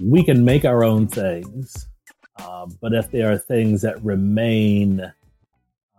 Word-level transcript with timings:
We 0.00 0.24
can 0.24 0.44
make 0.44 0.64
our 0.64 0.84
own 0.84 1.08
things, 1.08 1.88
um, 2.36 2.78
but 2.80 2.94
if 2.94 3.10
there 3.10 3.32
are 3.32 3.38
things 3.38 3.82
that 3.82 4.02
remain 4.02 5.12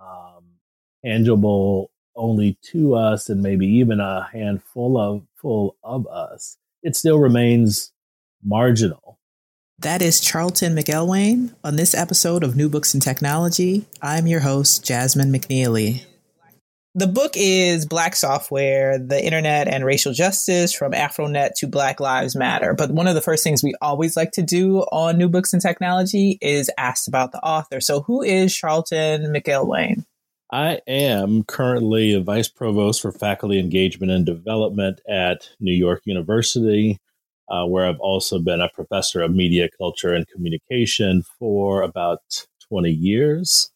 um, 0.02 0.44
tangible 1.04 1.92
only 2.16 2.58
to 2.62 2.96
us 2.96 3.30
and 3.30 3.42
maybe 3.42 3.68
even 3.68 4.00
a 4.00 4.30
handful 4.32 4.98
of 4.98 5.24
full 5.36 5.76
of 5.84 6.08
us, 6.08 6.58
it 6.82 6.96
still 6.96 7.20
remains 7.20 7.92
marginal. 8.44 9.20
That 9.80 10.02
is 10.02 10.20
Charlton 10.20 10.76
McIlwain. 10.76 11.54
On 11.64 11.78
this 11.78 11.96
episode 11.96 12.44
of 12.44 12.56
New 12.56 12.68
Books 12.68 12.94
in 12.94 13.00
Technology, 13.00 13.86
I'm 14.02 14.28
your 14.28 14.42
host, 14.42 14.84
Jasmine 14.84 15.32
McNeely. 15.32 16.06
The 16.96 17.06
book 17.06 17.34
is 17.36 17.86
Black 17.86 18.16
Software, 18.16 18.98
the 18.98 19.24
Internet 19.24 19.68
and 19.68 19.86
Racial 19.86 20.12
Justice 20.12 20.74
from 20.74 20.92
AfroNet 20.94 21.52
to 21.58 21.68
Black 21.68 22.00
Lives 22.00 22.36
Matter. 22.36 22.74
But 22.74 22.90
one 22.90 23.06
of 23.06 23.14
the 23.14 23.22
first 23.22 23.44
things 23.44 23.62
we 23.62 23.76
always 23.80 24.18
like 24.18 24.32
to 24.32 24.42
do 24.42 24.80
on 24.92 25.20
New 25.20 25.30
Books 25.30 25.54
in 25.54 25.60
Technology 25.60 26.40
is 26.42 26.72
ask 26.80 27.08
about 27.08 27.32
the 27.32 27.40
author. 27.46 27.80
So, 27.80 28.02
who 28.02 28.24
is 28.24 28.56
Charlton 28.56 29.32
McIlwain? 29.32 30.04
I 30.52 30.80
am 30.88 31.44
currently 31.44 32.14
a 32.14 32.22
vice 32.22 32.48
provost 32.48 33.04
for 33.04 33.12
faculty 33.12 33.60
engagement 33.60 34.12
and 34.12 34.26
development 34.26 35.00
at 35.08 35.48
New 35.60 35.76
York 35.76 36.02
University, 36.06 36.98
uh, 37.52 37.66
where 37.66 37.86
I've 37.86 38.00
also 38.00 38.40
been 38.40 38.62
a 38.62 38.70
professor 38.74 39.22
of 39.22 39.32
media 39.32 39.70
culture 39.78 40.16
and 40.16 40.28
communication 40.28 41.22
for 41.38 41.84
about 41.84 42.48
20 42.68 42.90
years. 42.90 43.70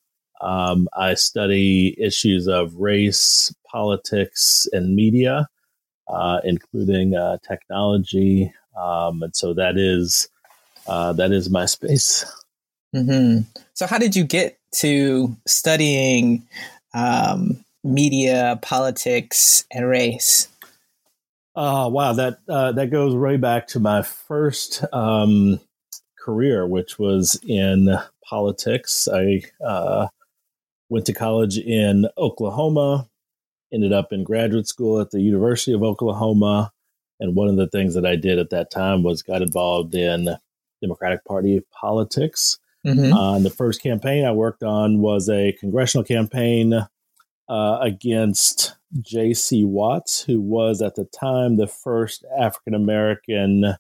Um, 0.44 0.90
I 0.94 1.14
study 1.14 1.96
issues 2.00 2.48
of 2.48 2.76
race, 2.76 3.54
politics, 3.66 4.68
and 4.74 4.96
media, 4.96 5.48
uh, 6.08 6.42
including 6.44 7.16
uh, 7.16 7.38
technology, 7.48 8.54
um, 8.78 9.24
and 9.24 9.36
so 9.36 9.54
that 9.54 9.78
is 9.78 10.28
uh, 10.88 11.14
that 11.14 11.32
is 11.32 11.50
my 11.50 11.66
space. 11.66 12.26
Mm-hmm. 12.94 13.44
So, 13.74 13.88
how 13.88 13.98
did 13.98 14.16
you 14.16 14.26
get 14.26 14.60
to 14.76 15.36
studying 15.48 16.44
um, 16.94 17.64
media, 17.84 18.60
politics, 18.62 19.66
and 19.72 19.88
race? 19.88 20.50
Oh 21.56 21.88
wow, 21.88 22.14
that 22.14 22.40
uh, 22.50 22.72
that 22.74 22.90
goes 22.90 23.16
way 23.16 23.38
back 23.38 23.68
to 23.68 23.80
my 23.80 24.02
first 24.02 24.84
um, 24.92 25.60
career, 26.20 26.68
which 26.68 27.00
was 27.00 27.40
in 27.48 27.96
politics. 28.28 29.08
I 29.08 29.44
uh, 29.66 30.08
went 30.94 31.08
to 31.08 31.14
college 31.14 31.58
in 31.58 32.08
Oklahoma, 32.20 33.10
ended 33.74 33.92
up 33.92 34.14
in 34.14 34.24
graduate 34.24 34.68
school 34.68 35.02
at 35.02 35.10
the 35.10 35.22
University 35.22 35.74
of 35.74 35.82
Oklahoma. 35.82 36.72
And 37.20 37.36
one 37.36 37.48
of 37.48 37.56
the 37.56 37.68
things 37.68 37.96
that 37.96 38.06
I 38.06 38.16
did 38.16 38.38
at 38.38 38.52
that 38.52 38.70
time 38.70 39.02
was 39.02 39.24
got 39.24 39.42
involved 39.42 39.96
in 39.96 40.30
Democratic 40.82 41.26
Party 41.26 41.62
politics. 41.72 42.60
Mm-hmm. 42.86 43.12
Uh, 43.12 43.40
the 43.40 43.50
first 43.50 43.82
campaign 43.82 44.24
I 44.24 44.34
worked 44.34 44.62
on 44.62 45.00
was 45.00 45.30
a 45.30 45.54
congressional 45.54 46.04
campaign 46.04 46.74
uh, 47.50 47.78
against 47.82 48.76
J.C. 49.02 49.66
Watts, 49.66 50.22
who 50.22 50.40
was 50.40 50.84
at 50.84 50.94
the 50.94 51.06
time 51.06 51.56
the 51.56 51.66
first 51.66 52.24
African 52.38 52.76
American 52.76 53.78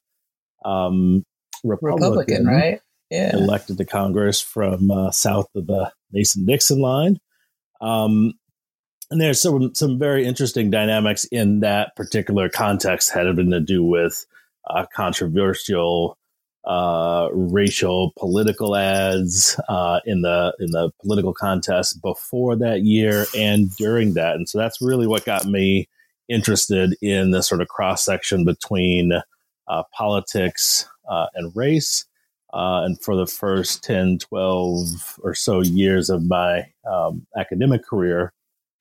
um, 0.66 1.24
Republican, 1.64 2.10
Republican, 2.10 2.46
right? 2.48 2.82
Yeah. 3.14 3.36
Elected 3.36 3.78
to 3.78 3.86
Congress 3.86 4.42
from 4.42 4.90
uh, 4.90 5.12
south 5.12 5.48
of 5.56 5.68
the 5.68 5.92
Mason 6.12 6.46
Dixon 6.46 6.80
line. 6.80 7.20
Um, 7.80 8.34
and 9.12 9.22
there's 9.22 9.40
some 9.40 9.76
some 9.76 10.00
very 10.00 10.26
interesting 10.26 10.72
dynamics 10.72 11.26
in 11.26 11.60
that 11.60 11.96
particular 11.96 12.50
context 12.50 13.12
had 13.12 13.28
having 13.28 13.52
to 13.52 13.60
do 13.60 13.84
with 13.84 14.26
uh, 14.68 14.88
controversial 14.96 16.18
uh, 16.66 17.30
racial 17.32 18.14
political 18.18 18.76
ads 18.76 19.60
uh, 19.70 20.00
in 20.06 20.24
the 20.24 20.56
in 20.60 20.72
the 20.72 20.90
political 21.00 21.36
contest 21.36 22.02
before 22.02 22.56
that 22.56 22.82
year 22.82 23.28
and 23.38 23.70
during 23.76 24.16
that, 24.16 24.36
and 24.36 24.50
so 24.50 24.58
that's 24.58 24.82
really 24.82 25.06
what 25.06 25.24
got 25.24 25.46
me 25.46 25.88
interested 26.30 26.96
in 27.00 27.30
the 27.30 27.44
sort 27.44 27.62
of 27.62 27.68
cross 27.68 28.04
section 28.04 28.44
between 28.44 29.12
uh, 29.68 29.84
politics 29.96 30.88
uh, 31.08 31.28
and 31.36 31.56
race. 31.56 32.06
Uh, 32.54 32.84
and 32.86 33.02
for 33.02 33.16
the 33.16 33.26
first 33.26 33.84
10, 33.84 34.20
12 34.20 35.20
or 35.24 35.34
so 35.34 35.62
years 35.62 36.10
of 36.10 36.24
my 36.28 36.68
um, 36.90 37.26
academic 37.36 37.84
career, 37.84 38.32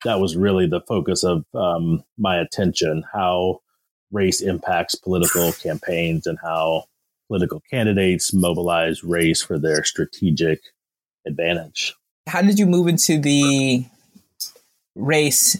that 0.05 0.19
was 0.19 0.37
really 0.37 0.67
the 0.67 0.81
focus 0.81 1.23
of 1.23 1.43
um, 1.55 2.03
my 2.17 2.37
attention 2.37 3.03
how 3.13 3.59
race 4.11 4.41
impacts 4.41 4.95
political 4.95 5.51
campaigns 5.53 6.27
and 6.27 6.37
how 6.43 6.83
political 7.27 7.61
candidates 7.71 8.33
mobilize 8.33 9.03
race 9.03 9.41
for 9.41 9.57
their 9.57 9.83
strategic 9.83 10.61
advantage. 11.25 11.95
How 12.27 12.41
did 12.41 12.59
you 12.59 12.67
move 12.67 12.87
into 12.87 13.19
the 13.19 13.85
race 14.95 15.57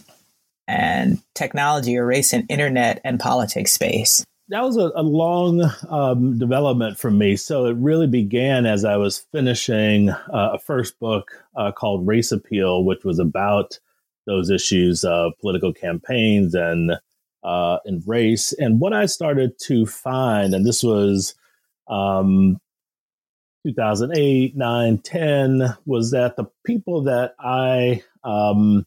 and 0.68 1.20
technology 1.34 1.96
or 1.96 2.06
race 2.06 2.32
and 2.32 2.46
internet 2.48 3.00
and 3.04 3.18
politics 3.18 3.72
space? 3.72 4.24
That 4.54 4.62
was 4.62 4.76
a, 4.76 4.92
a 4.94 5.02
long 5.02 5.68
um, 5.88 6.38
development 6.38 6.96
for 6.96 7.10
me. 7.10 7.34
So 7.34 7.66
it 7.66 7.76
really 7.76 8.06
began 8.06 8.66
as 8.66 8.84
I 8.84 8.96
was 8.96 9.18
finishing 9.18 10.10
uh, 10.10 10.50
a 10.52 10.58
first 10.60 11.00
book 11.00 11.32
uh, 11.56 11.72
called 11.72 12.06
Race 12.06 12.30
Appeal, 12.30 12.84
which 12.84 13.02
was 13.04 13.18
about 13.18 13.80
those 14.26 14.50
issues 14.50 15.02
of 15.02 15.32
political 15.40 15.72
campaigns 15.72 16.54
and 16.54 16.92
uh, 17.42 17.78
and 17.84 18.00
race. 18.06 18.52
And 18.52 18.78
what 18.78 18.92
I 18.92 19.06
started 19.06 19.58
to 19.64 19.86
find, 19.86 20.54
and 20.54 20.64
this 20.64 20.84
was 20.84 21.34
um, 21.88 22.60
2008, 23.66 24.56
9, 24.56 24.98
10, 24.98 25.76
was 25.84 26.12
that 26.12 26.36
the 26.36 26.46
people 26.64 27.02
that 27.02 27.34
I 27.40 28.04
um, 28.22 28.86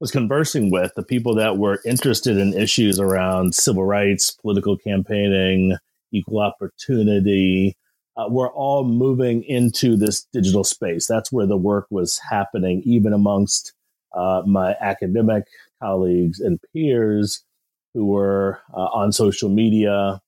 was 0.00 0.10
conversing 0.10 0.70
with, 0.70 0.92
the 0.94 1.02
people 1.02 1.34
that 1.34 1.56
were 1.56 1.80
interested 1.84 2.36
in 2.36 2.52
issues 2.52 3.00
around 3.00 3.54
civil 3.54 3.84
rights, 3.84 4.30
political 4.30 4.76
campaigning, 4.76 5.76
equal 6.12 6.40
opportunity, 6.40 7.76
uh, 8.16 8.26
were 8.28 8.50
all 8.50 8.84
moving 8.84 9.42
into 9.44 9.96
this 9.96 10.26
digital 10.32 10.64
space. 10.64 11.06
That's 11.06 11.32
where 11.32 11.46
the 11.46 11.56
work 11.56 11.86
was 11.90 12.20
happening, 12.30 12.82
even 12.84 13.12
amongst 13.12 13.72
uh, 14.14 14.42
my 14.46 14.74
academic 14.80 15.44
colleagues 15.82 16.40
and 16.40 16.58
peers 16.72 17.44
who 17.94 18.06
were 18.06 18.60
uh, 18.74 18.88
on 18.92 19.12
social 19.12 19.48
media 19.48 20.20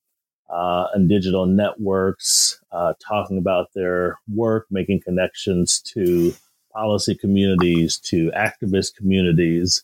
uh, 0.51 0.87
and 0.95 1.09
digital 1.09 1.47
networks, 1.47 2.59
uh, 2.73 2.95
talking 3.07 3.39
about 3.39 3.69
their 3.75 4.19
work, 4.35 4.67
making 4.71 5.01
connections 5.01 5.81
to 5.81 6.33
policy 6.79 7.15
communities 7.15 7.99
to 7.99 8.31
activist 8.37 8.95
communities. 8.95 9.83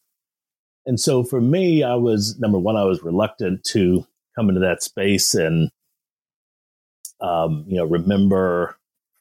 And 0.87 1.00
so 1.00 1.25
for 1.25 1.41
me, 1.41 1.82
I 1.82 1.97
was 1.97 2.38
number 2.38 2.59
one, 2.59 2.77
I 2.77 2.84
was 2.84 3.03
reluctant 3.03 3.65
to 3.72 4.06
come 4.37 4.49
into 4.49 4.60
that 4.60 4.83
space 4.83 5.34
and, 5.34 5.71
um, 7.21 7.65
you 7.66 7.77
know, 7.77 7.84
remember 7.84 8.77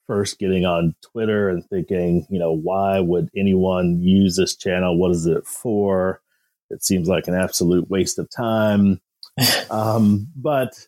first 0.06 0.38
getting 0.38 0.66
on 0.66 0.94
Twitter 1.02 1.50
and 1.50 1.66
thinking, 1.70 2.28
you 2.30 2.38
know, 2.38 2.52
why 2.52 3.00
would 3.00 3.30
anyone 3.36 4.00
use 4.00 4.36
this 4.36 4.56
channel? 4.56 4.98
What 4.98 5.12
is 5.12 5.26
it 5.26 5.48
for? 5.48 6.22
It 6.70 6.84
seems 6.84 7.08
like 7.08 7.28
an 7.28 7.36
absolute 7.36 7.90
waste 7.90 8.20
of 8.20 8.30
time. 8.30 9.02
um, 9.72 10.28
but 10.36 10.88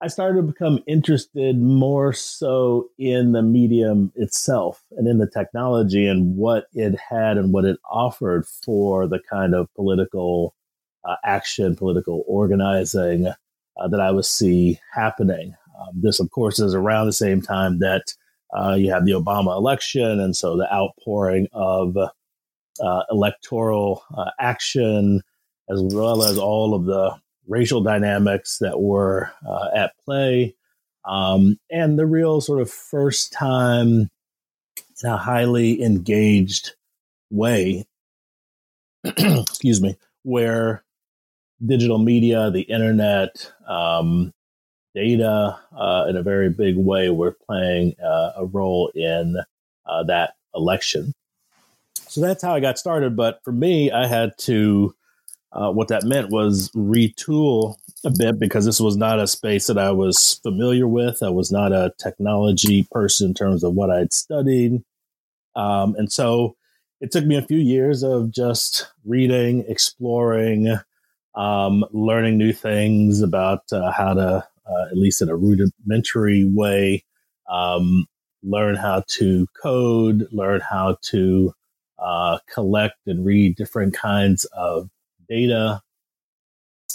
I 0.00 0.06
started 0.06 0.36
to 0.36 0.42
become 0.42 0.78
interested 0.86 1.58
more 1.58 2.12
so 2.12 2.88
in 2.98 3.32
the 3.32 3.42
medium 3.42 4.12
itself 4.14 4.84
and 4.92 5.08
in 5.08 5.18
the 5.18 5.26
technology 5.26 6.06
and 6.06 6.36
what 6.36 6.66
it 6.72 6.96
had 6.96 7.36
and 7.36 7.52
what 7.52 7.64
it 7.64 7.78
offered 7.90 8.46
for 8.46 9.08
the 9.08 9.18
kind 9.18 9.56
of 9.56 9.72
political 9.74 10.54
uh, 11.04 11.16
action, 11.24 11.74
political 11.74 12.22
organizing 12.28 13.26
uh, 13.26 13.88
that 13.88 14.00
I 14.00 14.12
would 14.12 14.24
see 14.24 14.78
happening. 14.94 15.54
Um, 15.80 16.00
this, 16.00 16.20
of 16.20 16.30
course, 16.30 16.60
is 16.60 16.74
around 16.74 17.06
the 17.06 17.12
same 17.12 17.42
time 17.42 17.80
that 17.80 18.14
uh, 18.56 18.74
you 18.74 18.92
have 18.92 19.04
the 19.04 19.12
Obama 19.12 19.56
election, 19.56 20.20
and 20.20 20.36
so 20.36 20.56
the 20.56 20.72
outpouring 20.72 21.48
of 21.52 21.96
uh, 21.96 23.02
electoral 23.10 24.04
uh, 24.16 24.30
action, 24.38 25.22
as 25.68 25.82
well 25.82 26.22
as 26.22 26.38
all 26.38 26.74
of 26.74 26.84
the 26.84 27.16
racial 27.48 27.82
dynamics 27.82 28.58
that 28.60 28.80
were 28.80 29.30
uh, 29.48 29.68
at 29.74 29.92
play, 30.04 30.54
um, 31.04 31.58
and 31.70 31.98
the 31.98 32.06
real 32.06 32.40
sort 32.40 32.60
of 32.60 32.70
first 32.70 33.32
time 33.32 34.10
in 35.02 35.10
a 35.10 35.16
highly 35.16 35.82
engaged 35.82 36.72
way, 37.30 37.84
excuse 39.04 39.80
me, 39.80 39.96
where 40.22 40.84
digital 41.64 41.98
media, 41.98 42.50
the 42.50 42.62
internet, 42.62 43.52
um, 43.66 44.32
data 44.94 45.58
uh, 45.76 46.06
in 46.08 46.16
a 46.16 46.22
very 46.22 46.50
big 46.50 46.76
way 46.76 47.08
were 47.10 47.36
playing 47.46 47.94
uh, 48.02 48.32
a 48.36 48.46
role 48.46 48.90
in 48.94 49.36
uh, 49.86 50.02
that 50.04 50.34
election. 50.54 51.12
So 52.08 52.20
that's 52.20 52.42
how 52.42 52.54
I 52.54 52.60
got 52.60 52.78
started. 52.78 53.16
But 53.16 53.40
for 53.44 53.52
me, 53.52 53.92
I 53.92 54.06
had 54.06 54.36
to, 54.38 54.94
uh, 55.52 55.70
what 55.70 55.88
that 55.88 56.04
meant 56.04 56.30
was 56.30 56.70
retool 56.70 57.76
a 58.04 58.10
bit 58.10 58.38
because 58.38 58.64
this 58.64 58.80
was 58.80 58.96
not 58.96 59.18
a 59.18 59.26
space 59.26 59.66
that 59.66 59.78
I 59.78 59.90
was 59.90 60.40
familiar 60.42 60.86
with. 60.86 61.22
I 61.22 61.30
was 61.30 61.50
not 61.50 61.72
a 61.72 61.92
technology 61.98 62.86
person 62.90 63.28
in 63.28 63.34
terms 63.34 63.64
of 63.64 63.74
what 63.74 63.90
I'd 63.90 64.12
studied. 64.12 64.82
Um, 65.56 65.94
and 65.96 66.12
so 66.12 66.56
it 67.00 67.10
took 67.10 67.24
me 67.24 67.36
a 67.36 67.42
few 67.42 67.58
years 67.58 68.02
of 68.02 68.30
just 68.30 68.92
reading, 69.04 69.64
exploring, 69.68 70.78
um, 71.34 71.84
learning 71.92 72.36
new 72.36 72.52
things 72.52 73.22
about 73.22 73.62
uh, 73.72 73.90
how 73.90 74.14
to, 74.14 74.46
uh, 74.66 74.86
at 74.90 74.96
least 74.96 75.22
in 75.22 75.28
a 75.28 75.36
rudimentary 75.36 76.44
way, 76.44 77.04
um, 77.48 78.06
learn 78.42 78.76
how 78.76 79.02
to 79.08 79.46
code, 79.60 80.28
learn 80.30 80.60
how 80.60 80.98
to 81.02 81.52
uh, 81.98 82.38
collect 82.52 82.98
and 83.06 83.24
read 83.24 83.56
different 83.56 83.94
kinds 83.94 84.44
of 84.46 84.90
data. 85.28 85.80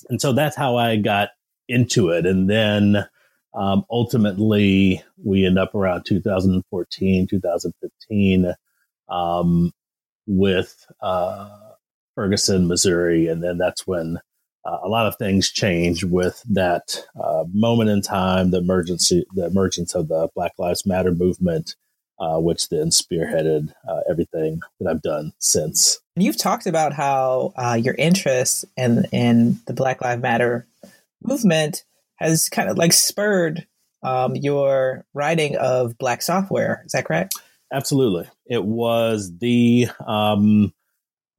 And 0.09 0.21
so 0.21 0.33
that's 0.33 0.56
how 0.56 0.75
I 0.77 0.97
got 0.97 1.30
into 1.68 2.09
it. 2.09 2.25
And 2.25 2.50
then 2.50 3.06
um, 3.53 3.85
ultimately, 3.89 5.03
we 5.24 5.45
end 5.45 5.59
up 5.59 5.75
around 5.75 6.06
2014, 6.06 7.27
2015 7.27 8.53
um, 9.09 9.71
with 10.25 10.85
uh, 11.01 11.50
Ferguson, 12.15 12.68
Missouri. 12.68 13.27
And 13.27 13.44
then 13.44 13.57
that's 13.57 13.85
when 13.85 14.19
uh, 14.65 14.79
a 14.81 14.88
lot 14.88 15.06
of 15.06 15.18
things 15.18 15.51
changed 15.51 16.03
with 16.03 16.41
that 16.50 17.06
uh, 17.21 17.44
moment 17.53 17.89
in 17.89 18.01
time, 18.01 18.51
the 18.51 18.57
emergency, 18.57 19.25
the 19.33 19.45
emergence 19.45 19.94
of 19.94 20.07
the 20.07 20.29
Black 20.36 20.53
Lives 20.57 20.86
Matter 20.86 21.12
movement, 21.12 21.75
uh, 22.19 22.39
which 22.39 22.69
then 22.69 22.89
spearheaded 22.89 23.74
uh, 23.88 24.01
everything 24.10 24.60
that 24.80 24.89
I've 24.89 25.01
done 25.01 25.33
since. 25.39 26.00
You've 26.15 26.38
talked 26.38 26.68
about 26.68 26.94
how 26.94 27.54
uh, 27.56 27.80
your 27.81 27.95
interest 27.95 28.65
in 28.77 29.06
in 29.12 29.60
the 29.65 29.74
Black 29.74 30.01
Lives 30.01 30.21
Matter 30.21 30.68
movement 31.24 31.83
has 32.15 32.50
kind 32.50 32.69
of 32.69 32.77
like 32.77 32.94
spurred 32.94 33.68
um, 34.04 34.36
your 34.36 35.06
writing 35.13 35.56
of 35.57 35.98
Black 35.98 36.21
software. 36.21 36.83
Is 36.86 36.92
that 36.92 37.06
correct? 37.06 37.36
Absolutely, 37.71 38.30
it 38.45 38.63
was 38.63 39.31
the 39.39 39.88
um, 40.06 40.74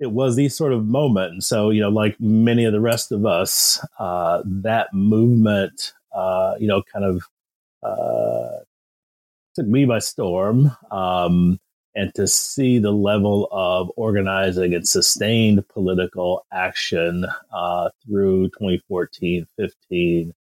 it 0.00 0.11
was 0.11 0.37
the 0.37 0.49
sort 0.49 0.73
of 0.73 0.85
moment. 0.85 1.32
And 1.32 1.44
so, 1.44 1.71
you 1.71 1.81
know, 1.81 1.88
like 1.88 2.21
many 2.21 2.65
of 2.65 2.73
the 2.73 2.81
rest 2.81 3.12
of 3.12 3.25
us, 3.25 3.85
uh, 3.99 4.43
that 4.44 4.93
movement, 4.93 5.93
uh, 6.12 6.55
you 6.59 6.67
know, 6.67 6.82
kind 6.93 7.05
of 7.05 7.25
uh, 7.82 8.65
took 9.55 9.67
me 9.67 9.85
by 9.85 9.99
storm. 9.99 10.71
Um, 10.91 11.59
and 11.97 12.12
to 12.15 12.27
see 12.27 12.79
the 12.79 12.91
level 12.91 13.49
of 13.53 13.91
organizing 13.97 14.75
and 14.75 14.87
sustained 14.87 15.67
political 15.69 16.45
action 16.53 17.25
uh, 17.53 17.91
through 18.05 18.49
2014, 18.49 19.47
15, 19.56 20.33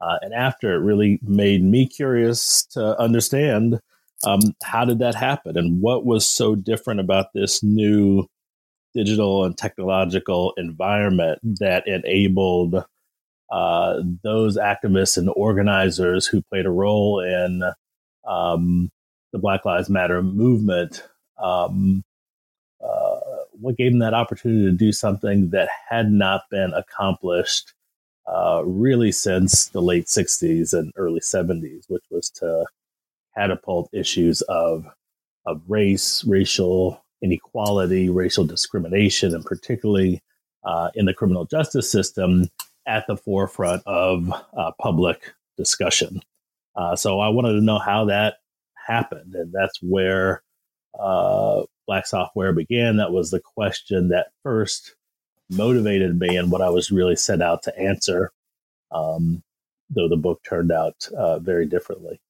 uh, 0.00 0.18
and 0.22 0.32
after, 0.32 0.74
it 0.74 0.78
really 0.78 1.20
made 1.22 1.62
me 1.62 1.86
curious 1.86 2.64
to 2.66 2.98
understand 2.98 3.78
um, 4.24 4.40
how 4.62 4.84
did 4.84 5.00
that 5.00 5.14
happen 5.14 5.58
and 5.58 5.80
what 5.80 6.04
was 6.04 6.28
so 6.28 6.54
different 6.54 7.00
about 7.00 7.26
this 7.34 7.62
new 7.62 8.26
digital 8.94 9.44
and 9.44 9.56
technological 9.56 10.52
environment 10.56 11.38
that 11.42 11.86
enabled 11.86 12.84
uh, 13.50 14.00
those 14.22 14.56
activists 14.56 15.16
and 15.16 15.30
organizers 15.36 16.26
who 16.26 16.42
played 16.42 16.66
a 16.66 16.70
role 16.70 17.20
in 17.20 17.62
um, 18.26 18.90
the 19.32 19.38
Black 19.38 19.64
Lives 19.64 19.90
Matter 19.90 20.22
movement. 20.22 21.02
Um, 21.42 22.04
uh, 22.82 23.20
what 23.52 23.76
gave 23.76 23.92
them 23.92 24.00
that 24.00 24.14
opportunity 24.14 24.64
to 24.64 24.72
do 24.72 24.92
something 24.92 25.50
that 25.50 25.68
had 25.88 26.10
not 26.10 26.42
been 26.50 26.72
accomplished 26.74 27.72
uh, 28.26 28.62
really 28.64 29.12
since 29.12 29.66
the 29.66 29.82
late 29.82 30.06
60s 30.06 30.72
and 30.72 30.92
early 30.96 31.20
70s, 31.20 31.84
which 31.88 32.04
was 32.10 32.30
to 32.30 32.64
catapult 33.36 33.88
issues 33.92 34.42
of, 34.42 34.86
of 35.46 35.62
race, 35.68 36.24
racial 36.24 37.02
inequality, 37.22 38.08
racial 38.08 38.44
discrimination, 38.44 39.34
and 39.34 39.44
particularly 39.44 40.22
uh, 40.64 40.90
in 40.94 41.06
the 41.06 41.14
criminal 41.14 41.44
justice 41.44 41.90
system 41.90 42.48
at 42.86 43.06
the 43.06 43.16
forefront 43.16 43.82
of 43.86 44.32
uh, 44.56 44.72
public 44.80 45.34
discussion. 45.56 46.20
Uh, 46.74 46.96
so 46.96 47.20
I 47.20 47.28
wanted 47.28 47.52
to 47.52 47.60
know 47.60 47.78
how 47.78 48.06
that 48.06 48.36
happened, 48.86 49.34
and 49.34 49.52
that's 49.52 49.78
where 49.82 50.42
uh, 50.98 51.62
Black 51.86 52.06
Software 52.06 52.52
began. 52.52 52.96
That 52.96 53.12
was 53.12 53.30
the 53.30 53.40
question 53.40 54.08
that 54.08 54.28
first 54.42 54.94
motivated 55.50 56.18
me 56.18 56.36
and 56.36 56.50
what 56.50 56.62
I 56.62 56.70
was 56.70 56.90
really 56.90 57.16
set 57.16 57.42
out 57.42 57.62
to 57.64 57.78
answer. 57.78 58.32
Um, 58.90 59.42
though 59.90 60.08
the 60.08 60.16
book 60.16 60.42
turned 60.42 60.72
out 60.72 61.06
uh, 61.16 61.38
very 61.38 61.66
differently 61.66 62.20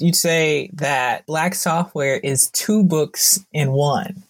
you'd 0.00 0.16
say 0.16 0.70
that 0.74 1.26
Black 1.26 1.54
Software 1.54 2.16
is 2.16 2.50
two 2.50 2.84
books 2.84 3.44
in 3.52 3.72
one. 3.72 4.22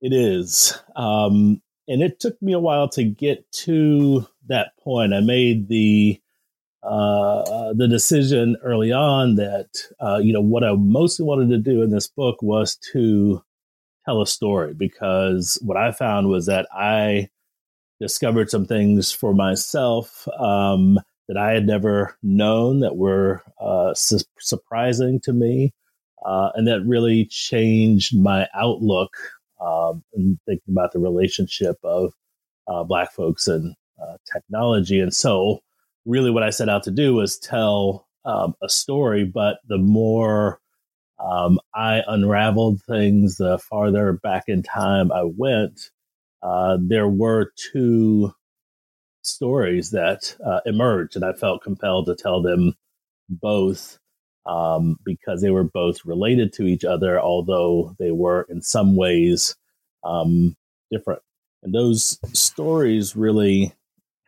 It 0.00 0.12
is. 0.12 0.78
Um, 0.96 1.60
and 1.88 2.02
it 2.02 2.20
took 2.20 2.40
me 2.40 2.52
a 2.52 2.58
while 2.58 2.88
to 2.90 3.04
get 3.04 3.50
to 3.52 4.26
that 4.48 4.72
point. 4.82 5.12
I 5.12 5.20
made 5.20 5.68
the 5.68 6.20
uh, 6.82 7.72
the 7.74 7.88
decision 7.88 8.56
early 8.62 8.92
on 8.92 9.34
that 9.36 9.68
uh, 10.00 10.18
you 10.18 10.32
know 10.32 10.40
what 10.40 10.64
I 10.64 10.72
mostly 10.74 11.26
wanted 11.26 11.50
to 11.50 11.58
do 11.58 11.82
in 11.82 11.90
this 11.90 12.08
book 12.08 12.42
was 12.42 12.76
to 12.92 13.42
tell 14.04 14.22
a 14.22 14.26
story 14.26 14.74
because 14.74 15.58
what 15.62 15.76
I 15.76 15.92
found 15.92 16.28
was 16.28 16.46
that 16.46 16.66
I 16.72 17.28
discovered 18.00 18.50
some 18.50 18.66
things 18.66 19.12
for 19.12 19.34
myself 19.34 20.26
um, 20.38 20.98
that 21.28 21.36
I 21.36 21.52
had 21.52 21.66
never 21.66 22.16
known 22.22 22.80
that 22.80 22.96
were 22.96 23.42
uh, 23.60 23.94
su- 23.94 24.24
surprising 24.40 25.20
to 25.24 25.32
me, 25.32 25.72
uh, 26.24 26.50
and 26.54 26.66
that 26.66 26.82
really 26.84 27.26
changed 27.26 28.18
my 28.18 28.48
outlook 28.54 29.10
um, 29.60 30.02
and 30.14 30.38
thinking 30.46 30.72
about 30.72 30.92
the 30.92 30.98
relationship 30.98 31.76
of 31.84 32.12
uh, 32.66 32.82
Black 32.82 33.12
folks 33.12 33.46
and 33.46 33.74
uh, 34.02 34.16
technology. 34.32 34.98
And 34.98 35.14
so, 35.14 35.60
really, 36.06 36.30
what 36.30 36.42
I 36.42 36.50
set 36.50 36.68
out 36.68 36.82
to 36.84 36.90
do 36.90 37.14
was 37.14 37.38
tell 37.38 38.08
um, 38.24 38.54
a 38.62 38.68
story, 38.68 39.24
but 39.24 39.58
the 39.68 39.78
more 39.78 40.60
um, 41.18 41.60
I 41.74 42.02
unraveled 42.06 42.82
things, 42.82 43.36
the 43.36 43.58
farther 43.58 44.12
back 44.12 44.44
in 44.48 44.62
time 44.62 45.12
I 45.12 45.24
went, 45.24 45.90
uh, 46.42 46.78
there 46.80 47.08
were 47.08 47.52
two 47.72 48.32
stories 49.22 49.90
that 49.90 50.36
uh, 50.44 50.60
emerged, 50.64 51.16
and 51.16 51.24
I 51.24 51.32
felt 51.32 51.62
compelled 51.62 52.06
to 52.06 52.14
tell 52.14 52.40
them 52.42 52.74
both 53.28 53.98
um, 54.46 54.98
because 55.04 55.42
they 55.42 55.50
were 55.50 55.64
both 55.64 56.04
related 56.04 56.52
to 56.54 56.64
each 56.64 56.84
other, 56.84 57.20
although 57.20 57.94
they 57.98 58.10
were 58.10 58.46
in 58.48 58.62
some 58.62 58.96
ways 58.96 59.54
um, 60.04 60.56
different. 60.90 61.20
And 61.62 61.74
those 61.74 62.18
stories 62.32 63.14
really 63.14 63.74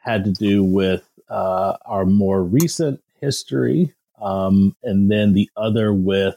had 0.03 0.25
to 0.25 0.31
do 0.33 0.63
with 0.63 1.09
uh, 1.33 1.79
our 1.87 2.05
more 2.05 2.45
recent 2.45 3.01
history, 3.21 3.95
um, 4.21 4.77
and 4.83 5.11
then 5.11 5.33
the 5.33 5.49
other 5.57 5.93
with 5.95 6.37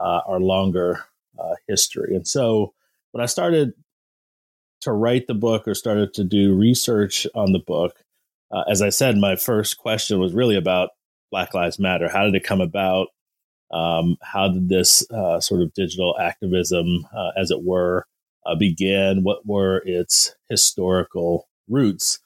uh, 0.00 0.20
our 0.26 0.38
longer 0.38 1.04
uh, 1.38 1.54
history. 1.66 2.14
And 2.14 2.26
so 2.26 2.72
when 3.10 3.22
I 3.22 3.26
started 3.26 3.72
to 4.82 4.92
write 4.92 5.26
the 5.26 5.34
book 5.34 5.66
or 5.66 5.74
started 5.74 6.14
to 6.14 6.24
do 6.24 6.54
research 6.54 7.26
on 7.34 7.52
the 7.52 7.58
book, 7.58 7.96
uh, 8.52 8.62
as 8.70 8.80
I 8.80 8.90
said, 8.90 9.16
my 9.16 9.34
first 9.34 9.76
question 9.78 10.20
was 10.20 10.32
really 10.32 10.56
about 10.56 10.90
Black 11.32 11.52
Lives 11.52 11.80
Matter. 11.80 12.08
How 12.08 12.24
did 12.24 12.34
it 12.34 12.44
come 12.44 12.60
about? 12.60 13.08
Um, 13.72 14.16
how 14.22 14.48
did 14.48 14.68
this 14.68 15.04
uh, 15.10 15.40
sort 15.40 15.62
of 15.62 15.74
digital 15.74 16.16
activism, 16.18 17.06
uh, 17.14 17.32
as 17.36 17.50
it 17.50 17.62
were, 17.64 18.06
uh, 18.46 18.54
begin? 18.54 19.24
What 19.24 19.44
were 19.44 19.82
its 19.84 20.36
historical 20.48 21.48
roots? 21.68 22.20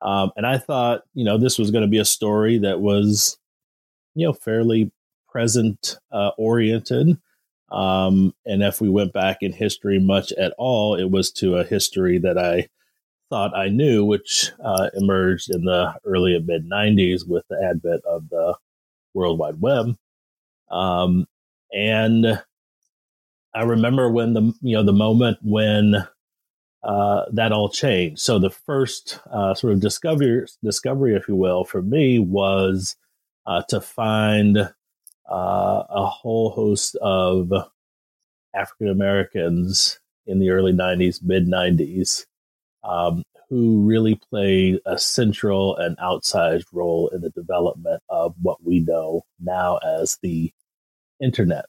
Um, 0.00 0.30
and 0.36 0.46
I 0.46 0.58
thought, 0.58 1.02
you 1.14 1.24
know, 1.24 1.38
this 1.38 1.58
was 1.58 1.70
going 1.70 1.82
to 1.82 1.88
be 1.88 1.98
a 1.98 2.04
story 2.04 2.58
that 2.58 2.80
was, 2.80 3.38
you 4.14 4.26
know, 4.26 4.32
fairly 4.32 4.92
present 5.28 5.98
uh, 6.12 6.30
oriented. 6.38 7.18
Um, 7.70 8.34
and 8.46 8.62
if 8.62 8.80
we 8.80 8.88
went 8.88 9.12
back 9.12 9.38
in 9.40 9.52
history 9.52 9.98
much 9.98 10.32
at 10.32 10.54
all, 10.56 10.94
it 10.94 11.10
was 11.10 11.30
to 11.32 11.56
a 11.56 11.64
history 11.64 12.18
that 12.18 12.38
I 12.38 12.68
thought 13.28 13.56
I 13.56 13.68
knew, 13.68 14.04
which 14.04 14.52
uh, 14.64 14.88
emerged 14.94 15.50
in 15.50 15.64
the 15.64 15.94
early 16.04 16.34
and 16.34 16.46
mid 16.46 16.68
90s 16.68 17.28
with 17.28 17.44
the 17.48 17.62
advent 17.62 18.02
of 18.04 18.28
the 18.30 18.54
World 19.14 19.38
Wide 19.38 19.60
Web. 19.60 19.96
Um, 20.70 21.26
and 21.72 22.40
I 23.54 23.62
remember 23.62 24.10
when 24.10 24.34
the 24.34 24.52
you 24.60 24.76
know 24.76 24.82
the 24.82 24.92
moment 24.92 25.38
when 25.42 26.06
uh, 26.82 27.24
that 27.32 27.52
all 27.52 27.68
changed. 27.68 28.20
So 28.20 28.38
the 28.38 28.50
first 28.50 29.20
uh, 29.30 29.54
sort 29.54 29.72
of 29.72 29.80
discovery, 29.80 30.46
discovery, 30.62 31.14
if 31.14 31.28
you 31.28 31.36
will, 31.36 31.64
for 31.64 31.82
me 31.82 32.18
was 32.18 32.96
uh, 33.46 33.62
to 33.68 33.80
find 33.80 34.58
uh, 34.58 34.70
a 35.28 36.06
whole 36.06 36.50
host 36.50 36.96
of 36.96 37.52
African 38.54 38.88
Americans 38.88 39.98
in 40.26 40.38
the 40.38 40.50
early 40.50 40.72
'90s, 40.72 41.22
mid 41.22 41.46
'90s, 41.46 42.26
um, 42.84 43.22
who 43.48 43.82
really 43.82 44.20
played 44.30 44.80
a 44.86 44.98
central 44.98 45.76
and 45.76 45.96
outsized 45.98 46.66
role 46.72 47.08
in 47.08 47.22
the 47.22 47.30
development 47.30 48.02
of 48.08 48.34
what 48.40 48.62
we 48.62 48.80
know 48.80 49.22
now 49.40 49.78
as 49.78 50.18
the 50.22 50.52
internet. 51.20 51.64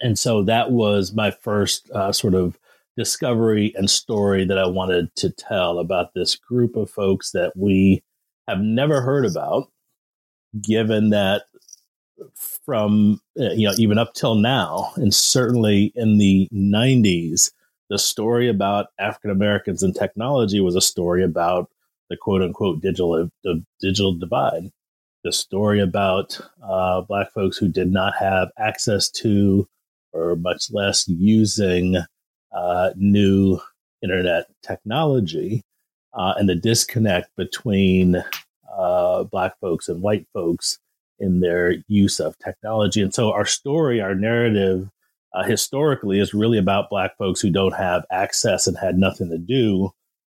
And 0.00 0.18
so 0.18 0.42
that 0.44 0.70
was 0.70 1.12
my 1.12 1.30
first 1.30 1.90
uh, 1.90 2.12
sort 2.12 2.34
of 2.34 2.58
discovery 2.96 3.72
and 3.76 3.88
story 3.88 4.44
that 4.44 4.58
I 4.58 4.66
wanted 4.66 5.14
to 5.16 5.30
tell 5.30 5.78
about 5.78 6.14
this 6.14 6.36
group 6.36 6.76
of 6.76 6.90
folks 6.90 7.30
that 7.32 7.52
we 7.56 8.02
have 8.48 8.60
never 8.60 9.00
heard 9.00 9.24
about, 9.24 9.70
given 10.60 11.10
that 11.10 11.44
from 12.64 13.20
uh, 13.40 13.50
you 13.50 13.66
know 13.66 13.74
even 13.78 13.98
up 13.98 14.14
till 14.14 14.36
now 14.36 14.92
and 14.96 15.12
certainly 15.12 15.92
in 15.96 16.18
the 16.18 16.48
90s 16.52 17.50
the 17.92 17.98
story 17.98 18.48
about 18.48 18.86
African 18.98 19.30
Americans 19.30 19.82
and 19.82 19.94
technology 19.94 20.60
was 20.60 20.74
a 20.74 20.80
story 20.80 21.22
about 21.22 21.68
the 22.08 22.16
quote 22.16 22.40
unquote 22.40 22.80
digital 22.80 23.28
the 23.44 23.62
digital 23.82 24.14
divide. 24.14 24.70
The 25.24 25.32
story 25.32 25.78
about 25.78 26.40
uh, 26.66 27.02
black 27.02 27.32
folks 27.32 27.58
who 27.58 27.68
did 27.68 27.92
not 27.92 28.14
have 28.18 28.48
access 28.58 29.10
to 29.10 29.68
or 30.12 30.36
much 30.36 30.70
less 30.70 31.06
using 31.06 31.96
uh, 32.54 32.90
new 32.96 33.58
internet 34.02 34.46
technology 34.62 35.62
uh, 36.14 36.34
and 36.36 36.48
the 36.48 36.54
disconnect 36.54 37.30
between 37.36 38.22
uh, 38.76 39.24
black 39.24 39.58
folks 39.60 39.88
and 39.88 40.02
white 40.02 40.26
folks 40.32 40.78
in 41.18 41.40
their 41.40 41.76
use 41.88 42.20
of 42.20 42.36
technology. 42.38 43.00
And 43.00 43.14
so 43.14 43.32
our 43.32 43.46
story, 43.46 44.00
our 44.00 44.14
narrative, 44.14 44.90
uh, 45.34 45.44
historically 45.44 46.18
is 46.18 46.34
really 46.34 46.58
about 46.58 46.90
black 46.90 47.16
folks 47.16 47.40
who 47.40 47.50
don't 47.50 47.74
have 47.74 48.04
access 48.10 48.66
and 48.66 48.76
had 48.76 48.98
nothing 48.98 49.30
to 49.30 49.38
do 49.38 49.90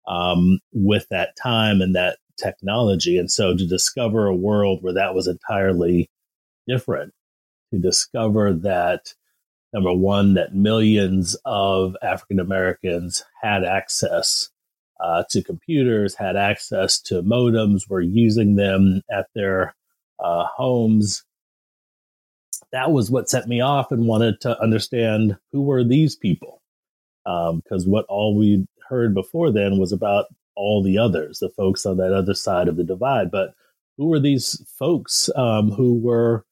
um, 0.08 0.60
with 0.72 1.08
that 1.10 1.36
time 1.36 1.82
and 1.82 1.96
that 1.96 2.18
technology. 2.38 3.18
And 3.18 3.30
so 3.32 3.56
to 3.56 3.68
discover 3.68 4.28
a 4.28 4.36
world 4.36 4.82
where 4.82 4.94
that 4.94 5.16
was 5.16 5.28
entirely 5.28 6.10
different, 6.68 7.14
to 7.74 7.80
discover 7.80 8.54
that 8.54 9.14
number 9.76 9.94
one, 9.94 10.36
that 10.36 10.56
millions 10.56 11.36
of 11.44 11.98
African 12.02 12.40
Americans 12.40 13.26
had 13.42 13.66
access 13.66 14.50
uh, 15.02 15.26
to 15.30 15.44
computers, 15.44 16.16
had 16.16 16.38
access 16.38 16.98
to 17.02 17.22
modems, 17.22 17.90
were 17.90 18.00
using 18.00 18.56
them 18.56 19.02
at 19.12 19.28
their 19.36 19.76
uh, 20.24 20.46
homes. 20.46 21.26
That 22.72 22.92
was 22.92 23.12
what 23.12 23.30
set 23.30 23.50
me 23.50 23.60
off 23.60 23.92
and 23.92 24.08
wanted 24.08 24.40
to 24.42 24.58
understand 24.62 25.38
who 25.52 25.62
were 25.64 25.84
these 25.84 26.16
people. 26.16 26.62
Because 27.26 27.86
um, 27.86 27.92
what 27.92 28.06
all 28.08 28.38
we 28.38 28.66
heard 28.88 29.14
before 29.14 29.52
then 29.52 29.78
was 29.78 29.92
about 29.92 30.28
all 30.56 30.82
the 30.82 30.98
others, 30.98 31.40
the 31.40 31.50
folks 31.50 31.86
on 31.86 31.98
that 31.98 32.14
other 32.14 32.34
side 32.34 32.70
of 32.70 32.78
the 32.78 32.84
divide. 32.86 33.30
But 33.30 33.54
who 33.98 34.08
were 34.08 34.22
these 34.22 34.64
folks 34.78 35.30
um, 35.36 35.70
who 35.72 36.00
were 36.00 36.46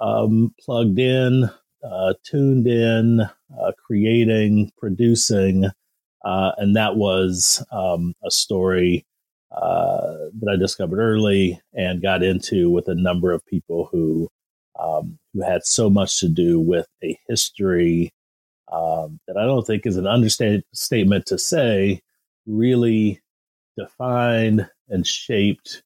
um, 0.00 0.54
plugged 0.60 1.00
in, 1.00 1.50
uh, 1.82 2.14
tuned 2.24 2.66
in, 2.66 3.20
uh, 3.20 3.72
creating, 3.84 4.72
producing. 4.78 5.66
Uh, 6.24 6.52
and 6.58 6.76
that 6.76 6.96
was 6.96 7.64
um, 7.70 8.14
a 8.24 8.30
story 8.30 9.06
uh, 9.52 10.28
that 10.40 10.50
I 10.52 10.56
discovered 10.56 10.98
early 10.98 11.60
and 11.74 12.02
got 12.02 12.22
into 12.22 12.70
with 12.70 12.88
a 12.88 12.94
number 12.94 13.32
of 13.32 13.46
people 13.46 13.88
who 13.90 14.28
um, 14.78 15.18
who 15.32 15.42
had 15.42 15.64
so 15.64 15.90
much 15.90 16.20
to 16.20 16.28
do 16.28 16.60
with 16.60 16.86
a 17.02 17.18
history 17.26 18.12
um, 18.72 19.18
that 19.26 19.36
I 19.36 19.44
don't 19.44 19.66
think 19.66 19.86
is 19.86 19.96
an 19.96 20.06
understatement 20.06 21.26
to 21.26 21.38
say 21.38 22.00
really 22.46 23.20
defined 23.76 24.68
and 24.88 25.06
shaped 25.06 25.82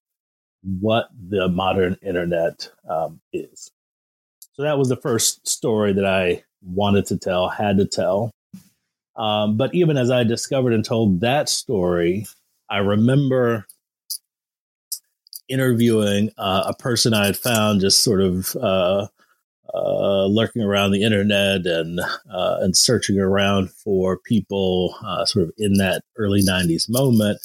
what 0.62 1.08
the 1.28 1.48
modern 1.48 1.96
internet 2.02 2.70
um, 2.88 3.20
is. 3.32 3.70
So 4.54 4.62
that 4.62 4.78
was 4.78 4.88
the 4.88 4.96
first 4.96 5.46
story 5.48 5.92
that 5.94 6.04
I 6.04 6.44
wanted 6.62 7.06
to 7.06 7.18
tell, 7.18 7.48
had 7.48 7.78
to 7.78 7.86
tell. 7.86 8.30
Um, 9.16 9.56
but 9.56 9.74
even 9.74 9.96
as 9.96 10.10
I 10.10 10.24
discovered 10.24 10.72
and 10.72 10.84
told 10.84 11.20
that 11.20 11.48
story, 11.48 12.26
I 12.68 12.78
remember 12.78 13.66
interviewing 15.48 16.30
uh, 16.38 16.64
a 16.68 16.74
person 16.74 17.12
I 17.12 17.26
had 17.26 17.36
found 17.36 17.80
just 17.80 18.02
sort 18.02 18.22
of 18.22 18.56
uh, 18.56 19.08
uh, 19.74 20.26
lurking 20.26 20.62
around 20.62 20.92
the 20.92 21.02
internet 21.02 21.66
and 21.66 22.00
uh, 22.00 22.58
and 22.60 22.76
searching 22.76 23.18
around 23.18 23.70
for 23.70 24.18
people 24.18 24.96
uh, 25.04 25.24
sort 25.24 25.46
of 25.46 25.52
in 25.58 25.74
that 25.74 26.02
early 26.16 26.42
'90s 26.42 26.88
moment, 26.88 27.38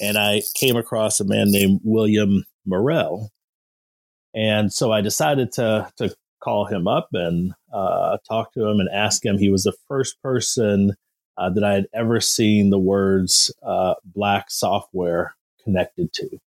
and 0.00 0.16
I 0.16 0.42
came 0.54 0.76
across 0.76 1.20
a 1.20 1.24
man 1.24 1.50
named 1.50 1.80
William 1.84 2.44
Morrell, 2.66 3.30
and 4.34 4.72
so 4.72 4.92
I 4.92 5.00
decided 5.00 5.52
to 5.52 5.90
to 5.98 6.14
call 6.42 6.64
him 6.64 6.88
up 6.88 7.08
and 7.12 7.52
uh, 7.72 8.18
talk 8.28 8.52
to 8.54 8.66
him 8.66 8.80
and 8.80 8.88
ask 8.92 9.24
him. 9.24 9.38
He 9.38 9.50
was 9.50 9.64
the 9.64 9.76
first 9.88 10.20
person 10.22 10.94
uh, 11.36 11.50
that 11.50 11.64
I 11.64 11.74
had 11.74 11.86
ever 11.94 12.20
seen 12.20 12.70
the 12.70 12.78
words 12.78 13.52
uh, 13.62 13.94
black 14.04 14.50
software 14.50 15.34
connected 15.64 16.12
to. 16.14 16.38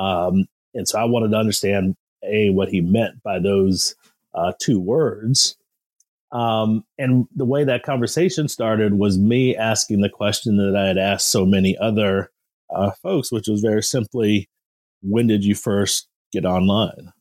Um, 0.00 0.46
and 0.74 0.86
so 0.86 0.98
I 0.98 1.04
wanted 1.04 1.30
to 1.30 1.38
understand 1.38 1.96
a 2.22 2.50
what 2.50 2.68
he 2.68 2.80
meant 2.80 3.22
by 3.22 3.38
those 3.38 3.94
uh, 4.34 4.52
two 4.60 4.80
words. 4.80 5.56
Um, 6.32 6.84
and 6.98 7.26
the 7.34 7.44
way 7.44 7.64
that 7.64 7.82
conversation 7.82 8.48
started 8.48 8.94
was 8.94 9.16
me 9.16 9.56
asking 9.56 10.00
the 10.00 10.10
question 10.10 10.56
that 10.56 10.76
I 10.76 10.86
had 10.86 10.98
asked 10.98 11.30
so 11.30 11.46
many 11.46 11.78
other 11.78 12.30
uh, 12.74 12.90
folks, 13.02 13.30
which 13.30 13.48
was 13.48 13.60
very 13.60 13.82
simply, 13.82 14.48
when 15.02 15.28
did 15.28 15.44
you 15.44 15.54
first 15.54 16.08
get 16.32 16.44
online? 16.44 17.12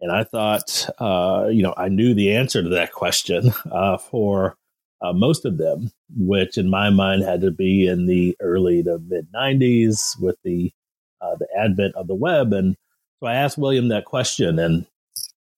And 0.00 0.12
I 0.12 0.24
thought, 0.24 0.88
uh, 0.98 1.48
you 1.50 1.62
know, 1.62 1.74
I 1.76 1.88
knew 1.88 2.14
the 2.14 2.34
answer 2.34 2.62
to 2.62 2.68
that 2.70 2.92
question 2.92 3.52
uh, 3.72 3.96
for 3.98 4.56
uh, 5.02 5.12
most 5.12 5.44
of 5.44 5.58
them, 5.58 5.90
which 6.16 6.58
in 6.58 6.70
my 6.70 6.90
mind 6.90 7.22
had 7.22 7.40
to 7.42 7.50
be 7.50 7.86
in 7.86 8.06
the 8.06 8.36
early 8.40 8.82
to 8.82 8.98
mid 8.98 9.28
90s 9.34 10.20
with 10.20 10.36
the 10.44 10.72
uh, 11.20 11.34
the 11.36 11.48
advent 11.58 11.94
of 11.94 12.06
the 12.06 12.14
web. 12.14 12.52
And 12.52 12.76
so 13.20 13.26
I 13.26 13.34
asked 13.34 13.58
William 13.58 13.88
that 13.88 14.04
question, 14.04 14.58
and 14.58 14.86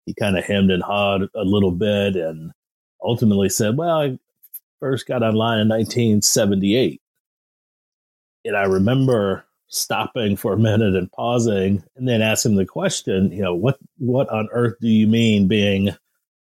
he 0.07 0.15
kind 0.15 0.39
of 0.39 0.45
hemmed 0.45 0.71
and 0.71 0.83
hawed 0.83 1.23
a 1.35 1.43
little 1.43 1.73
bit, 1.73 2.17
and 2.17 2.53
ultimately 3.03 3.49
said, 3.49 3.77
"Well, 3.77 4.01
I 4.01 4.19
first 4.81 5.07
got 5.07 5.23
online 5.23 5.59
in 5.59 5.69
1978." 5.69 7.01
And 8.45 8.57
I 8.57 8.65
remember 8.65 9.45
stopping 9.69 10.37
for 10.37 10.55
a 10.55 10.59
minute 10.59 10.97
and 10.97 11.13
pausing 11.13 11.85
and 11.97 12.09
then 12.09 12.23
asking 12.23 12.57
the 12.57 12.67
question, 12.67 13.31
you 13.31 13.43
know, 13.43 13.55
what 13.55 13.79
what 13.99 14.29
on 14.31 14.49
earth 14.53 14.77
do 14.81 14.89
you 14.89 15.07
mean 15.07 15.49
being 15.49 15.91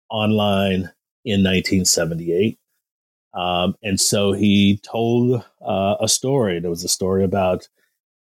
online 0.10 0.91
in 1.25 1.43
1978? 1.43 2.58
Um, 3.34 3.75
and 3.82 4.00
so 4.00 4.32
he 4.32 4.79
told 4.84 5.43
uh, 5.65 5.96
a 6.00 6.08
story. 6.08 6.60
There 6.60 6.70
was 6.70 6.84
a 6.84 6.89
story 6.89 7.24
about 7.24 7.67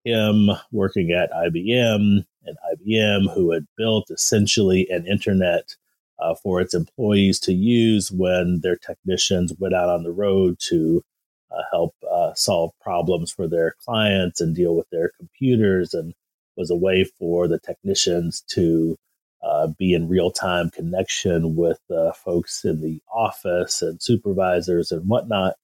him 0.04 0.50
working 0.72 1.12
at 1.12 1.32
IBM 1.32 2.24
and 2.44 2.56
IBM, 2.74 3.34
who 3.34 3.52
had 3.52 3.66
built 3.76 4.10
essentially 4.10 4.88
an 4.90 5.06
internet 5.06 5.76
uh, 6.18 6.34
for 6.34 6.60
its 6.60 6.74
employees 6.74 7.38
to 7.40 7.52
use 7.52 8.10
when 8.10 8.60
their 8.62 8.76
technicians 8.76 9.52
went 9.58 9.74
out 9.74 9.88
on 9.88 10.02
the 10.02 10.12
road 10.12 10.58
to 10.58 11.04
uh, 11.50 11.62
help 11.70 11.94
uh, 12.10 12.34
solve 12.34 12.72
problems 12.80 13.30
for 13.30 13.46
their 13.48 13.74
clients 13.84 14.40
and 14.40 14.54
deal 14.54 14.74
with 14.74 14.88
their 14.90 15.10
computers 15.18 15.94
and 15.94 16.14
was 16.56 16.70
a 16.70 16.76
way 16.76 17.04
for 17.04 17.46
the 17.46 17.58
technicians 17.58 18.42
to 18.48 18.96
uh, 19.42 19.68
be 19.78 19.94
in 19.94 20.08
real 20.08 20.30
time 20.30 20.70
connection 20.70 21.54
with 21.54 21.78
uh, 21.90 22.12
folks 22.12 22.64
in 22.64 22.80
the 22.80 23.00
office 23.12 23.82
and 23.82 24.02
supervisors 24.02 24.90
and 24.90 25.08
whatnot. 25.08 25.54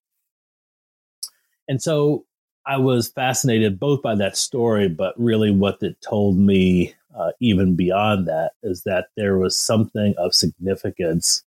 And 1.69 1.83
so 1.83 2.25
I 2.67 2.77
was 2.77 3.09
fascinated 3.09 3.81
both 3.81 4.03
by 4.03 4.15
that 4.17 4.37
story, 4.37 4.89
but 4.89 5.15
really 5.19 5.51
what 5.51 5.83
it 5.83 5.97
told 6.01 6.37
me, 6.37 6.95
uh, 7.17 7.33
even 7.41 7.75
beyond 7.75 8.29
that, 8.29 8.53
is 8.63 8.85
that 8.85 9.07
there 9.17 9.37
was 9.39 9.59
something 9.59 10.15
of 10.17 10.35
significance 10.35 11.43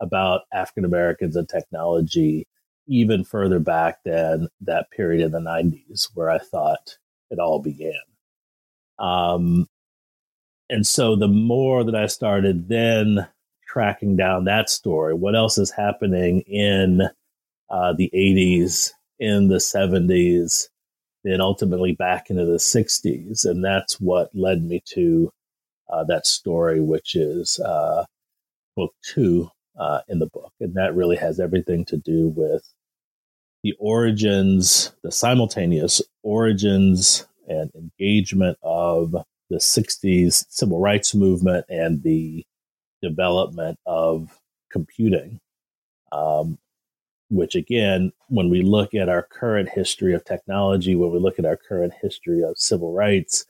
about 0.00 0.42
African 0.52 0.84
Americans 0.84 1.36
and 1.36 1.48
technology 1.48 2.46
even 2.86 3.24
further 3.24 3.58
back 3.58 4.02
than 4.04 4.48
that 4.60 4.90
period 4.90 5.24
in 5.24 5.32
the 5.32 5.40
90s 5.40 6.08
where 6.14 6.30
I 6.30 6.38
thought 6.38 6.96
it 7.30 7.38
all 7.38 7.60
began. 7.60 7.92
Um, 8.98 9.68
and 10.68 10.86
so 10.86 11.16
the 11.16 11.28
more 11.28 11.84
that 11.84 11.94
I 11.94 12.06
started 12.06 12.68
then 12.68 13.26
tracking 13.66 14.16
down 14.16 14.44
that 14.44 14.70
story, 14.70 15.14
what 15.14 15.36
else 15.36 15.58
is 15.58 15.70
happening 15.70 16.40
in 16.42 17.02
uh, 17.70 17.92
the 17.92 18.10
80s, 18.14 18.92
in 19.18 19.48
the 19.48 19.56
70s, 19.56 20.68
then 21.24 21.40
ultimately 21.40 21.92
back 21.92 22.30
into 22.30 22.44
the 22.44 22.58
60s. 22.58 23.44
And 23.44 23.64
that's 23.64 24.00
what 24.00 24.30
led 24.34 24.62
me 24.62 24.82
to 24.94 25.30
uh, 25.88 26.04
that 26.04 26.26
story, 26.26 26.80
which 26.80 27.14
is 27.14 27.58
uh, 27.60 28.04
book 28.76 28.94
two 29.02 29.50
uh, 29.78 30.00
in 30.08 30.18
the 30.18 30.26
book. 30.26 30.52
And 30.60 30.74
that 30.74 30.94
really 30.94 31.16
has 31.16 31.40
everything 31.40 31.84
to 31.86 31.96
do 31.96 32.32
with 32.36 32.62
the 33.62 33.74
origins, 33.78 34.92
the 35.02 35.12
simultaneous 35.12 36.02
origins 36.22 37.26
and 37.48 37.70
engagement 37.74 38.58
of 38.62 39.12
the 39.50 39.56
60s 39.56 40.44
civil 40.48 40.80
rights 40.80 41.14
movement 41.14 41.64
and 41.68 42.02
the 42.02 42.44
development 43.02 43.78
of 43.86 44.38
computing. 44.70 45.40
Um, 46.12 46.58
which, 47.28 47.56
again, 47.56 48.12
when 48.28 48.50
we 48.50 48.62
look 48.62 48.94
at 48.94 49.08
our 49.08 49.22
current 49.22 49.68
history 49.68 50.14
of 50.14 50.24
technology, 50.24 50.94
when 50.94 51.10
we 51.10 51.18
look 51.18 51.38
at 51.38 51.44
our 51.44 51.56
current 51.56 51.92
history 52.00 52.42
of 52.42 52.56
civil 52.56 52.92
rights, 52.92 53.44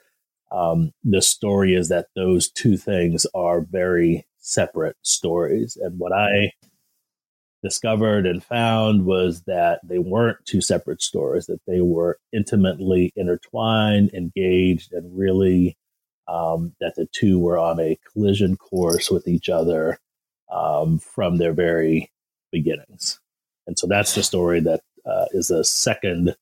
um, 0.51 0.93
the 1.05 1.21
story 1.21 1.75
is 1.75 1.89
that 1.89 2.07
those 2.15 2.51
two 2.51 2.77
things 2.77 3.27
are 3.35 3.61
very 3.61 4.27
separate 4.39 4.97
stories. 5.03 5.77
And 5.77 5.99
what 5.99 6.13
I 6.13 6.53
discovered 7.67 8.27
and 8.27 8.45
found 8.45 9.05
was 9.05 9.43
that 9.43 9.81
they 9.83 9.99
weren't 9.99 10.45
two 10.45 10.61
separate 10.61 11.03
stories, 11.03 11.47
that 11.47 11.61
they 11.67 11.81
were 11.81 12.17
intimately 12.33 13.13
intertwined, 13.17 14.15
engaged, 14.15 14.93
and 14.93 15.19
really 15.19 15.77
um, 16.29 16.77
that 16.81 16.95
the 16.95 17.09
two 17.11 17.41
were 17.41 17.59
on 17.59 17.81
a 17.81 17.99
collision 18.13 18.57
course 18.57 19.11
with 19.11 19.27
each 19.27 19.49
other 19.49 19.99
um, 20.53 21.01
from 21.01 21.39
their 21.39 21.53
very 21.53 22.09
beginnings. 22.53 23.19
And 23.67 23.77
so 23.77 23.89
that's 23.89 24.15
the 24.15 24.23
story 24.23 24.61
that 24.61 24.81
uh, 25.05 25.27
is 25.33 25.51
a 25.51 25.65
second 25.65 26.37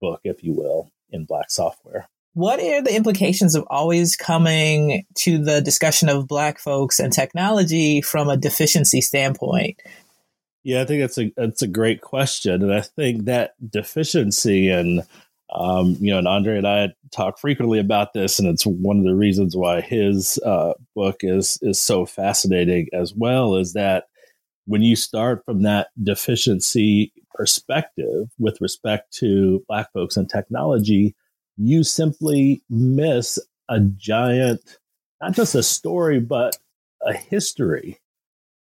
book, 0.00 0.20
if 0.22 0.44
you 0.44 0.52
will, 0.52 0.88
in 1.10 1.24
Black 1.24 1.50
Software. 1.50 2.08
What 2.34 2.60
are 2.60 2.80
the 2.80 2.94
implications 2.94 3.56
of 3.56 3.64
always 3.68 4.14
coming 4.14 5.04
to 5.16 5.38
the 5.38 5.60
discussion 5.60 6.08
of 6.08 6.28
Black 6.28 6.60
folks 6.60 7.00
and 7.00 7.12
technology 7.12 8.02
from 8.02 8.28
a 8.28 8.36
deficiency 8.36 9.00
standpoint? 9.00 9.80
Yeah, 10.62 10.82
I 10.82 10.84
think 10.84 11.00
that's 11.00 11.18
a 11.18 11.32
that's 11.36 11.62
a 11.62 11.66
great 11.68 12.02
question, 12.02 12.62
and 12.62 12.72
I 12.72 12.82
think 12.82 13.24
that 13.24 13.54
deficiency 13.70 14.68
and 14.68 15.02
um, 15.52 15.96
you 16.00 16.12
know, 16.12 16.18
and 16.18 16.28
Andre 16.28 16.58
and 16.58 16.66
I 16.66 16.90
talk 17.12 17.38
frequently 17.38 17.80
about 17.80 18.12
this, 18.12 18.38
and 18.38 18.46
it's 18.48 18.64
one 18.64 18.98
of 18.98 19.04
the 19.04 19.14
reasons 19.14 19.56
why 19.56 19.80
his 19.80 20.38
uh, 20.44 20.74
book 20.94 21.18
is 21.22 21.58
is 21.62 21.80
so 21.80 22.04
fascinating 22.06 22.88
as 22.92 23.14
well. 23.14 23.56
Is 23.56 23.72
that 23.72 24.04
when 24.66 24.82
you 24.82 24.96
start 24.96 25.44
from 25.44 25.62
that 25.62 25.88
deficiency 26.02 27.12
perspective 27.34 28.28
with 28.38 28.60
respect 28.60 29.12
to 29.14 29.64
Black 29.66 29.90
folks 29.92 30.16
and 30.16 30.28
technology, 30.28 31.16
you 31.56 31.82
simply 31.82 32.62
miss 32.68 33.38
a 33.68 33.80
giant, 33.80 34.60
not 35.22 35.32
just 35.32 35.54
a 35.54 35.62
story, 35.62 36.20
but 36.20 36.56
a 37.02 37.14
history. 37.14 37.98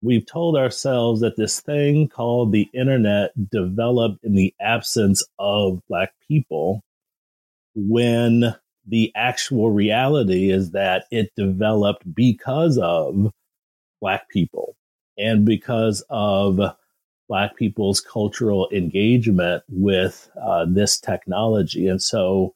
We've 0.08 0.26
told 0.26 0.56
ourselves 0.56 1.20
that 1.20 1.36
this 1.36 1.60
thing 1.60 2.08
called 2.08 2.54
the 2.54 2.70
internet 2.74 3.32
developed 3.50 4.24
in 4.24 4.36
the 4.36 4.54
absence 4.62 5.22
of 5.38 5.82
Black 5.90 6.14
people, 6.30 6.82
when 7.76 8.56
the 8.88 9.12
actual 9.16 9.70
reality 9.70 10.50
is 10.50 10.72
that 10.72 11.08
it 11.12 11.34
developed 11.36 12.16
because 12.16 12.78
of 12.78 13.34
Black 14.00 14.30
people 14.30 14.78
and 15.18 15.46
because 15.46 16.02
of 16.10 16.58
Black 17.28 17.58
people's 17.58 18.00
cultural 18.00 18.70
engagement 18.72 19.62
with 19.68 20.32
uh, 20.42 20.66
this 20.70 20.98
technology. 20.98 21.86
And 21.86 22.02
so 22.02 22.54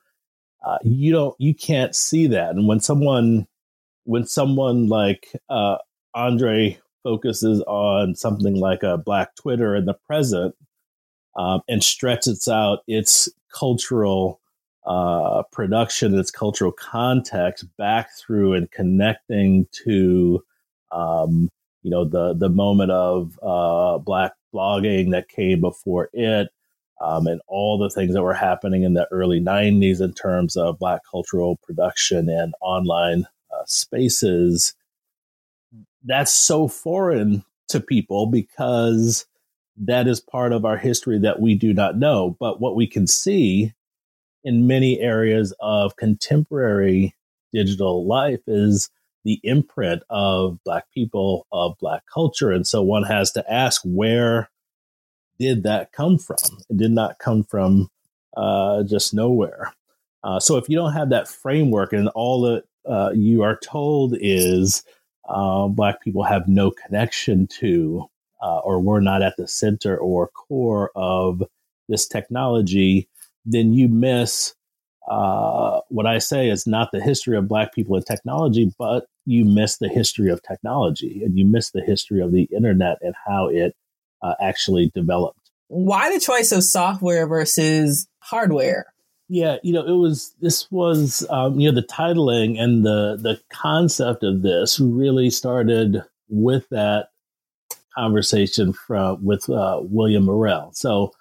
uh, 0.66 0.78
you 0.84 1.12
don't 1.12 1.36
you 1.38 1.54
can't 1.54 1.98
see 1.98 2.28
that 2.28 2.52
and 2.52 2.66
when 2.66 2.80
someone 2.80 3.46
when 4.06 4.26
someone 4.26 4.88
like 4.88 5.34
uh, 5.50 5.80
andre 6.16 6.80
focuses 7.04 7.62
on 7.68 8.16
something 8.16 8.56
like 8.56 8.84
a 8.84 8.98
black 8.98 9.36
twitter 9.36 9.76
in 9.76 9.86
the 9.86 9.94
present 9.94 10.56
um, 11.36 11.62
and 11.68 11.84
stretches 11.84 12.48
out 12.48 12.80
its 12.88 13.30
cultural 13.54 14.40
uh, 14.86 15.44
production 15.52 16.18
its 16.18 16.32
cultural 16.32 16.72
context 16.72 17.66
back 17.78 18.10
through 18.18 18.54
and 18.54 18.72
connecting 18.72 19.68
to 19.72 20.44
um, 20.92 21.50
you 21.84 21.92
know 21.92 22.06
the 22.06 22.34
the 22.34 22.50
moment 22.50 22.92
of 22.92 23.40
uh, 23.44 23.98
black 24.00 24.34
blogging 24.54 25.12
that 25.12 25.30
came 25.30 25.62
before 25.62 26.10
it 26.14 26.50
um, 27.02 27.26
and 27.26 27.42
all 27.48 27.78
the 27.78 27.90
things 27.90 28.14
that 28.14 28.22
were 28.22 28.34
happening 28.34 28.84
in 28.84 28.94
the 28.94 29.08
early 29.12 29.42
90s 29.42 30.02
in 30.02 30.14
terms 30.14 30.56
of 30.56 30.78
Black 30.78 31.02
cultural 31.10 31.58
production 31.64 32.30
and 32.30 32.54
online 32.62 33.26
uh, 33.52 33.64
spaces, 33.66 34.76
that's 36.04 36.32
so 36.32 36.68
foreign 36.68 37.44
to 37.70 37.80
people 37.80 38.28
because 38.28 39.26
that 39.78 40.08
is 40.08 40.20
part 40.20 40.54
of 40.54 40.66
our 40.66 40.78
history 40.78 41.20
that 41.20 41.40
we 41.40 41.56
do 41.56 41.74
not 41.74 41.98
know. 41.98 42.36
But 42.40 42.60
what 42.60 42.76
we 42.76 42.88
can 42.88 43.08
see 43.08 43.74
in 44.44 44.68
many 44.68 45.00
areas 45.00 45.54
of 45.60 45.96
contemporary 45.96 47.16
digital 47.54 48.06
life 48.06 48.42
is 48.48 48.90
the 49.24 49.40
imprint 49.44 50.04
of 50.10 50.58
Black 50.64 50.86
people, 50.94 51.46
of 51.52 51.78
Black 51.80 52.04
culture. 52.12 52.52
And 52.52 52.66
so 52.66 52.82
one 52.82 53.04
has 53.04 53.32
to 53.34 53.52
ask 53.52 53.82
where 53.84 54.50
did 55.40 55.64
that 55.64 55.92
come 55.92 56.18
from? 56.18 56.38
It 56.70 56.78
did 56.78 56.92
not 56.92 57.20
come 57.20 57.44
from 57.44 57.90
uh, 58.36 58.84
just 58.84 59.14
nowhere. 59.14 59.74
Uh, 60.24 60.40
so 60.40 60.58
if 60.58 60.70
you 60.70 60.76
don't 60.76 60.94
have 60.94 61.10
that 61.10 61.28
framework 61.28 61.94
and 61.94 62.08
all 62.10 62.42
that 62.42 62.64
uh, 62.86 63.12
you 63.14 63.44
are 63.44 63.58
told 63.58 64.16
is 64.20 64.84
uh, 65.32 65.68
Black 65.68 66.02
people 66.02 66.24
have 66.24 66.48
no 66.48 66.72
connection 66.72 67.48
to, 67.60 68.06
uh, 68.42 68.60
or 68.60 68.80
we're 68.80 69.00
not 69.00 69.22
at 69.22 69.36
the 69.38 69.48
center 69.48 69.98
or 69.98 70.28
core 70.30 70.92
of 70.96 71.44
this 71.88 72.08
technology, 72.08 73.08
then 73.46 73.74
you 73.74 73.88
miss 73.88 74.54
uh, 75.10 75.82
what 75.90 76.06
I 76.06 76.20
say 76.20 76.50
is 76.50 76.68
not 76.68 76.90
the 76.92 77.02
history 77.02 77.38
of 77.38 77.48
Black 77.48 77.74
people 77.74 77.96
and 77.96 78.06
technology, 78.06 78.72
but 78.78 79.06
you 79.26 79.46
miss 79.46 79.78
the 79.78 79.90
history 79.90 80.30
of 80.30 80.42
technology 80.44 81.22
and 81.24 81.38
you 81.38 81.46
miss 81.46 81.72
the 81.72 81.82
history 81.82 82.22
of 82.22 82.32
the 82.32 82.48
internet 82.56 82.98
and 83.02 83.14
how 83.26 83.48
it 83.48 83.76
uh, 84.22 84.36
actually 84.40 84.92
developed. 84.94 85.52
Why 85.68 86.14
the 86.14 86.20
choice 86.20 86.52
of 86.52 86.64
software 86.64 87.28
versus 87.28 88.08
hardware? 88.20 88.94
Yeah, 89.34 89.60
you 89.64 89.72
know, 89.72 89.86
it 89.86 89.96
was 89.96 90.36
this 90.42 90.70
was 90.72 91.26
um, 91.30 91.58
you 91.58 91.72
know 91.72 91.74
the 91.80 91.88
titling 91.88 92.60
and 92.60 92.86
the 92.86 93.16
the 93.16 93.40
concept 93.50 94.24
of 94.24 94.42
this 94.42 94.78
really 94.78 95.30
started 95.30 96.04
with 96.28 96.68
that 96.68 97.12
conversation 97.98 98.74
from 98.74 99.24
with 99.24 99.50
uh, 99.50 99.80
William 99.84 100.26
Morrell. 100.26 100.72
So, 100.74 101.14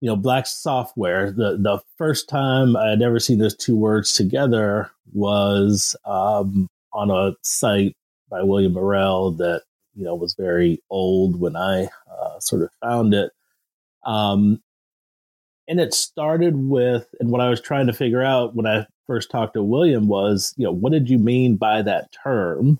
you 0.00 0.08
know, 0.08 0.16
black 0.16 0.48
software. 0.48 1.30
The 1.30 1.56
the 1.56 1.78
first 1.96 2.28
time 2.28 2.76
I 2.76 2.90
had 2.90 3.00
ever 3.00 3.20
seen 3.20 3.38
those 3.38 3.54
two 3.56 3.76
words 3.76 4.14
together 4.14 4.90
was 5.12 5.94
um, 6.04 6.68
on 6.92 7.12
a 7.12 7.36
site 7.42 7.96
by 8.28 8.42
William 8.42 8.72
Morrell 8.72 9.30
that 9.36 9.62
you 9.94 10.04
know 10.04 10.16
was 10.16 10.34
very 10.34 10.82
old 10.90 11.38
when 11.38 11.54
I 11.54 11.90
uh, 12.10 12.40
sort 12.40 12.62
of 12.62 12.70
found 12.82 13.14
it. 13.14 13.30
Um, 14.04 14.60
and 15.68 15.80
it 15.80 15.92
started 15.92 16.56
with, 16.56 17.06
and 17.20 17.30
what 17.30 17.40
I 17.40 17.48
was 17.48 17.60
trying 17.60 17.86
to 17.86 17.92
figure 17.92 18.22
out 18.22 18.54
when 18.54 18.66
I 18.66 18.86
first 19.06 19.30
talked 19.30 19.54
to 19.54 19.62
William 19.62 20.08
was, 20.08 20.54
you 20.56 20.64
know, 20.64 20.72
what 20.72 20.92
did 20.92 21.08
you 21.08 21.18
mean 21.18 21.56
by 21.56 21.82
that 21.82 22.12
term? 22.12 22.78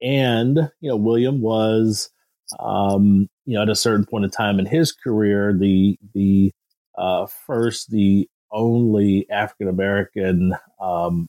And 0.00 0.70
you 0.80 0.88
know, 0.88 0.96
William 0.96 1.40
was, 1.40 2.10
um, 2.60 3.28
you 3.44 3.54
know, 3.54 3.62
at 3.62 3.68
a 3.68 3.76
certain 3.76 4.06
point 4.06 4.24
in 4.24 4.30
time 4.30 4.58
in 4.58 4.66
his 4.66 4.92
career, 4.92 5.52
the 5.52 5.98
the 6.14 6.52
uh, 6.96 7.26
first, 7.26 7.90
the 7.90 8.28
only 8.52 9.28
African 9.30 9.68
American 9.68 10.54
um, 10.80 11.28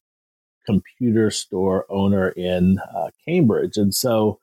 computer 0.65 1.32
store 1.32 1.86
owner 1.89 2.30
in 2.30 2.80
uh, 2.96 3.10
Cambridge, 3.26 3.78
and 3.78 3.94
so 3.94 4.39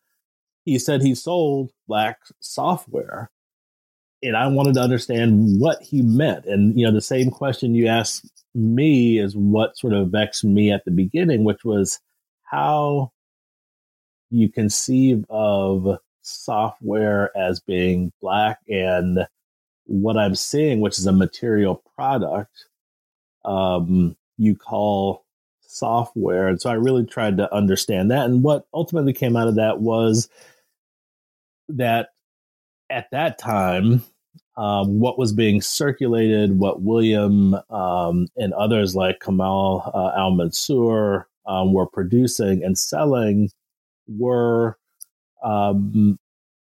he 0.64 0.78
said 0.78 1.02
he 1.02 1.14
sold 1.14 1.70
black 1.86 2.18
software. 2.40 3.30
And 4.26 4.36
I 4.36 4.46
wanted 4.48 4.74
to 4.74 4.80
understand 4.80 5.60
what 5.60 5.82
he 5.82 6.02
meant. 6.02 6.46
And, 6.46 6.78
you 6.78 6.86
know, 6.86 6.92
the 6.92 7.00
same 7.00 7.30
question 7.30 7.74
you 7.74 7.86
asked 7.86 8.44
me 8.54 9.18
is 9.18 9.36
what 9.36 9.76
sort 9.76 9.92
of 9.92 10.08
vexed 10.08 10.44
me 10.44 10.70
at 10.70 10.84
the 10.84 10.90
beginning, 10.90 11.44
which 11.44 11.64
was 11.64 12.00
how 12.44 13.12
you 14.30 14.48
conceive 14.48 15.24
of 15.28 15.98
software 16.22 17.30
as 17.36 17.60
being 17.60 18.12
black 18.20 18.60
and 18.68 19.26
what 19.84 20.16
I'm 20.16 20.34
seeing, 20.34 20.80
which 20.80 20.98
is 20.98 21.06
a 21.06 21.12
material 21.12 21.82
product, 21.94 22.66
um, 23.44 24.16
you 24.36 24.56
call 24.56 25.24
software. 25.60 26.48
And 26.48 26.60
so 26.60 26.70
I 26.70 26.74
really 26.74 27.04
tried 27.04 27.36
to 27.36 27.54
understand 27.54 28.10
that. 28.10 28.26
And 28.26 28.42
what 28.42 28.66
ultimately 28.74 29.12
came 29.12 29.36
out 29.36 29.48
of 29.48 29.56
that 29.56 29.80
was 29.80 30.28
that 31.68 32.08
at 32.90 33.10
that 33.12 33.38
time, 33.38 34.04
um, 34.56 35.00
what 35.00 35.18
was 35.18 35.32
being 35.32 35.60
circulated, 35.60 36.58
what 36.58 36.82
William 36.82 37.54
um, 37.70 38.26
and 38.36 38.54
others 38.54 38.96
like 38.96 39.20
Kamal 39.20 39.90
uh, 39.94 40.18
Al 40.18 40.30
Mansour 40.32 41.28
um, 41.46 41.72
were 41.72 41.86
producing 41.86 42.64
and 42.64 42.78
selling 42.78 43.50
were 44.08 44.78
um, 45.42 46.18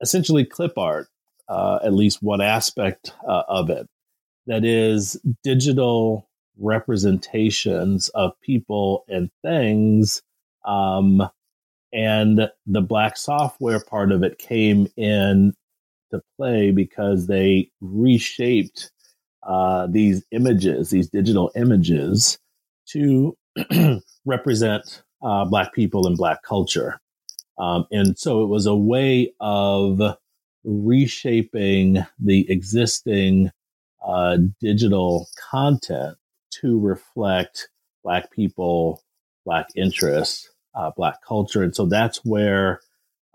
essentially 0.00 0.44
clip 0.44 0.76
art, 0.76 1.08
uh, 1.48 1.78
at 1.82 1.94
least 1.94 2.22
one 2.22 2.40
aspect 2.40 3.12
uh, 3.26 3.42
of 3.48 3.70
it. 3.70 3.86
That 4.46 4.64
is 4.64 5.20
digital 5.42 6.28
representations 6.58 8.08
of 8.10 8.32
people 8.42 9.04
and 9.08 9.30
things. 9.42 10.22
Um, 10.64 11.28
and 11.92 12.50
the 12.66 12.80
black 12.80 13.16
software 13.16 13.80
part 13.80 14.12
of 14.12 14.22
it 14.22 14.38
came 14.38 14.86
in 14.96 15.54
to 16.10 16.20
play 16.36 16.70
because 16.70 17.26
they 17.26 17.70
reshaped 17.80 18.90
uh, 19.42 19.86
these 19.86 20.24
images, 20.32 20.90
these 20.90 21.08
digital 21.08 21.50
images, 21.56 22.38
to 22.88 23.36
represent 24.24 25.02
uh, 25.22 25.44
Black 25.44 25.72
people 25.72 26.06
and 26.06 26.16
Black 26.16 26.42
culture. 26.42 27.00
Um, 27.58 27.86
and 27.90 28.18
so 28.18 28.42
it 28.42 28.46
was 28.46 28.66
a 28.66 28.74
way 28.74 29.32
of 29.40 30.00
reshaping 30.64 32.04
the 32.18 32.50
existing 32.50 33.50
uh, 34.04 34.38
digital 34.60 35.28
content 35.50 36.16
to 36.60 36.78
reflect 36.80 37.68
Black 38.02 38.30
people, 38.30 39.02
Black 39.44 39.68
interests, 39.76 40.50
uh, 40.74 40.90
Black 40.96 41.22
culture. 41.26 41.62
And 41.62 41.74
so 41.74 41.86
that's 41.86 42.24
where 42.24 42.80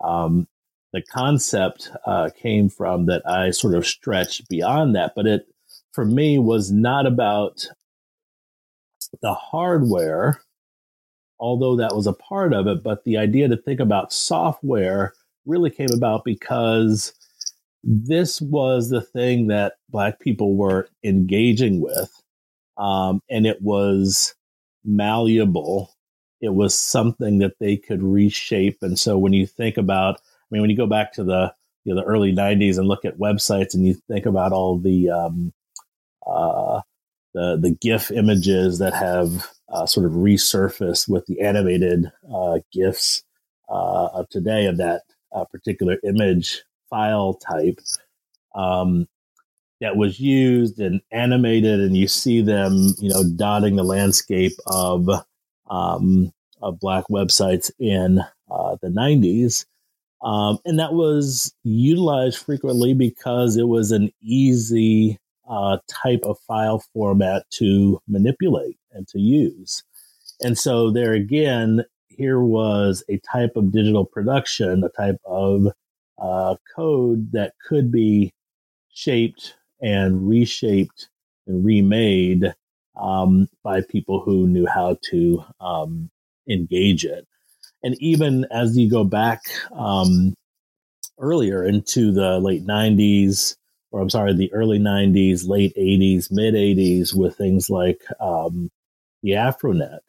um, 0.04 0.48
the 0.96 1.02
concept 1.02 1.92
uh, 2.06 2.30
came 2.42 2.70
from 2.70 3.06
that 3.08 3.22
I 3.28 3.52
sort 3.52 3.76
of 3.76 3.86
stretched 3.86 4.48
beyond 4.48 4.96
that. 4.96 5.12
But 5.14 5.28
it, 5.28 5.46
for 5.92 6.06
me, 6.06 6.40
was 6.40 6.72
not 6.72 7.06
about 7.06 7.68
the 9.22 9.34
hardware, 9.34 10.40
although 11.38 11.76
that 11.76 11.94
was 11.94 12.08
a 12.08 12.14
part 12.14 12.54
of 12.54 12.68
it. 12.68 12.82
But 12.82 13.04
the 13.04 13.18
idea 13.18 13.50
to 13.50 13.58
think 13.58 13.82
about 13.82 14.14
software 14.14 15.12
really 15.46 15.70
came 15.70 15.92
about 15.94 16.24
because 16.24 17.14
this 17.84 18.40
was 18.40 18.90
the 18.90 19.02
thing 19.02 19.48
that 19.48 19.74
Black 19.90 20.22
people 20.22 20.56
were 20.56 20.88
engaging 21.04 21.82
with. 21.82 22.10
Um, 22.78 23.20
and 23.30 23.46
it 23.46 23.62
was 23.62 24.34
malleable. 24.86 25.92
It 26.40 26.54
was 26.54 26.74
something 26.74 27.40
that 27.40 27.60
they 27.60 27.76
could 27.76 28.02
reshape. 28.02 28.78
And 28.82 28.98
so 28.98 29.18
when 29.18 29.34
you 29.34 29.46
think 29.46 29.76
about 29.76 30.22
mean, 30.52 30.62
when 30.62 30.70
you 30.70 30.78
go 30.78 30.88
back 30.88 31.14
to 31.14 31.24
the 31.24 31.54
you 31.84 31.94
know 31.94 32.02
the 32.02 32.08
early 32.08 32.34
'90s 32.34 32.78
and 32.78 32.88
look 32.88 33.06
at 33.06 33.18
websites, 33.18 33.74
and 33.74 33.86
you 33.86 33.96
think 34.10 34.26
about 34.26 34.52
all 34.52 34.78
the 34.78 35.10
um, 35.10 35.54
uh, 36.26 36.82
the 37.34 37.58
the 37.58 37.72
GIF 37.82 38.12
images 38.12 38.80
that 38.80 38.94
have 38.94 39.48
uh, 39.70 39.86
sort 39.86 40.06
of 40.06 40.14
resurfaced 40.14 41.08
with 41.08 41.26
the 41.28 41.42
animated 41.42 42.12
uh, 42.34 42.60
GIFs 42.72 43.24
uh, 43.70 44.08
of 44.08 44.30
today 44.30 44.66
of 44.66 44.78
that 44.78 45.04
uh, 45.34 45.46
particular 45.46 45.98
image 46.04 46.64
file 46.90 47.34
type 47.34 47.80
um, 48.56 49.08
that 49.82 49.98
was 49.98 50.20
used 50.20 50.80
and 50.80 51.02
animated, 51.12 51.82
and 51.82 51.98
you 51.98 52.08
see 52.08 52.42
them, 52.42 52.94
you 53.00 53.10
know, 53.10 53.24
dotting 53.36 53.76
the 53.76 53.84
landscape 53.84 54.54
of 54.68 55.10
um, 55.70 56.32
of 56.62 56.80
black 56.80 57.06
websites 57.10 57.72
in 57.80 58.20
uh, 58.50 58.78
the 58.82 58.88
'90s. 58.88 59.66
Um, 60.26 60.58
and 60.66 60.80
that 60.80 60.94
was 60.94 61.54
utilized 61.64 62.40
frequently 62.40 62.96
because 62.96 63.58
it 63.58 63.68
was 63.68 63.92
an 63.92 64.12
easy 64.22 65.20
uh, 65.48 65.78
type 65.88 66.22
of 66.24 66.40
file 66.40 66.84
format 66.94 67.44
to 67.52 68.02
manipulate 68.08 68.78
and 68.92 69.08
to 69.10 69.20
use. 69.20 69.84
And 70.42 70.58
so, 70.58 70.90
there 70.90 71.14
again, 71.14 71.86
here 72.08 72.42
was 72.42 73.04
a 73.08 73.20
type 73.20 73.56
of 73.56 73.72
digital 73.72 74.04
production, 74.04 74.84
a 74.84 74.90
type 74.90 75.20
of 75.26 75.68
uh, 76.18 76.56
code 76.76 77.32
that 77.34 77.54
could 77.68 77.92
be 77.92 78.34
shaped 78.90 79.56
and 79.82 80.28
reshaped 80.28 81.10
and 81.46 81.64
remade 81.64 82.52
um, 83.00 83.48
by 83.64 83.82
people 83.82 84.22
who 84.22 84.48
knew 84.48 84.66
how 84.66 84.98
to 85.12 85.44
um, 85.60 86.10
engage 86.50 87.06
it. 87.06 87.28
And 87.86 87.96
even 88.02 88.48
as 88.50 88.76
you 88.76 88.90
go 88.90 89.04
back 89.04 89.42
um, 89.72 90.34
earlier 91.20 91.64
into 91.64 92.12
the 92.12 92.40
late 92.40 92.66
90s, 92.66 93.56
or 93.92 94.02
I'm 94.02 94.10
sorry, 94.10 94.34
the 94.34 94.52
early 94.54 94.80
90s, 94.80 95.48
late 95.48 95.72
80s, 95.78 96.32
mid 96.32 96.56
80s, 96.56 97.14
with 97.14 97.38
things 97.38 97.70
like 97.70 98.02
um, 98.20 98.72
the 99.22 99.34
AfroNet, 99.34 100.00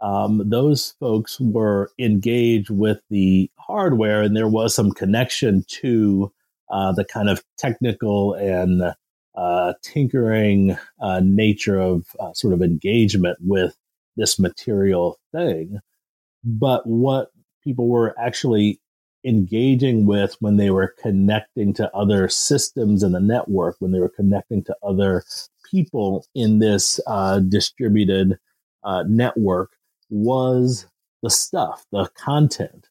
um, 0.00 0.48
those 0.48 0.94
folks 1.00 1.40
were 1.40 1.90
engaged 1.98 2.70
with 2.70 3.00
the 3.10 3.50
hardware, 3.58 4.22
and 4.22 4.36
there 4.36 4.46
was 4.46 4.72
some 4.72 4.92
connection 4.92 5.64
to 5.80 6.32
uh, 6.70 6.92
the 6.92 7.04
kind 7.04 7.28
of 7.28 7.42
technical 7.58 8.34
and 8.34 8.94
uh, 9.34 9.72
tinkering 9.82 10.78
uh, 11.00 11.20
nature 11.24 11.80
of 11.80 12.06
uh, 12.20 12.32
sort 12.34 12.54
of 12.54 12.62
engagement 12.62 13.36
with 13.40 13.76
this 14.16 14.38
material 14.38 15.18
thing. 15.32 15.80
But 16.44 16.86
what 16.86 17.30
people 17.62 17.88
were 17.88 18.14
actually 18.18 18.80
engaging 19.24 20.06
with 20.06 20.36
when 20.40 20.56
they 20.56 20.70
were 20.70 20.94
connecting 21.02 21.74
to 21.74 21.94
other 21.94 22.28
systems 22.28 23.02
in 23.02 23.12
the 23.12 23.20
network, 23.20 23.76
when 23.78 23.92
they 23.92 24.00
were 24.00 24.08
connecting 24.08 24.64
to 24.64 24.76
other 24.82 25.24
people 25.70 26.26
in 26.34 26.58
this 26.58 26.98
uh, 27.06 27.40
distributed 27.40 28.38
uh, 28.82 29.04
network, 29.06 29.70
was 30.08 30.86
the 31.22 31.30
stuff, 31.30 31.84
the 31.92 32.08
content, 32.16 32.88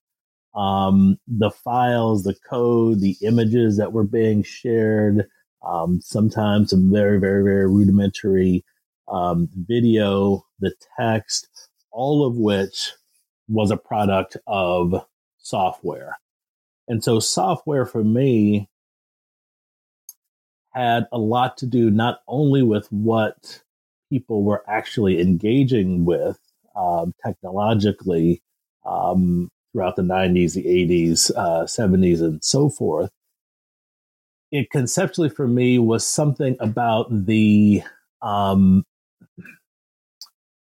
um, 0.55 1.17
the 1.27 1.51
files, 1.51 2.23
the 2.23 2.35
code, 2.47 3.01
the 3.01 3.17
images 3.21 3.77
that 3.77 3.91
were 3.91 4.03
being 4.03 4.43
shared, 4.43 5.27
um, 5.65 5.99
sometimes 6.01 6.69
some 6.69 6.91
very, 6.91 7.19
very, 7.19 7.43
very 7.43 7.67
rudimentary 7.67 8.63
um, 9.09 9.49
video, 9.53 10.45
the 10.59 10.73
text, 10.97 11.47
all 11.91 12.25
of 12.25 12.37
which 12.37 12.93
was 13.49 13.71
a 13.71 13.77
product 13.77 14.37
of 14.47 15.05
software. 15.37 16.17
And 16.87 17.03
so 17.03 17.19
software 17.19 17.85
for 17.85 18.03
me 18.03 18.69
had 20.73 21.07
a 21.11 21.17
lot 21.17 21.57
to 21.57 21.65
do 21.65 21.89
not 21.89 22.21
only 22.27 22.63
with 22.63 22.87
what 22.91 23.61
people 24.09 24.43
were 24.43 24.63
actually 24.67 25.19
engaging 25.19 26.05
with 26.05 26.39
um, 26.75 27.13
technologically 27.25 28.41
um, 28.85 29.49
throughout 29.71 29.95
the 29.95 30.01
90s, 30.01 30.53
the 30.53 30.65
80s, 30.65 31.31
uh, 31.35 31.63
70s, 31.65 32.21
and 32.21 32.43
so 32.43 32.69
forth. 32.69 33.11
It 34.51 34.71
conceptually 34.71 35.29
for 35.29 35.47
me 35.47 35.77
was 35.77 36.07
something 36.07 36.55
about 36.59 37.07
the 37.25 37.83
um, 38.21 38.83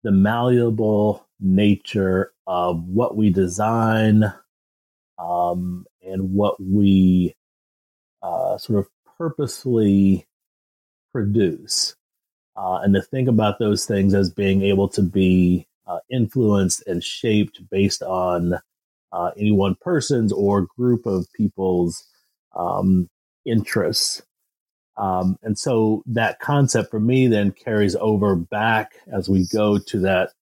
the 0.04 0.12
malleable 0.12 1.26
nature 1.40 2.31
of 2.46 2.82
what 2.84 3.16
we 3.16 3.30
design 3.30 4.32
um, 5.18 5.86
and 6.02 6.32
what 6.32 6.60
we 6.60 7.34
uh, 8.22 8.58
sort 8.58 8.78
of 8.78 8.88
purposely 9.18 10.26
produce. 11.12 11.94
Uh, 12.56 12.80
and 12.82 12.94
to 12.94 13.02
think 13.02 13.28
about 13.28 13.58
those 13.58 13.86
things 13.86 14.14
as 14.14 14.30
being 14.30 14.62
able 14.62 14.88
to 14.88 15.02
be 15.02 15.66
uh, 15.86 15.98
influenced 16.10 16.86
and 16.86 17.02
shaped 17.02 17.60
based 17.70 18.02
on 18.02 18.54
uh, 19.12 19.30
any 19.36 19.52
one 19.52 19.76
person's 19.80 20.32
or 20.32 20.66
group 20.76 21.06
of 21.06 21.26
people's 21.34 22.04
um, 22.54 23.08
interests. 23.44 24.22
Um, 24.96 25.36
and 25.42 25.58
so 25.58 26.02
that 26.06 26.40
concept 26.40 26.90
for 26.90 27.00
me 27.00 27.26
then 27.26 27.52
carries 27.52 27.96
over 27.96 28.36
back 28.36 28.92
as 29.10 29.28
we 29.28 29.46
go 29.46 29.78
to 29.78 30.00
that 30.00 30.32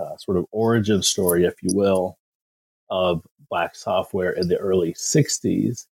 uh, 0.00 0.16
sort 0.16 0.38
of 0.38 0.46
origin 0.52 1.02
story, 1.02 1.44
if 1.44 1.54
you 1.62 1.70
will, 1.76 2.18
of 2.90 3.22
Black 3.50 3.74
software 3.76 4.32
in 4.32 4.48
the 4.48 4.58
early 4.58 4.94
60s 4.94 5.86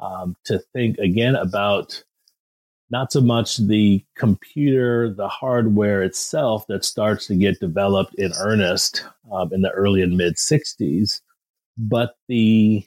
um, 0.00 0.36
to 0.44 0.58
think 0.74 0.98
again 0.98 1.36
about 1.36 2.04
not 2.90 3.12
so 3.12 3.20
much 3.20 3.58
the 3.58 4.04
computer, 4.16 5.12
the 5.12 5.28
hardware 5.28 6.02
itself 6.02 6.66
that 6.68 6.84
starts 6.84 7.26
to 7.26 7.36
get 7.36 7.60
developed 7.60 8.14
in 8.16 8.32
earnest 8.40 9.04
um, 9.32 9.52
in 9.52 9.62
the 9.62 9.70
early 9.70 10.02
and 10.02 10.16
mid 10.16 10.36
60s, 10.36 11.20
but 11.78 12.16
the 12.28 12.84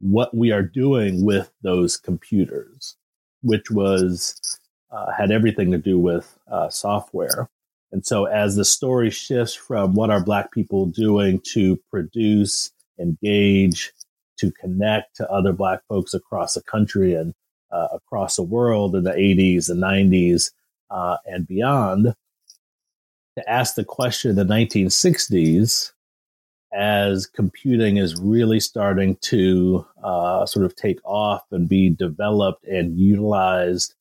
what 0.00 0.34
we 0.36 0.52
are 0.52 0.62
doing 0.62 1.24
with 1.24 1.50
those 1.62 1.96
computers. 1.96 2.96
which 3.42 3.70
was 3.70 4.38
uh, 4.90 5.10
had 5.12 5.30
everything 5.30 5.70
to 5.72 5.78
do 5.78 5.98
with 5.98 6.38
uh, 6.50 6.68
software. 6.68 7.48
And 7.92 8.06
so, 8.06 8.24
as 8.24 8.56
the 8.56 8.64
story 8.64 9.10
shifts 9.10 9.54
from 9.54 9.94
what 9.94 10.10
are 10.10 10.24
Black 10.24 10.50
people 10.50 10.86
doing 10.86 11.40
to 11.52 11.78
produce, 11.90 12.72
engage, 12.98 13.92
to 14.38 14.50
connect 14.52 15.16
to 15.16 15.30
other 15.30 15.52
Black 15.52 15.80
folks 15.88 16.14
across 16.14 16.54
the 16.54 16.62
country 16.62 17.14
and 17.14 17.34
uh, 17.70 17.88
across 17.92 18.36
the 18.36 18.42
world 18.42 18.96
in 18.96 19.04
the 19.04 19.12
80s 19.12 19.68
and 19.68 19.82
90s 19.82 20.50
uh, 20.90 21.18
and 21.26 21.46
beyond, 21.46 22.14
to 23.36 23.50
ask 23.50 23.74
the 23.74 23.84
question 23.84 24.30
in 24.30 24.36
the 24.36 24.44
1960s 24.44 25.92
as 26.72 27.26
computing 27.26 27.98
is 27.98 28.18
really 28.18 28.60
starting 28.60 29.16
to 29.16 29.86
uh, 30.02 30.46
sort 30.46 30.64
of 30.64 30.74
take 30.74 30.98
off 31.04 31.42
and 31.50 31.68
be 31.68 31.90
developed 31.90 32.64
and 32.64 32.98
utilized 32.98 33.94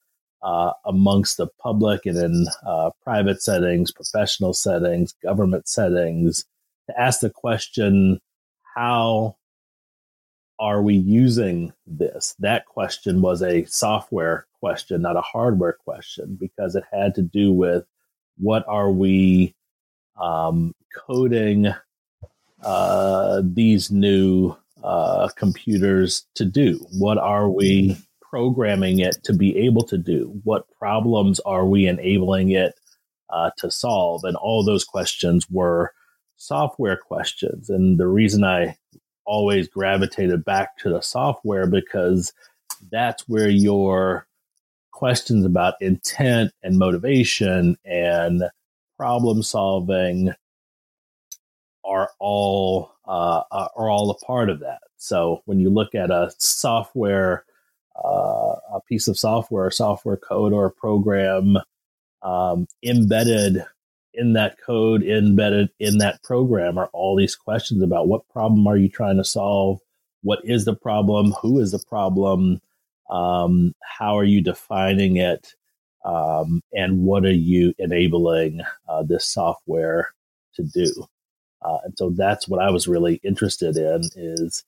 uh, 0.44 0.74
amongst 0.86 1.38
the 1.38 1.48
public 1.62 2.06
and 2.06 2.18
in 2.18 2.46
uh, 2.66 2.90
private 3.04 3.42
settings, 3.42 3.92
professional 3.92 4.54
settings, 4.54 5.14
government 5.24 5.68
settings, 5.68 6.46
to 6.90 7.00
ask 7.00 7.20
the 7.20 7.30
question 7.30 8.20
how 8.76 9.36
are 10.60 10.82
we 10.82 10.96
using 10.96 11.74
this? 11.88 12.36
That 12.40 12.66
question 12.66 13.22
was 13.22 13.42
a 13.42 13.66
software 13.66 14.46
question, 14.60 15.02
not 15.02 15.18
a 15.18 15.22
hardware 15.22 15.74
question, 15.74 16.38
because 16.40 16.76
it 16.76 16.84
had 16.92 17.16
to 17.16 17.22
do 17.22 17.52
with 17.52 17.86
what 18.38 18.64
are 18.68 18.92
we 18.92 19.56
um, 20.20 20.74
coding 20.96 21.74
uh, 22.64 23.42
these 23.44 23.92
new 23.92 24.56
uh, 24.84 25.30
computers 25.36 26.26
to 26.36 26.46
do? 26.46 26.86
What 26.92 27.18
are 27.18 27.50
we 27.50 27.98
programming 28.32 29.00
it 29.00 29.18
to 29.26 29.34
be 29.34 29.56
able 29.58 29.84
to 29.84 29.98
do? 29.98 30.40
What 30.44 30.66
problems 30.80 31.40
are 31.42 31.66
we 31.66 31.86
enabling 31.86 32.52
it 32.52 32.74
uh, 33.30 33.52
to 33.58 33.70
solve? 33.70 34.24
And 34.24 34.38
all 34.38 34.64
those 34.64 34.86
questions 34.86 35.46
were 35.52 35.92
software 36.38 36.98
questions. 36.98 37.70
And 37.70 38.00
the 38.00 38.08
reason 38.08 38.44
I 38.44 38.78
always 39.26 39.68
gravitated 39.68 40.44
back 40.44 40.78
to 40.78 40.90
the 40.90 41.02
software 41.02 41.68
because 41.68 42.34
that's 42.90 43.28
where 43.28 43.50
your 43.50 44.26
questions 44.92 45.46
about 45.46 45.76
intent 45.82 46.52
and 46.64 46.80
motivation 46.80 47.78
and 47.86 48.44
problem 48.98 49.44
solving 49.44 50.34
are 51.84 52.10
all 52.20 52.94
uh, 53.06 53.42
are 53.52 53.90
all 53.90 54.10
a 54.10 54.26
part 54.26 54.50
of 54.50 54.60
that. 54.60 54.80
So 54.98 55.42
when 55.46 55.60
you 55.60 55.70
look 55.70 55.96
at 55.96 56.12
a 56.12 56.32
software, 56.38 57.44
uh, 57.96 58.56
a 58.74 58.82
piece 58.88 59.08
of 59.08 59.18
software, 59.18 59.70
software 59.72 60.18
code, 60.18 60.54
or 60.54 60.66
a 60.66 60.72
program 60.72 61.58
um, 62.22 62.68
embedded 62.84 63.64
in 64.14 64.34
that 64.34 64.58
code, 64.60 65.04
embedded 65.04 65.70
in 65.80 66.00
that 66.00 66.22
program, 66.24 66.78
are 66.78 66.90
all 66.94 67.16
these 67.16 67.36
questions 67.36 67.82
about 67.82 68.08
what 68.08 68.28
problem 68.30 68.68
are 68.68 68.78
you 68.78 68.90
trying 68.90 69.18
to 69.18 69.24
solve, 69.24 69.80
what 70.22 70.40
is 70.44 70.66
the 70.66 70.76
problem, 70.76 71.34
who 71.42 71.60
is 71.60 71.72
the 71.72 71.84
problem, 71.88 72.62
um, 73.10 73.74
how 73.84 74.18
are 74.18 74.24
you 74.24 74.42
defining 74.42 75.18
it, 75.18 75.56
um, 76.04 76.62
and 76.74 77.04
what 77.04 77.26
are 77.26 77.32
you 77.32 77.74
enabling 77.78 78.62
uh, 78.90 79.04
this 79.04 79.26
software 79.26 80.14
to 80.56 80.64
do. 80.64 81.06
Uh, 81.62 81.78
and 81.86 81.94
so 81.98 82.10
that's 82.10 82.48
what 82.48 82.62
I 82.62 82.72
was 82.72 82.88
really 82.88 83.22
interested 83.24 83.78
in 83.78 84.02
is 84.16 84.64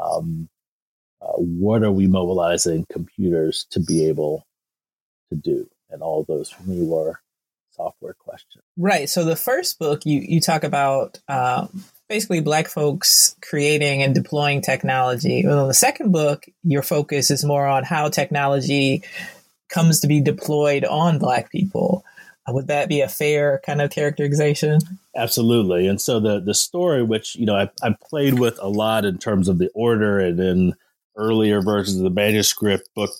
um, 0.00 0.48
uh, 1.20 1.32
what 1.36 1.82
are 1.82 1.92
we 1.92 2.06
mobilizing 2.06 2.86
computers 2.90 3.66
to 3.70 3.80
be 3.80 4.06
able 4.06 4.46
to 5.30 5.36
do? 5.36 5.68
And 5.90 6.02
all 6.02 6.24
those 6.24 6.50
for 6.50 6.62
me 6.64 6.84
were 6.84 7.20
software 7.70 8.14
questions. 8.14 8.64
Right. 8.76 9.08
So 9.08 9.24
the 9.24 9.36
first 9.36 9.78
book 9.78 10.04
you 10.04 10.20
you 10.20 10.40
talk 10.40 10.64
about 10.64 11.20
um, 11.28 11.84
basically 12.08 12.40
black 12.40 12.68
folks 12.68 13.36
creating 13.42 14.02
and 14.02 14.14
deploying 14.14 14.62
technology. 14.62 15.44
Well, 15.44 15.62
in 15.62 15.68
the 15.68 15.74
second 15.74 16.12
book, 16.12 16.46
your 16.62 16.82
focus 16.82 17.30
is 17.30 17.44
more 17.44 17.66
on 17.66 17.84
how 17.84 18.08
technology 18.08 19.04
comes 19.68 20.00
to 20.00 20.06
be 20.06 20.20
deployed 20.20 20.84
on 20.84 21.18
black 21.18 21.50
people. 21.50 22.04
Would 22.48 22.68
that 22.68 22.88
be 22.88 23.00
a 23.00 23.08
fair 23.08 23.60
kind 23.66 23.82
of 23.82 23.90
characterization? 23.90 24.78
Absolutely. 25.16 25.88
And 25.88 26.00
so 26.00 26.20
the 26.20 26.40
the 26.40 26.54
story, 26.54 27.02
which 27.02 27.34
you 27.36 27.44
know 27.46 27.56
I, 27.56 27.70
I 27.82 27.96
played 28.08 28.38
with 28.38 28.58
a 28.60 28.68
lot 28.68 29.04
in 29.04 29.18
terms 29.18 29.48
of 29.48 29.58
the 29.58 29.68
order, 29.74 30.20
and 30.20 30.38
in 30.38 30.74
earlier 31.16 31.60
versions 31.60 31.96
of 31.98 32.04
the 32.04 32.10
manuscript, 32.10 32.88
book 32.94 33.10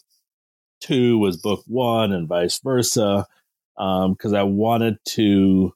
two 0.80 1.18
was 1.18 1.36
book 1.36 1.62
one, 1.66 2.12
and 2.12 2.28
vice 2.28 2.58
versa, 2.58 3.26
because 3.74 4.32
um, 4.32 4.34
I 4.34 4.42
wanted 4.42 4.98
to 5.10 5.72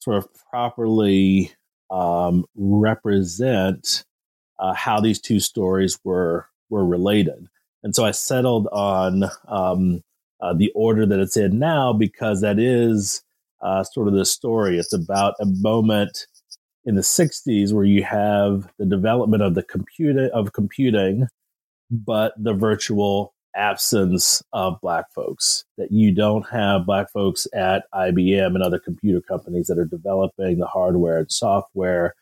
sort 0.00 0.18
of 0.18 0.28
properly 0.50 1.52
um, 1.90 2.44
represent 2.56 4.04
uh, 4.58 4.74
how 4.74 5.00
these 5.00 5.20
two 5.20 5.40
stories 5.40 5.98
were 6.04 6.46
were 6.70 6.84
related. 6.84 7.48
And 7.82 7.94
so 7.94 8.04
I 8.04 8.12
settled 8.12 8.66
on 8.72 9.24
um, 9.46 10.02
uh, 10.40 10.54
the 10.54 10.72
order 10.74 11.06
that 11.06 11.20
it's 11.20 11.36
in 11.36 11.58
now 11.58 11.92
because 11.92 12.40
that 12.40 12.58
is 12.58 13.22
uh, 13.60 13.84
sort 13.84 14.08
of 14.08 14.14
the 14.14 14.24
story. 14.24 14.78
It's 14.78 14.92
about 14.92 15.34
a 15.40 15.46
moment 15.46 16.26
in 16.84 16.94
the 16.94 17.02
60s 17.02 17.72
where 17.72 17.84
you 17.84 18.02
have 18.02 18.68
the 18.78 18.86
development 18.86 19.42
of 19.42 19.54
the 19.54 19.62
computer 19.62 20.28
of 20.32 20.52
computing, 20.52 21.26
but 21.90 22.34
the 22.36 22.52
virtual 22.52 23.34
absence 23.56 24.42
of 24.52 24.80
black 24.80 25.12
folks. 25.12 25.64
That 25.78 25.92
you 25.92 26.12
don't 26.12 26.48
have 26.50 26.86
black 26.86 27.10
folks 27.12 27.46
at 27.54 27.84
IBM 27.94 28.54
and 28.54 28.62
other 28.62 28.78
computer 28.78 29.20
companies 29.20 29.68
that 29.68 29.78
are 29.78 29.84
developing 29.84 30.58
the 30.58 30.66
hardware 30.66 31.18
and 31.18 31.30
software. 31.30 32.14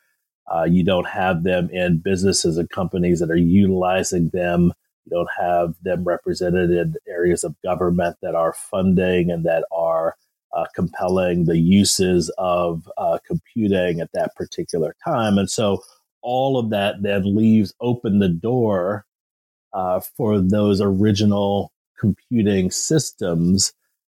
Uh, 0.53 0.65
you 0.65 0.85
don't 0.85 1.07
have 1.07 1.45
them 1.45 1.71
in 1.71 1.99
businesses 1.99 2.59
and 2.59 2.69
companies 2.71 3.21
that 3.21 3.31
are 3.31 3.37
utilizing 3.37 4.29
them 4.31 4.73
you 5.05 5.11
don't 5.11 5.31
have 5.39 5.75
them 5.83 6.05
represented 6.05 6.71
in 6.71 6.95
areas 7.09 7.45
of 7.45 7.61
government 7.63 8.17
that 8.23 8.35
are 8.35 8.53
funding 8.53 9.31
and 9.31 9.45
that 9.45 9.65
are 9.73 10.17
uh, 10.53 10.67
compelling 10.75 11.45
the 11.45 11.59
uses 11.59 12.31
of 12.39 12.91
uh, 12.99 13.19
computing 13.27 14.01
at 14.01 14.13
that 14.13 14.35
particular 14.37 14.95
time. 15.05 15.39
And 15.39 15.51
so 15.51 15.83
all 16.23 16.59
of 16.59 16.71
that 16.71 17.03
then 17.03 17.35
leaves 17.35 17.75
open 17.81 18.19
the 18.19 18.29
door 18.29 19.07
uh, 19.73 20.01
for 20.01 20.41
those 20.41 20.81
original 20.81 21.73
computing 21.99 22.71
systems 22.71 23.73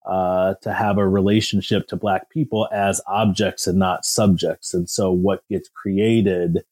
uh, 0.06 0.54
to 0.62 0.74
have 0.74 0.98
a 0.98 1.08
relationship 1.08 1.88
to 1.88 1.96
Black 1.96 2.30
people 2.30 2.68
as 2.72 3.02
objects 3.08 3.66
and 3.66 3.80
not 3.80 4.06
subjects. 4.06 4.74
And 4.74 4.90
so 4.90 5.12
what 5.12 5.48
gets 5.50 5.70
created 5.70 6.64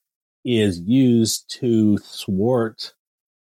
is 0.45 0.81
used 0.81 1.49
to 1.59 1.97
thwart 1.97 2.93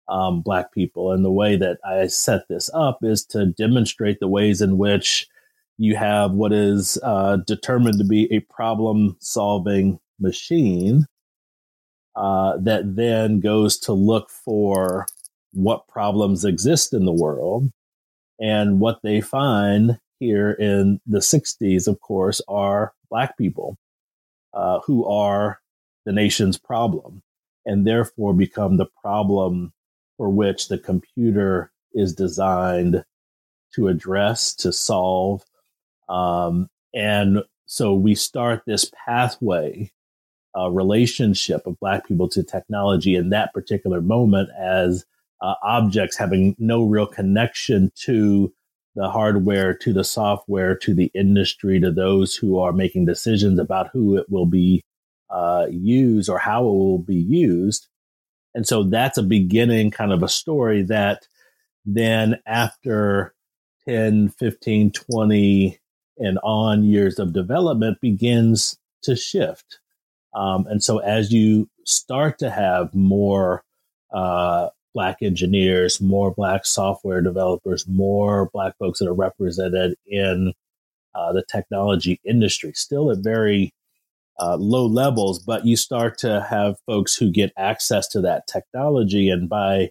um, 0.08 0.40
Black 0.40 0.72
people. 0.72 1.12
And 1.12 1.24
the 1.24 1.30
way 1.30 1.56
that 1.56 1.78
I 1.84 2.06
set 2.06 2.48
this 2.48 2.70
up 2.74 2.98
is 3.02 3.24
to 3.26 3.46
demonstrate 3.46 4.18
the 4.18 4.28
ways 4.28 4.60
in 4.60 4.78
which 4.78 5.28
you 5.78 5.96
have 5.96 6.32
what 6.32 6.52
is 6.52 6.98
uh, 7.02 7.36
determined 7.46 7.98
to 7.98 8.04
be 8.04 8.32
a 8.32 8.40
problem 8.40 9.16
solving 9.20 9.98
machine 10.18 11.06
uh, 12.14 12.56
that 12.58 12.96
then 12.96 13.40
goes 13.40 13.78
to 13.78 13.92
look 13.92 14.30
for 14.30 15.06
what 15.52 15.88
problems 15.88 16.44
exist 16.44 16.94
in 16.94 17.04
the 17.04 17.12
world. 17.12 17.70
And 18.40 18.80
what 18.80 19.00
they 19.02 19.20
find 19.20 19.98
here 20.18 20.52
in 20.52 21.00
the 21.06 21.18
60s, 21.18 21.86
of 21.86 22.00
course, 22.00 22.40
are 22.48 22.92
Black 23.10 23.36
people 23.38 23.76
uh, 24.54 24.80
who 24.86 25.06
are 25.06 25.60
the 26.04 26.12
nation's 26.12 26.58
problem 26.58 27.22
and 27.66 27.86
therefore 27.86 28.32
become 28.32 28.76
the 28.76 28.86
problem 29.02 29.72
for 30.16 30.30
which 30.30 30.68
the 30.68 30.78
computer 30.78 31.70
is 31.92 32.14
designed 32.14 33.04
to 33.74 33.88
address, 33.88 34.54
to 34.54 34.72
solve. 34.72 35.44
Um, 36.08 36.68
and 36.94 37.42
so 37.66 37.94
we 37.94 38.14
start 38.14 38.62
this 38.66 38.90
pathway, 39.06 39.90
a 40.54 40.70
relationship 40.70 41.66
of 41.66 41.78
Black 41.80 42.06
people 42.06 42.28
to 42.30 42.42
technology 42.42 43.16
in 43.16 43.30
that 43.30 43.52
particular 43.52 44.00
moment 44.00 44.50
as 44.58 45.04
uh, 45.40 45.54
objects 45.62 46.16
having 46.16 46.56
no 46.58 46.84
real 46.84 47.06
connection 47.06 47.92
to 48.04 48.52
the 48.94 49.10
hardware, 49.10 49.74
to 49.74 49.92
the 49.92 50.04
software, 50.04 50.74
to 50.74 50.94
the 50.94 51.10
industry, 51.14 51.78
to 51.80 51.90
those 51.90 52.34
who 52.34 52.58
are 52.58 52.72
making 52.72 53.04
decisions 53.04 53.58
about 53.58 53.90
who 53.92 54.16
it 54.16 54.26
will 54.30 54.46
be 54.46 54.82
uh, 55.28 55.66
used 55.70 56.30
or 56.30 56.38
how 56.38 56.62
it 56.62 56.72
will 56.72 56.98
be 56.98 57.14
used. 57.14 57.88
And 58.54 58.66
so 58.66 58.84
that's 58.84 59.18
a 59.18 59.22
beginning 59.22 59.90
kind 59.90 60.12
of 60.12 60.22
a 60.22 60.28
story 60.28 60.82
that 60.84 61.28
then 61.84 62.40
after 62.46 63.34
10, 63.86 64.30
15, 64.30 64.92
20 64.92 65.78
and 66.18 66.38
on 66.42 66.84
years 66.84 67.18
of 67.18 67.32
development 67.32 68.00
begins 68.00 68.78
to 69.02 69.16
shift. 69.16 69.78
Um, 70.34 70.66
and 70.68 70.82
so 70.82 70.98
as 70.98 71.32
you 71.32 71.68
start 71.84 72.38
to 72.38 72.50
have 72.50 72.94
more 72.94 73.64
uh, 74.12 74.68
black 74.94 75.18
engineers, 75.22 76.00
more 76.00 76.32
black 76.32 76.64
software 76.64 77.20
developers, 77.20 77.86
more 77.86 78.50
black 78.52 78.76
folks 78.78 78.98
that 78.98 79.08
are 79.08 79.14
represented 79.14 79.94
in 80.06 80.52
uh, 81.14 81.32
the 81.32 81.44
technology 81.50 82.20
industry. 82.24 82.72
Still 82.74 83.10
at 83.10 83.18
very 83.18 83.72
uh, 84.38 84.56
low 84.56 84.86
levels, 84.86 85.38
but 85.38 85.64
you 85.64 85.76
start 85.76 86.18
to 86.18 86.42
have 86.42 86.76
folks 86.86 87.16
who 87.16 87.30
get 87.30 87.52
access 87.56 88.08
to 88.08 88.20
that 88.22 88.46
technology, 88.46 89.30
and 89.30 89.48
by 89.48 89.90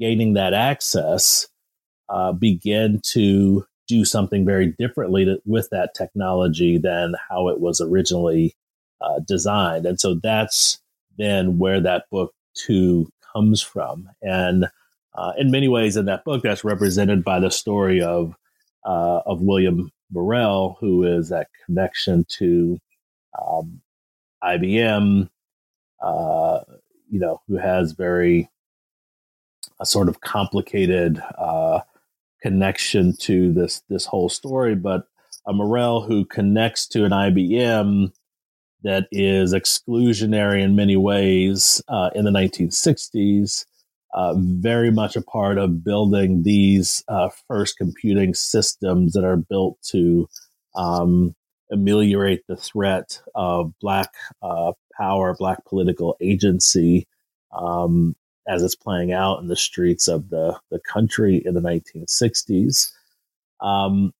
gaining 0.00 0.32
that 0.34 0.54
access, 0.54 1.48
uh, 2.08 2.32
begin 2.32 3.00
to 3.04 3.66
do 3.88 4.04
something 4.04 4.44
very 4.44 4.68
differently 4.78 5.24
to, 5.24 5.40
with 5.44 5.68
that 5.70 5.94
technology 5.94 6.78
than 6.78 7.14
how 7.28 7.48
it 7.48 7.60
was 7.60 7.80
originally 7.80 8.54
uh, 9.00 9.20
designed. 9.26 9.86
And 9.86 10.00
so 10.00 10.14
that's 10.14 10.80
then 11.18 11.58
where 11.58 11.80
that 11.80 12.04
book 12.10 12.34
two 12.54 13.10
comes 13.32 13.60
from. 13.62 14.08
And 14.22 14.66
uh, 15.14 15.32
in 15.36 15.50
many 15.50 15.68
ways, 15.68 15.96
in 15.96 16.06
that 16.06 16.24
book, 16.24 16.42
that's 16.42 16.64
represented 16.64 17.24
by 17.24 17.40
the 17.40 17.50
story 17.50 18.00
of 18.00 18.34
uh, 18.84 19.20
of 19.26 19.40
William 19.42 19.92
Murrell, 20.10 20.76
who 20.80 21.04
is 21.04 21.28
that 21.28 21.48
connection 21.66 22.24
to 22.38 22.80
um, 23.40 23.80
IBM, 24.42 25.28
uh, 26.02 26.60
you 27.10 27.20
know, 27.20 27.40
who 27.46 27.56
has 27.56 27.92
very 27.92 28.48
a 29.80 29.86
sort 29.86 30.08
of 30.08 30.20
complicated 30.20 31.22
uh, 31.38 31.80
connection 32.42 33.16
to 33.16 33.52
this 33.52 33.82
this 33.88 34.04
whole 34.06 34.28
story, 34.28 34.74
but 34.74 35.06
a 35.46 35.52
Murrell 35.52 36.02
who 36.02 36.24
connects 36.24 36.86
to 36.88 37.04
an 37.04 37.12
IBM 37.12 38.12
that 38.82 39.06
is 39.12 39.54
exclusionary 39.54 40.62
in 40.62 40.76
many 40.76 40.96
ways 40.96 41.82
uh, 41.88 42.10
in 42.14 42.24
the 42.24 42.30
1960s, 42.30 43.64
uh, 44.14 44.34
very 44.36 44.90
much 44.90 45.16
a 45.16 45.22
part 45.22 45.56
of 45.56 45.84
building 45.84 46.42
these 46.42 47.02
uh, 47.08 47.28
first 47.48 47.78
computing 47.78 48.34
systems 48.34 49.12
that 49.12 49.24
are 49.24 49.36
built 49.36 49.78
to 49.82 50.28
um, 50.74 51.34
ameliorate 51.70 52.46
the 52.48 52.56
threat 52.56 53.20
of 53.34 53.72
Black 53.80 54.10
uh, 54.42 54.72
power, 54.96 55.34
Black 55.38 55.64
political 55.64 56.16
agency. 56.20 57.06
Um, 57.56 58.16
as 58.46 58.62
it's 58.62 58.74
playing 58.74 59.12
out 59.12 59.40
in 59.40 59.48
the 59.48 59.56
streets 59.56 60.08
of 60.08 60.30
the, 60.30 60.58
the 60.70 60.80
country 60.80 61.42
in 61.44 61.54
the 61.54 61.60
1960s. 61.60 62.92
Um, 63.60 64.12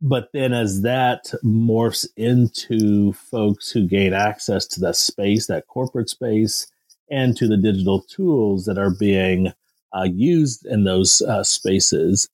but 0.00 0.28
then 0.32 0.52
as 0.52 0.82
that 0.82 1.32
morphs 1.44 2.06
into 2.16 3.12
folks 3.12 3.70
who 3.70 3.86
gain 3.86 4.12
access 4.12 4.66
to 4.66 4.80
that 4.80 4.96
space, 4.96 5.46
that 5.46 5.66
corporate 5.66 6.08
space, 6.08 6.70
and 7.10 7.36
to 7.36 7.48
the 7.48 7.56
digital 7.56 8.02
tools 8.02 8.64
that 8.66 8.78
are 8.78 8.94
being 8.94 9.52
uh, 9.96 10.06
used 10.12 10.66
in 10.66 10.84
those 10.84 11.22
uh, 11.22 11.42
spaces, 11.42 12.28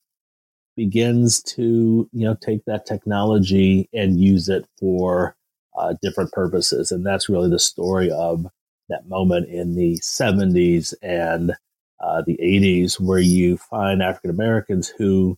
begins 0.77 1.43
to 1.43 2.09
you 2.13 2.27
know 2.27 2.37
take 2.41 2.65
that 2.67 2.85
technology 2.85 3.89
and 3.95 4.21
use 4.21 4.49
it 4.49 4.67
for 4.79 5.37
uh, 5.79 5.95
different 6.03 6.33
purposes, 6.33 6.93
and 6.93 7.07
that's 7.07 7.29
really 7.29 7.49
the 7.49 7.59
story 7.59 8.11
of 8.11 8.47
that 8.95 9.09
moment 9.09 9.49
in 9.49 9.75
the 9.75 9.99
70s 9.99 10.95
and 11.03 11.53
uh, 12.01 12.23
the 12.27 12.39
80s 12.43 13.01
where 13.01 13.19
you 13.19 13.57
find 13.57 14.03
African 14.03 14.31
Americans 14.31 14.89
who 14.89 15.37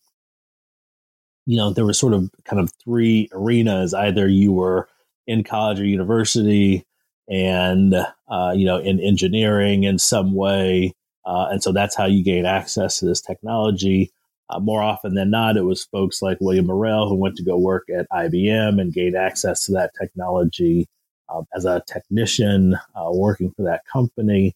you 1.46 1.56
know, 1.56 1.70
there 1.70 1.84
were 1.84 1.92
sort 1.92 2.12
of 2.12 2.28
kind 2.44 2.60
of 2.60 2.72
three 2.84 3.28
arenas. 3.32 3.94
Either 3.94 4.28
you 4.28 4.52
were 4.52 4.88
in 5.26 5.44
college 5.44 5.80
or 5.80 5.84
university 5.84 6.84
and, 7.28 7.94
uh, 8.28 8.52
you 8.54 8.66
know, 8.66 8.78
in 8.78 9.00
engineering 9.00 9.84
in 9.84 9.98
some 9.98 10.34
way. 10.34 10.92
Uh, 11.24 11.46
and 11.50 11.62
so 11.62 11.72
that's 11.72 11.96
how 11.96 12.04
you 12.04 12.22
gain 12.22 12.44
access 12.44 12.98
to 12.98 13.06
this 13.06 13.20
technology. 13.20 14.10
Uh, 14.50 14.60
more 14.60 14.82
often 14.82 15.14
than 15.14 15.30
not, 15.30 15.56
it 15.56 15.64
was 15.64 15.84
folks 15.84 16.20
like 16.20 16.38
William 16.40 16.66
Murrell 16.66 17.08
who 17.08 17.16
went 17.16 17.36
to 17.36 17.44
go 17.44 17.56
work 17.56 17.84
at 17.96 18.06
IBM 18.12 18.80
and 18.80 18.92
gained 18.92 19.16
access 19.16 19.66
to 19.66 19.72
that 19.72 19.92
technology 20.00 20.88
uh, 21.28 21.42
as 21.54 21.64
a 21.64 21.82
technician 21.86 22.76
uh, 22.94 23.10
working 23.10 23.50
for 23.52 23.62
that 23.62 23.82
company. 23.86 24.54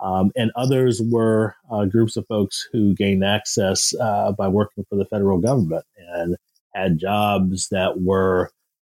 Um, 0.00 0.32
and 0.34 0.50
others 0.56 1.00
were 1.00 1.54
uh, 1.70 1.84
groups 1.84 2.16
of 2.16 2.26
folks 2.26 2.68
who 2.72 2.94
gained 2.94 3.24
access 3.24 3.94
uh, 4.00 4.32
by 4.32 4.48
working 4.48 4.84
for 4.88 4.96
the 4.96 5.04
federal 5.04 5.38
government 5.38 5.84
and 5.96 6.36
had 6.74 6.98
jobs 6.98 7.68
that 7.68 8.00
were 8.00 8.50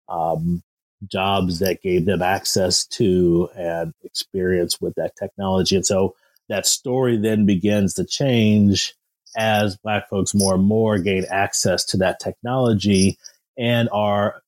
um, 0.09 0.62
jobs 1.09 1.59
that 1.61 1.83
gave 1.83 2.05
them 2.05 2.23
access 2.23 2.87
to 2.87 3.49
and 3.57 3.93
experience 4.05 4.81
with 4.81 4.95
that 4.97 5.16
technology. 5.16 5.75
And 5.77 5.87
so 5.87 6.14
that 6.49 6.66
story 6.66 7.16
then 7.16 7.47
begins 7.47 7.95
to 7.95 8.05
change 8.05 8.95
as 9.37 9.77
Black 9.77 10.09
folks 10.09 10.35
more 10.35 10.55
and 10.55 10.64
more 10.64 10.99
gain 10.99 11.25
access 11.31 11.85
to 11.87 11.97
that 11.99 12.21
technology 12.21 13.16
and 13.57 13.88
are, 13.93 14.43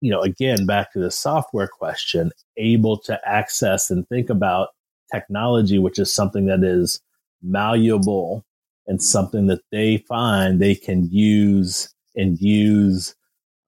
you 0.00 0.10
know, 0.10 0.20
again, 0.20 0.66
back 0.66 0.92
to 0.92 0.98
the 0.98 1.10
software 1.10 1.68
question, 1.68 2.30
able 2.56 2.98
to 2.98 3.18
access 3.28 3.90
and 3.90 4.06
think 4.08 4.30
about 4.30 4.68
technology, 5.12 5.78
which 5.78 5.98
is 5.98 6.12
something 6.12 6.46
that 6.46 6.62
is 6.62 7.00
malleable 7.42 8.44
and 8.86 9.02
something 9.02 9.46
that 9.46 9.62
they 9.72 9.98
find 9.98 10.60
they 10.60 10.74
can 10.74 11.08
use 11.10 11.92
and 12.14 12.38
use 12.40 13.14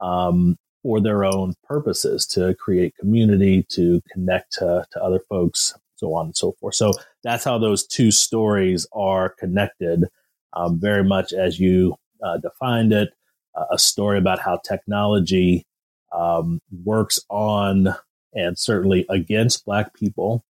um, 0.01 0.57
for 0.83 1.01
their 1.01 1.25
own 1.25 1.55
purposes 1.64 2.27
to 2.27 2.55
create 2.55 2.95
community, 2.97 3.64
to 3.71 4.01
connect 4.12 4.53
to, 4.53 4.87
to 4.93 5.03
other 5.03 5.21
folks, 5.29 5.75
so 5.97 6.14
on 6.14 6.27
and 6.27 6.37
so 6.37 6.53
forth. 6.53 6.75
So 6.75 6.93
that's 7.25 7.45
how 7.45 7.59
those 7.59 7.87
two 7.87 8.11
stories 8.11 8.87
are 8.93 9.31
connected, 9.31 10.05
um, 10.53 10.79
very 10.81 11.05
much 11.05 11.33
as 11.33 11.59
you 11.59 11.97
uh, 12.23 12.38
defined 12.38 12.93
it 12.93 13.11
uh, 13.57 13.64
a 13.73 13.79
story 13.79 14.19
about 14.19 14.38
how 14.38 14.61
technology 14.67 15.67
um, 16.12 16.61
works 16.85 17.21
on 17.29 17.94
and 18.35 18.59
certainly 18.59 19.07
against 19.09 19.64
Black 19.64 19.94
people 19.94 20.44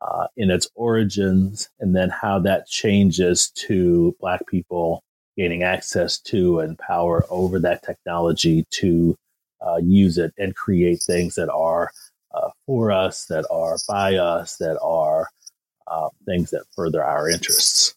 uh, 0.00 0.26
in 0.36 0.50
its 0.50 0.68
origins, 0.74 1.68
and 1.78 1.94
then 1.94 2.10
how 2.10 2.38
that 2.40 2.66
changes 2.66 3.50
to 3.50 4.16
Black 4.20 4.46
people 4.48 5.02
gaining 5.36 5.62
access 5.62 6.18
to 6.18 6.58
and 6.58 6.78
power 6.78 7.24
over 7.30 7.58
that 7.60 7.82
technology 7.82 8.64
to 8.70 9.16
uh, 9.64 9.76
use 9.76 10.18
it 10.18 10.32
and 10.36 10.56
create 10.56 11.00
things 11.00 11.36
that 11.36 11.50
are 11.50 11.90
uh, 12.34 12.50
for 12.66 12.90
us, 12.90 13.26
that 13.26 13.46
are 13.50 13.76
by 13.88 14.16
us, 14.16 14.56
that 14.56 14.78
are 14.82 15.28
uh, 15.86 16.08
things 16.26 16.50
that 16.50 16.64
further 16.74 17.02
our 17.02 17.28
interests. 17.28 17.94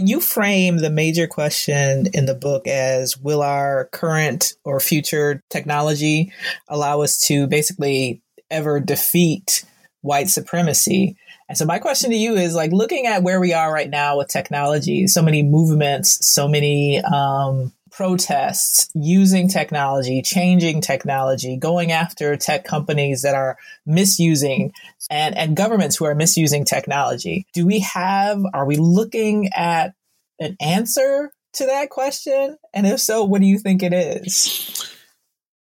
You 0.00 0.20
frame 0.20 0.78
the 0.78 0.90
major 0.90 1.26
question 1.26 2.06
in 2.14 2.26
the 2.26 2.34
book 2.34 2.68
as 2.68 3.18
Will 3.18 3.42
our 3.42 3.86
current 3.86 4.54
or 4.64 4.78
future 4.78 5.42
technology 5.50 6.32
allow 6.68 7.00
us 7.02 7.18
to 7.22 7.48
basically 7.48 8.22
ever 8.48 8.78
defeat 8.78 9.64
white 10.02 10.28
supremacy? 10.28 11.16
And 11.48 11.58
so 11.58 11.64
my 11.64 11.80
question 11.80 12.10
to 12.10 12.16
you 12.16 12.36
is 12.36 12.54
like 12.54 12.70
looking 12.70 13.06
at 13.06 13.24
where 13.24 13.40
we 13.40 13.52
are 13.52 13.72
right 13.72 13.90
now 13.90 14.18
with 14.18 14.28
technology, 14.28 15.08
so 15.08 15.20
many 15.20 15.42
movements, 15.42 16.24
so 16.24 16.46
many 16.46 17.00
um, 17.00 17.72
protests 17.98 18.88
using 18.94 19.48
technology, 19.48 20.22
changing 20.22 20.80
technology, 20.80 21.56
going 21.56 21.90
after 21.90 22.36
tech 22.36 22.62
companies 22.62 23.22
that 23.22 23.34
are 23.34 23.58
misusing 23.84 24.72
and, 25.10 25.36
and 25.36 25.56
governments 25.56 25.96
who 25.96 26.04
are 26.04 26.14
misusing 26.14 26.64
technology. 26.64 27.44
Do 27.54 27.66
we 27.66 27.80
have, 27.80 28.40
are 28.54 28.64
we 28.64 28.76
looking 28.76 29.48
at 29.52 29.94
an 30.38 30.56
answer 30.60 31.32
to 31.54 31.66
that 31.66 31.90
question? 31.90 32.56
And 32.72 32.86
if 32.86 33.00
so, 33.00 33.24
what 33.24 33.40
do 33.40 33.48
you 33.48 33.58
think 33.58 33.82
it 33.82 33.92
is? 33.92 34.94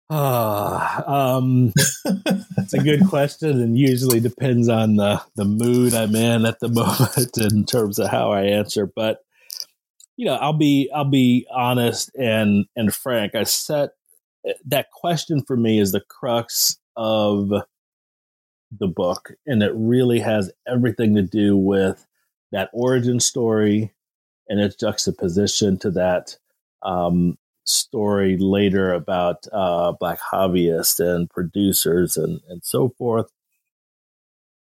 Uh, 0.09 1.03
um, 1.05 1.71
that's 2.55 2.73
a 2.73 2.79
good 2.79 3.07
question, 3.09 3.61
and 3.61 3.77
usually 3.77 4.19
depends 4.19 4.69
on 4.69 4.95
the 4.95 5.21
the 5.35 5.45
mood 5.45 5.93
I'm 5.93 6.15
in 6.15 6.45
at 6.45 6.59
the 6.59 6.67
moment 6.69 7.37
in 7.37 7.65
terms 7.65 7.99
of 7.99 8.09
how 8.09 8.31
I 8.31 8.43
answer. 8.43 8.85
But 8.85 9.23
you 10.15 10.25
know, 10.25 10.35
I'll 10.35 10.53
be 10.53 10.89
I'll 10.93 11.09
be 11.09 11.47
honest 11.51 12.11
and 12.15 12.65
and 12.75 12.93
frank. 12.93 13.35
I 13.35 13.43
set 13.43 13.91
that 14.65 14.91
question 14.91 15.41
for 15.41 15.55
me 15.55 15.79
is 15.79 15.91
the 15.91 16.01
crux 16.01 16.77
of 16.95 17.51
the 18.79 18.87
book, 18.87 19.33
and 19.45 19.63
it 19.63 19.71
really 19.75 20.19
has 20.19 20.51
everything 20.67 21.15
to 21.15 21.21
do 21.21 21.57
with 21.57 22.05
that 22.51 22.69
origin 22.73 23.19
story 23.19 23.91
and 24.47 24.59
its 24.59 24.75
juxtaposition 24.75 25.79
to 25.79 25.91
that 25.91 26.37
um, 26.83 27.37
story 27.65 28.37
later 28.37 28.93
about 28.93 29.47
uh, 29.51 29.93
black 29.93 30.19
hobbyists 30.19 30.99
and 30.99 31.29
producers 31.29 32.17
and, 32.17 32.41
and 32.49 32.63
so 32.63 32.89
forth. 32.97 33.31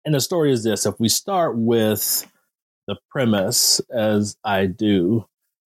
And 0.05 0.15
the 0.15 0.22
story 0.22 0.51
is 0.51 0.63
this 0.63 0.86
if 0.86 0.99
we 0.99 1.09
start 1.09 1.57
with 1.57 2.26
the 2.88 2.95
premise, 3.09 3.82
as 3.91 4.38
I 4.43 4.67
do, 4.67 5.28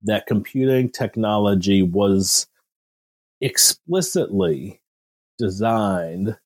that 0.05 0.27
computing 0.27 0.91
technology 0.91 1.83
was 1.83 2.47
explicitly 3.41 4.81
designed 5.39 6.37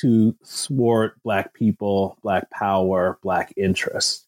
to 0.00 0.36
thwart 0.44 1.14
Black 1.24 1.54
people, 1.54 2.18
Black 2.22 2.50
power, 2.50 3.18
Black 3.22 3.52
interests. 3.56 4.26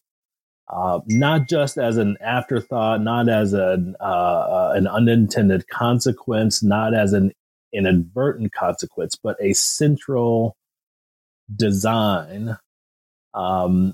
uh, 0.69 0.99
not 1.07 1.47
just 1.47 1.77
as 1.77 1.97
an 1.97 2.17
afterthought, 2.21 3.01
not 3.01 3.29
as 3.29 3.53
an 3.53 3.95
uh, 4.01 4.03
uh, 4.03 4.73
an 4.75 4.87
unintended 4.87 5.67
consequence, 5.69 6.61
not 6.61 6.93
as 6.93 7.13
an 7.13 7.31
inadvertent 7.73 8.53
consequence, 8.53 9.15
but 9.21 9.37
a 9.41 9.53
central 9.53 10.57
design. 11.55 12.57
Um, 13.33 13.93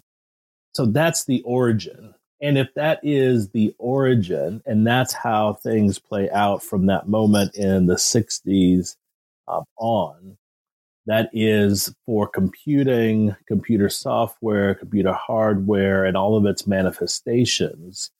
so 0.73 0.85
that's 0.87 1.25
the 1.25 1.43
origin. 1.43 2.12
And 2.43 2.57
if 2.57 2.73
that 2.73 2.99
is 3.03 3.49
the 3.51 3.73
origin, 3.79 4.61
and 4.65 4.85
that's 4.85 5.13
how 5.13 5.53
things 5.53 5.97
play 5.97 6.29
out 6.29 6.61
from 6.61 6.87
that 6.87 7.07
moment 7.07 7.55
in 7.55 7.85
the 7.85 7.95
60s 7.95 8.97
um, 9.47 9.63
on, 9.77 10.37
that 11.05 11.29
is 11.31 11.95
for 12.05 12.27
computing, 12.27 13.33
computer 13.47 13.87
software, 13.87 14.75
computer 14.75 15.13
hardware, 15.13 16.03
and 16.03 16.17
all 16.17 16.35
of 16.35 16.45
its 16.45 16.67
manifestations 16.67 18.11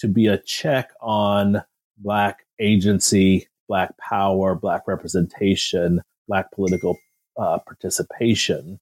to 0.00 0.08
be 0.08 0.26
a 0.26 0.38
check 0.38 0.90
on 1.00 1.62
Black 1.98 2.44
agency, 2.58 3.46
Black 3.68 3.96
power, 3.98 4.56
Black 4.56 4.88
representation, 4.88 6.02
Black 6.26 6.50
political 6.50 6.98
uh, 7.36 7.58
participation, 7.60 8.80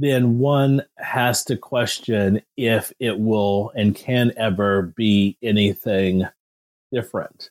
then 0.00 0.38
one 0.38 0.82
has 0.96 1.44
to 1.44 1.56
question 1.56 2.40
if 2.56 2.92
it 3.00 3.18
will 3.18 3.72
and 3.74 3.96
can 3.96 4.32
ever 4.36 4.94
be 4.96 5.36
anything 5.42 6.24
different. 6.92 7.50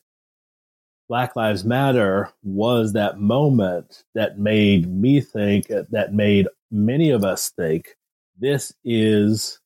Black 1.08 1.36
Lives 1.36 1.64
Matter 1.64 2.30
was 2.42 2.94
that 2.94 3.18
moment 3.20 4.02
that 4.14 4.38
made 4.38 4.88
me 4.88 5.20
think, 5.20 5.66
that 5.68 6.14
made 6.14 6.48
many 6.70 7.10
of 7.10 7.24
us 7.24 7.50
think 7.50 7.96
this 8.38 8.72
is 8.84 9.60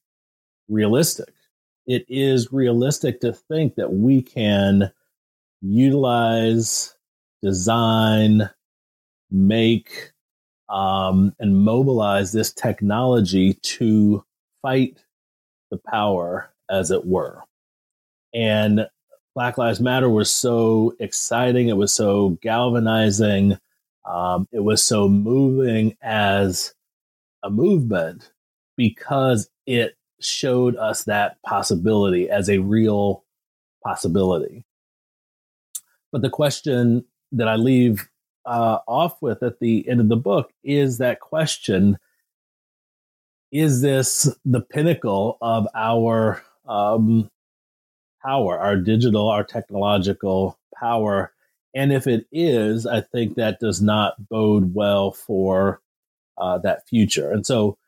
realistic. 0.68 1.32
It 1.86 2.04
is 2.08 2.52
realistic 2.52 3.20
to 3.20 3.32
think 3.32 3.76
that 3.76 3.92
we 3.92 4.22
can 4.22 4.92
utilize, 5.60 6.96
design, 7.42 8.50
make, 9.30 10.11
um, 10.72 11.34
and 11.38 11.56
mobilize 11.56 12.32
this 12.32 12.52
technology 12.52 13.54
to 13.62 14.24
fight 14.62 14.96
the 15.70 15.76
power, 15.76 16.50
as 16.70 16.90
it 16.90 17.06
were. 17.06 17.42
And 18.34 18.88
Black 19.34 19.58
Lives 19.58 19.80
Matter 19.80 20.08
was 20.08 20.32
so 20.32 20.94
exciting. 20.98 21.68
It 21.68 21.76
was 21.76 21.92
so 21.92 22.38
galvanizing. 22.42 23.58
Um, 24.06 24.48
it 24.50 24.60
was 24.60 24.82
so 24.82 25.08
moving 25.08 25.94
as 26.02 26.74
a 27.42 27.50
movement 27.50 28.32
because 28.76 29.50
it 29.66 29.96
showed 30.20 30.76
us 30.76 31.04
that 31.04 31.36
possibility 31.42 32.30
as 32.30 32.48
a 32.48 32.58
real 32.58 33.24
possibility. 33.84 34.64
But 36.12 36.22
the 36.22 36.30
question 36.30 37.04
that 37.32 37.48
I 37.48 37.56
leave 37.56 38.08
uh, 38.44 38.78
off 38.86 39.20
with 39.22 39.42
at 39.42 39.60
the 39.60 39.88
end 39.88 40.00
of 40.00 40.08
the 40.08 40.16
book 40.16 40.52
is 40.64 40.98
that 40.98 41.20
question 41.20 41.98
Is 43.50 43.80
this 43.80 44.34
the 44.44 44.60
pinnacle 44.60 45.38
of 45.40 45.66
our 45.74 46.42
um, 46.66 47.30
power, 48.22 48.58
our 48.58 48.76
digital, 48.76 49.28
our 49.28 49.44
technological 49.44 50.58
power. 50.74 51.32
And 51.74 51.92
if 51.92 52.06
it 52.06 52.26
is, 52.30 52.86
I 52.86 53.00
think 53.00 53.34
that 53.34 53.60
does 53.60 53.80
not 53.80 54.28
bode 54.28 54.74
well 54.74 55.12
for 55.12 55.80
uh, 56.38 56.58
that 56.58 56.86
future. 56.88 57.30
And 57.30 57.46
so 57.46 57.78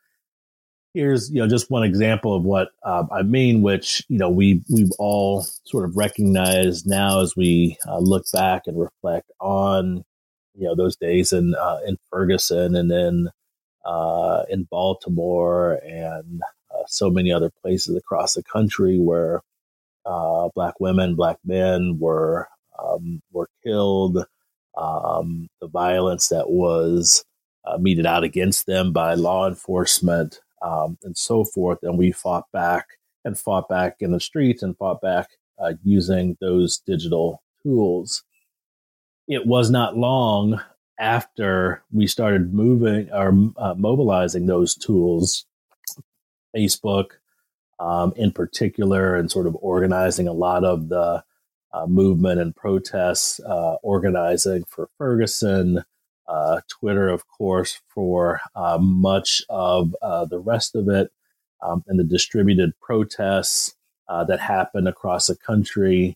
here's 0.93 1.29
you 1.29 1.39
know 1.39 1.47
just 1.47 1.69
one 1.69 1.83
example 1.83 2.35
of 2.35 2.43
what 2.43 2.69
uh, 2.83 3.03
I 3.11 3.21
mean, 3.21 3.61
which 3.61 4.03
you 4.07 4.17
know 4.17 4.29
we 4.29 4.63
we've 4.69 4.91
all 4.97 5.43
sort 5.65 5.85
of 5.85 5.95
recognized 5.95 6.87
now 6.87 7.21
as 7.21 7.35
we 7.35 7.77
uh, 7.87 7.99
look 7.99 8.25
back 8.31 8.63
and 8.65 8.79
reflect 8.79 9.31
on 9.39 10.03
you 10.57 10.65
know 10.67 10.75
those 10.75 10.95
days 10.95 11.33
in 11.33 11.55
uh, 11.55 11.79
in 11.85 11.97
Ferguson 12.09 12.75
and 12.75 12.89
then 12.89 13.29
uh, 13.85 14.43
in 14.49 14.63
Baltimore 14.63 15.79
and 15.85 16.41
uh, 16.73 16.83
so 16.87 17.09
many 17.09 17.31
other 17.31 17.51
places 17.61 17.95
across 17.95 18.33
the 18.33 18.43
country 18.43 18.99
where 18.99 19.41
uh, 20.05 20.49
black 20.55 20.79
women, 20.79 21.15
black 21.15 21.37
men 21.45 21.97
were 21.99 22.47
um, 22.79 23.21
were 23.31 23.49
killed. 23.63 24.25
Um, 24.77 25.47
the 25.61 25.67
violence 25.67 26.27
that 26.29 26.49
was 26.49 27.23
uh, 27.65 27.77
meted 27.77 28.05
out 28.05 28.25
against 28.25 28.65
them 28.65 28.91
by 28.91 29.13
law 29.13 29.47
enforcement 29.47 30.41
um, 30.61 30.97
and 31.03 31.15
so 31.17 31.45
forth, 31.45 31.79
and 31.83 31.97
we 31.97 32.11
fought 32.11 32.45
back 32.51 32.87
and 33.23 33.37
fought 33.37 33.69
back 33.69 33.97
in 33.99 34.11
the 34.11 34.19
streets 34.19 34.61
and 34.61 34.77
fought 34.77 35.01
back 35.01 35.29
uh, 35.59 35.73
using 35.83 36.37
those 36.41 36.79
digital 36.79 37.41
tools. 37.63 38.23
It 39.27 39.45
was 39.45 39.71
not 39.71 39.97
long 39.97 40.61
after 40.99 41.83
we 41.91 42.07
started 42.07 42.53
moving 42.53 43.09
or 43.11 43.33
uh, 43.57 43.73
mobilizing 43.75 44.45
those 44.45 44.75
tools, 44.75 45.45
Facebook, 46.55 47.11
um, 47.79 48.13
in 48.15 48.31
particular, 48.31 49.15
and 49.15 49.29
sort 49.29 49.47
of 49.47 49.57
organizing 49.59 50.27
a 50.27 50.33
lot 50.33 50.63
of 50.63 50.89
the 50.89 51.23
uh, 51.73 51.85
movement 51.87 52.39
and 52.39 52.55
protests, 52.55 53.39
uh, 53.41 53.75
organizing 53.83 54.63
for 54.69 54.89
Ferguson, 54.97 55.83
uh, 56.27 56.61
Twitter, 56.69 57.09
of 57.09 57.27
course, 57.27 57.81
for 57.87 58.39
uh, 58.55 58.77
much 58.79 59.43
of 59.49 59.95
uh, 60.01 60.25
the 60.25 60.39
rest 60.39 60.75
of 60.75 60.87
it, 60.87 61.11
um, 61.61 61.83
and 61.87 61.99
the 61.99 62.03
distributed 62.03 62.71
protests 62.79 63.75
that 64.07 64.39
happened 64.39 64.87
across 64.87 65.27
the 65.27 65.35
country. 65.35 66.15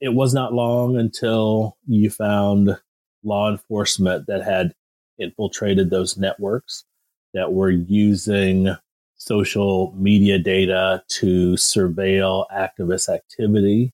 It 0.00 0.14
was 0.14 0.34
not 0.34 0.52
long 0.52 0.96
until 0.96 1.76
you 1.86 2.10
found 2.10 2.78
law 3.22 3.50
enforcement 3.50 4.26
that 4.26 4.42
had 4.44 4.74
infiltrated 5.18 5.90
those 5.90 6.16
networks 6.16 6.84
that 7.32 7.52
were 7.52 7.70
using 7.70 8.68
social 9.16 9.92
media 9.96 10.38
data 10.38 11.02
to 11.08 11.52
surveil 11.54 12.44
activist 12.54 13.08
activity. 13.08 13.92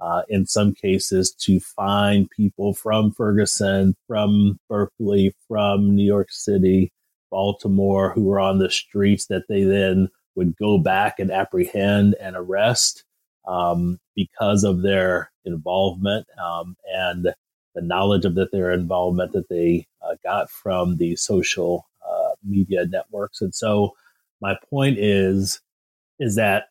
Uh, 0.00 0.22
in 0.28 0.46
some 0.46 0.72
cases, 0.72 1.34
to 1.34 1.58
find 1.58 2.30
people 2.30 2.72
from 2.72 3.10
Ferguson, 3.10 3.96
from 4.06 4.56
Berkeley, 4.68 5.34
from 5.48 5.96
New 5.96 6.04
York 6.04 6.28
City, 6.30 6.92
Baltimore, 7.32 8.12
who 8.12 8.22
were 8.22 8.38
on 8.38 8.58
the 8.58 8.70
streets 8.70 9.26
that 9.26 9.48
they 9.48 9.64
then 9.64 10.08
would 10.36 10.56
go 10.56 10.78
back 10.78 11.18
and 11.18 11.32
apprehend 11.32 12.14
and 12.20 12.36
arrest 12.36 13.04
um, 13.48 13.98
because 14.14 14.62
of 14.62 14.82
their 14.82 15.32
involvement 15.44 16.26
um, 16.38 16.76
and 16.94 17.32
the 17.74 17.82
knowledge 17.82 18.24
of 18.24 18.34
that 18.34 18.52
their 18.52 18.70
involvement 18.70 19.32
that 19.32 19.48
they 19.48 19.86
uh, 20.02 20.14
got 20.22 20.50
from 20.50 20.98
the 20.98 21.16
social 21.16 21.86
uh, 22.08 22.30
media 22.44 22.86
networks. 22.86 23.40
And 23.40 23.54
so 23.54 23.94
my 24.40 24.56
point 24.70 24.98
is 24.98 25.60
is 26.20 26.34
that 26.34 26.66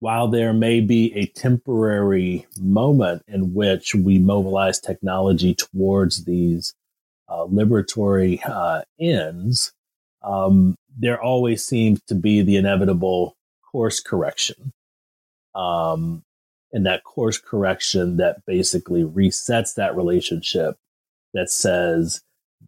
while 0.00 0.28
there 0.28 0.52
may 0.52 0.80
be 0.80 1.14
a 1.14 1.26
temporary 1.26 2.46
moment 2.58 3.22
in 3.28 3.54
which 3.54 3.94
we 3.94 4.18
mobilize 4.18 4.78
technology 4.78 5.54
towards 5.54 6.24
these 6.24 6.74
uh, 7.28 7.46
liberatory 7.46 8.38
uh, 8.46 8.82
ends, 9.00 9.72
um, 10.22 10.74
there 10.98 11.22
always 11.22 11.64
seems 11.64 12.00
to 12.08 12.14
be 12.14 12.42
the 12.42 12.56
inevitable 12.56 13.36
course 13.70 14.00
correction. 14.00 14.72
Um, 15.54 16.24
and 16.72 16.84
that 16.86 17.04
course 17.04 17.38
correction 17.38 18.16
that 18.16 18.44
basically 18.46 19.04
resets 19.04 19.74
that 19.76 19.96
relationship 19.96 20.76
that 21.32 21.50
says 21.50 22.22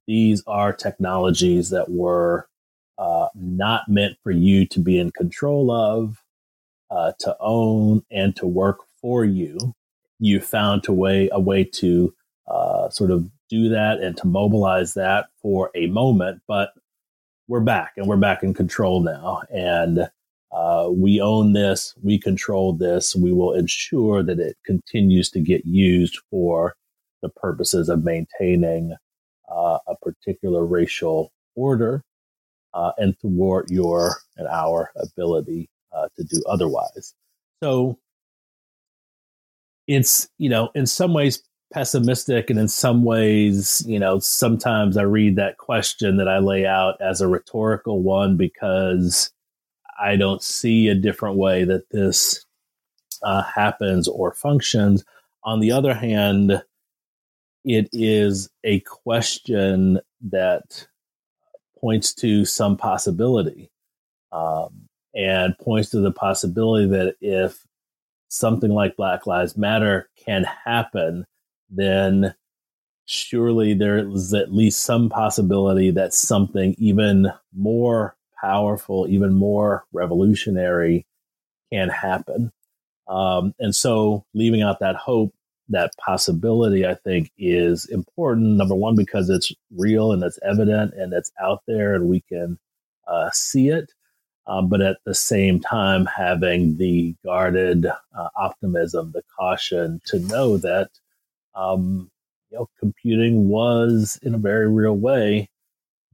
these 0.06 0.42
are 0.46 0.72
technologies 0.72 1.70
that 1.70 1.90
were 1.90 2.48
uh, 2.98 3.28
not 3.34 3.88
meant 3.88 4.16
for 4.22 4.30
you 4.30 4.66
to 4.66 4.80
be 4.80 4.98
in 4.98 5.10
control 5.10 5.70
of, 5.70 6.22
uh, 6.90 7.12
to 7.20 7.36
own, 7.40 8.02
and 8.10 8.36
to 8.36 8.46
work 8.46 8.78
for 9.00 9.24
you. 9.24 9.74
You 10.18 10.40
found 10.40 10.88
a 10.88 10.92
way 10.92 11.28
a 11.32 11.40
way 11.40 11.64
to 11.64 12.14
uh, 12.48 12.88
sort 12.90 13.10
of 13.10 13.28
do 13.48 13.68
that 13.70 14.00
and 14.00 14.16
to 14.18 14.26
mobilize 14.26 14.94
that 14.94 15.26
for 15.42 15.70
a 15.74 15.86
moment, 15.88 16.42
but 16.48 16.72
we're 17.48 17.60
back 17.60 17.92
and 17.96 18.06
we're 18.06 18.16
back 18.16 18.42
in 18.42 18.54
control 18.54 19.02
now, 19.02 19.42
and 19.50 20.08
uh, 20.56 20.88
we 20.90 21.20
own 21.20 21.52
this, 21.52 21.94
we 22.02 22.18
control 22.18 22.72
this, 22.72 23.14
we 23.14 23.30
will 23.30 23.52
ensure 23.52 24.22
that 24.22 24.40
it 24.40 24.56
continues 24.64 25.28
to 25.28 25.38
get 25.38 25.66
used 25.66 26.18
for 26.30 26.74
the 27.20 27.28
purposes 27.28 27.90
of 27.90 28.04
maintaining 28.04 28.94
uh, 29.54 29.78
a 29.86 29.94
particular 30.00 30.64
racial 30.64 31.30
order 31.56 32.02
uh, 32.72 32.92
and 32.96 33.18
thwart 33.20 33.70
your 33.70 34.16
and 34.38 34.48
our 34.48 34.90
ability 34.96 35.68
uh, 35.94 36.08
to 36.16 36.24
do 36.24 36.42
otherwise. 36.48 37.12
So 37.62 37.98
it's, 39.86 40.26
you 40.38 40.48
know, 40.48 40.70
in 40.74 40.86
some 40.86 41.12
ways 41.12 41.42
pessimistic, 41.74 42.48
and 42.48 42.58
in 42.58 42.68
some 42.68 43.04
ways, 43.04 43.84
you 43.86 43.98
know, 43.98 44.20
sometimes 44.20 44.96
I 44.96 45.02
read 45.02 45.36
that 45.36 45.58
question 45.58 46.16
that 46.16 46.28
I 46.28 46.38
lay 46.38 46.64
out 46.64 46.94
as 47.02 47.20
a 47.20 47.28
rhetorical 47.28 48.02
one 48.02 48.38
because 48.38 49.30
I 50.00 50.16
don't 50.16 50.42
see 50.42 50.88
a 50.88 50.94
different 50.94 51.36
way 51.36 51.64
that 51.64 51.90
this 51.90 52.44
uh, 53.22 53.42
happens 53.42 54.08
or 54.08 54.32
functions. 54.32 55.04
On 55.44 55.60
the 55.60 55.72
other 55.72 55.94
hand, 55.94 56.62
it 57.64 57.88
is 57.92 58.48
a 58.64 58.80
question 58.80 60.00
that 60.30 60.86
points 61.80 62.14
to 62.14 62.44
some 62.44 62.76
possibility 62.76 63.70
um, 64.32 64.88
and 65.14 65.56
points 65.58 65.90
to 65.90 66.00
the 66.00 66.12
possibility 66.12 66.86
that 66.88 67.16
if 67.20 67.64
something 68.28 68.70
like 68.70 68.96
Black 68.96 69.26
Lives 69.26 69.56
Matter 69.56 70.08
can 70.24 70.44
happen, 70.44 71.26
then 71.70 72.34
surely 73.06 73.74
there 73.74 73.98
is 73.98 74.34
at 74.34 74.52
least 74.52 74.82
some 74.82 75.08
possibility 75.08 75.90
that 75.90 76.12
something 76.12 76.74
even 76.78 77.32
more 77.54 78.15
powerful, 78.40 79.06
even 79.08 79.34
more 79.34 79.84
revolutionary 79.92 81.06
can 81.72 81.88
happen. 81.88 82.52
Um, 83.08 83.54
and 83.58 83.74
so 83.74 84.24
leaving 84.34 84.62
out 84.62 84.80
that 84.80 84.96
hope, 84.96 85.34
that 85.68 85.92
possibility, 85.98 86.86
I 86.86 86.94
think 86.94 87.30
is 87.38 87.86
important. 87.86 88.56
Number 88.56 88.74
one, 88.74 88.96
because 88.96 89.28
it's 89.30 89.52
real 89.76 90.12
and 90.12 90.22
it's 90.22 90.38
evident 90.44 90.94
and 90.94 91.12
it's 91.12 91.32
out 91.40 91.62
there 91.66 91.94
and 91.94 92.08
we 92.08 92.20
can 92.20 92.58
uh, 93.08 93.30
see 93.32 93.68
it. 93.68 93.92
Um, 94.48 94.68
but 94.68 94.80
at 94.80 94.98
the 95.04 95.14
same 95.14 95.58
time, 95.58 96.06
having 96.06 96.76
the 96.76 97.16
guarded 97.24 97.86
uh, 97.86 98.28
optimism, 98.36 99.10
the 99.12 99.22
caution 99.36 100.00
to 100.06 100.20
know 100.20 100.56
that 100.58 100.90
um, 101.56 102.10
you 102.50 102.58
know, 102.58 102.68
computing 102.78 103.48
was 103.48 104.20
in 104.22 104.34
a 104.34 104.38
very 104.38 104.68
real 104.68 104.96
way 104.96 105.48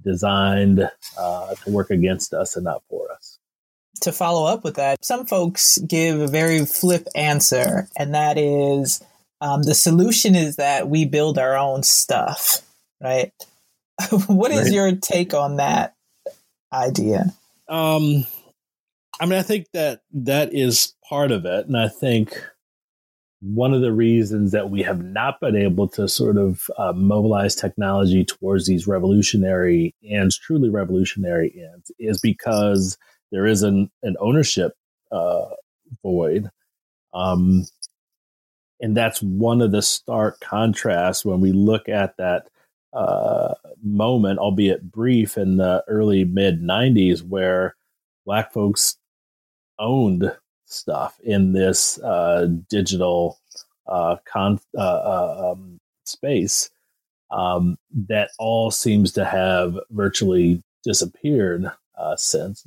designed 0.03 0.89
uh, 1.19 1.55
to 1.55 1.71
work 1.71 1.91
against 1.91 2.35
us 2.35 2.57
and 2.57 2.65
not 2.65 2.83
for 2.89 3.11
us. 3.13 3.39
To 4.03 4.13
follow 4.13 4.47
up 4.47 4.65
with 4.65 4.77
that, 4.77 5.05
some 5.05 5.27
folks 5.27 5.79
give 5.79 6.21
a 6.21 6.27
very 6.27 6.65
flip 6.65 7.07
answer, 7.15 7.89
and 7.97 8.15
that 8.15 8.37
is 8.37 9.03
um, 9.41 9.63
the 9.63 9.75
solution 9.75 10.35
is 10.35 10.57
that 10.57 10.89
we 10.89 11.05
build 11.05 11.39
our 11.39 11.57
own 11.57 11.83
stuff, 11.83 12.61
right? 13.01 13.33
what 14.27 14.51
is 14.51 14.63
right. 14.63 14.73
your 14.73 14.93
take 14.97 15.35
on 15.35 15.57
that 15.57 15.95
idea? 16.73 17.33
Um, 17.69 18.27
I 19.21 19.27
mean, 19.27 19.39
I 19.39 19.43
think 19.43 19.67
that 19.73 20.01
that 20.13 20.55
is 20.55 20.95
part 21.09 21.31
of 21.31 21.45
it, 21.45 21.67
and 21.67 21.77
I 21.77 21.89
think 21.89 22.43
one 23.43 23.75
of 23.75 23.81
the 23.81 23.93
reasons 23.93 24.53
that 24.53 24.71
we 24.71 24.83
have 24.83 25.03
not 25.03 25.41
been 25.41 25.57
able 25.57 25.89
to 25.89 26.07
sort 26.09 26.37
of 26.37 26.71
uh, 26.79 26.93
mobilize 26.93 27.57
technology 27.57 28.25
towards 28.25 28.67
these 28.67 28.87
revolutionary 28.87 29.95
ends, 30.09 30.39
truly 30.39 30.71
revolutionary 30.71 31.53
ends, 31.57 31.91
is 31.99 32.21
because 32.21 32.97
there 33.33 33.45
is 33.45 33.65
an, 33.65 33.91
an 34.05 34.17
ownership 34.21 34.75
uh, 35.11 35.47
void. 36.05 36.51
Um, 37.13 37.67
and 38.81 38.97
that's 38.97 39.21
one 39.21 39.61
of 39.61 39.73
the 39.73 39.83
stark 39.83 40.39
contrasts 40.41 41.25
when 41.25 41.41
we 41.41 41.51
look 41.51 41.89
at 41.89 42.17
that 42.19 42.49
uh, 42.93 43.55
moment, 43.83 44.39
albeit 44.39 44.91
brief, 44.93 45.37
in 45.37 45.57
the 45.57 45.83
early 45.89 46.25
mid 46.25 46.63
90s, 46.63 47.27
where 47.27 47.75
Black 48.25 48.53
folks 48.53 48.99
owned 49.81 50.33
stuff 50.73 51.19
in 51.23 51.53
this 51.53 51.99
uh, 52.01 52.49
digital 52.69 53.39
uh, 53.87 54.17
con- 54.25 54.61
uh, 54.77 54.81
uh, 54.81 55.53
um, 55.53 55.79
space 56.05 56.71
um, 57.31 57.77
that 58.09 58.31
all 58.39 58.71
seems 58.71 59.13
to 59.13 59.25
have 59.25 59.79
virtually 59.91 60.63
disappeared 60.85 61.71
uh, 61.99 62.17
since. 62.17 62.67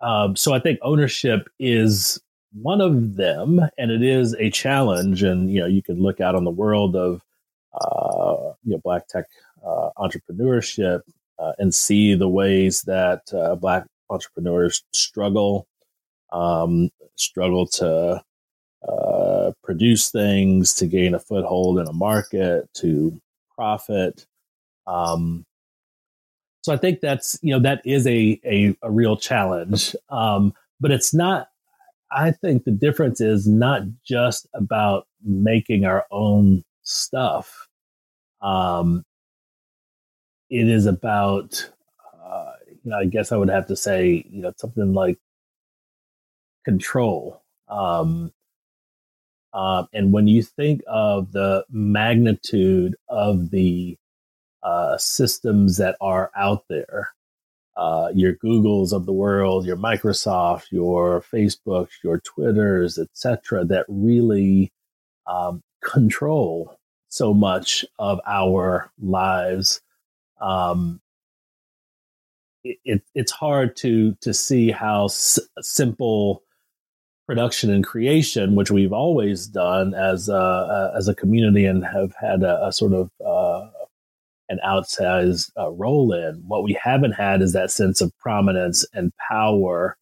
Um, 0.00 0.36
so 0.36 0.52
I 0.52 0.58
think 0.58 0.78
ownership 0.82 1.48
is 1.58 2.20
one 2.52 2.80
of 2.80 3.16
them, 3.16 3.60
and 3.78 3.90
it 3.90 4.02
is 4.02 4.34
a 4.34 4.50
challenge. 4.50 5.22
And 5.22 5.50
you 5.50 5.60
know, 5.60 5.66
you 5.66 5.82
can 5.82 6.00
look 6.00 6.20
out 6.20 6.34
on 6.34 6.44
the 6.44 6.50
world 6.50 6.96
of 6.96 7.22
uh, 7.74 8.52
you 8.64 8.72
know 8.72 8.80
black 8.82 9.06
tech 9.08 9.26
entrepreneurship 9.96 11.02
and 11.58 11.74
see 11.74 12.14
the 12.14 12.28
ways 12.28 12.82
that 12.82 13.22
black 13.60 13.86
entrepreneurs 14.10 14.82
struggle 14.92 15.66
um, 16.32 16.90
struggle 17.16 17.66
to 17.68 18.22
uh, 18.88 19.52
produce 19.62 20.10
things, 20.10 20.74
to 20.74 20.86
gain 20.86 21.14
a 21.14 21.20
foothold 21.20 21.78
in 21.78 21.86
a 21.86 21.92
market, 21.92 22.68
to 22.74 23.20
profit. 23.54 24.26
Um, 24.86 25.44
so 26.62 26.72
I 26.72 26.76
think 26.76 27.00
that's 27.00 27.38
you 27.42 27.52
know 27.52 27.60
that 27.60 27.82
is 27.84 28.06
a 28.06 28.40
a, 28.44 28.76
a 28.82 28.90
real 28.90 29.16
challenge, 29.16 29.96
um, 30.10 30.54
but 30.80 30.90
it's 30.90 31.14
not. 31.14 31.48
I 32.14 32.30
think 32.32 32.64
the 32.64 32.72
difference 32.72 33.20
is 33.20 33.48
not 33.48 33.82
just 34.06 34.46
about 34.54 35.06
making 35.24 35.86
our 35.86 36.06
own 36.10 36.62
stuff. 36.82 37.68
Um, 38.42 39.04
it 40.50 40.68
is 40.68 40.86
about, 40.86 41.70
uh, 42.22 42.52
you 42.68 42.90
know, 42.90 42.98
I 42.98 43.06
guess 43.06 43.32
I 43.32 43.38
would 43.38 43.48
have 43.48 43.66
to 43.68 43.76
say, 43.76 44.24
you 44.28 44.42
know, 44.42 44.52
something 44.58 44.92
like 44.92 45.18
control. 46.64 47.42
Um, 47.68 48.32
uh, 49.52 49.84
and 49.92 50.12
when 50.12 50.26
you 50.26 50.42
think 50.42 50.82
of 50.86 51.32
the 51.32 51.64
magnitude 51.70 52.96
of 53.08 53.50
the 53.50 53.96
uh, 54.62 54.96
systems 54.96 55.76
that 55.76 55.96
are 56.00 56.30
out 56.36 56.64
there, 56.68 57.10
uh, 57.76 58.10
your 58.14 58.34
Googles 58.34 58.92
of 58.92 59.06
the 59.06 59.12
world, 59.12 59.66
your 59.66 59.76
Microsoft, 59.76 60.66
your 60.70 61.22
Facebooks, 61.22 61.90
your 62.04 62.20
Twitters, 62.20 62.98
etc., 62.98 63.64
that 63.64 63.86
really 63.88 64.72
um, 65.26 65.62
control 65.82 66.78
so 67.08 67.34
much 67.34 67.84
of 67.98 68.20
our 68.26 68.90
lives. 69.00 69.80
Um, 70.40 71.00
it, 72.64 72.78
it, 72.84 73.02
it's 73.14 73.32
hard 73.32 73.76
to 73.76 74.16
to 74.20 74.32
see 74.32 74.70
how 74.70 75.06
s- 75.06 75.38
simple 75.60 76.42
production 77.26 77.70
and 77.70 77.84
creation, 77.84 78.54
which 78.54 78.70
we've 78.70 78.92
always 78.92 79.46
done 79.46 79.94
as 79.94 80.28
a, 80.28 80.92
as 80.96 81.08
a 81.08 81.14
community 81.14 81.64
and 81.64 81.84
have 81.84 82.14
had 82.20 82.42
a, 82.42 82.66
a 82.66 82.72
sort 82.72 82.92
of 82.92 83.10
uh, 83.24 83.68
an 84.48 84.60
outsized 84.64 85.50
uh, 85.58 85.70
role 85.70 86.12
in. 86.12 86.42
What 86.46 86.62
we 86.62 86.78
haven't 86.80 87.12
had 87.12 87.42
is 87.42 87.54
that 87.54 87.70
sense 87.70 88.00
of 88.00 88.16
prominence 88.18 88.84
and 88.92 89.12
power, 89.30 89.96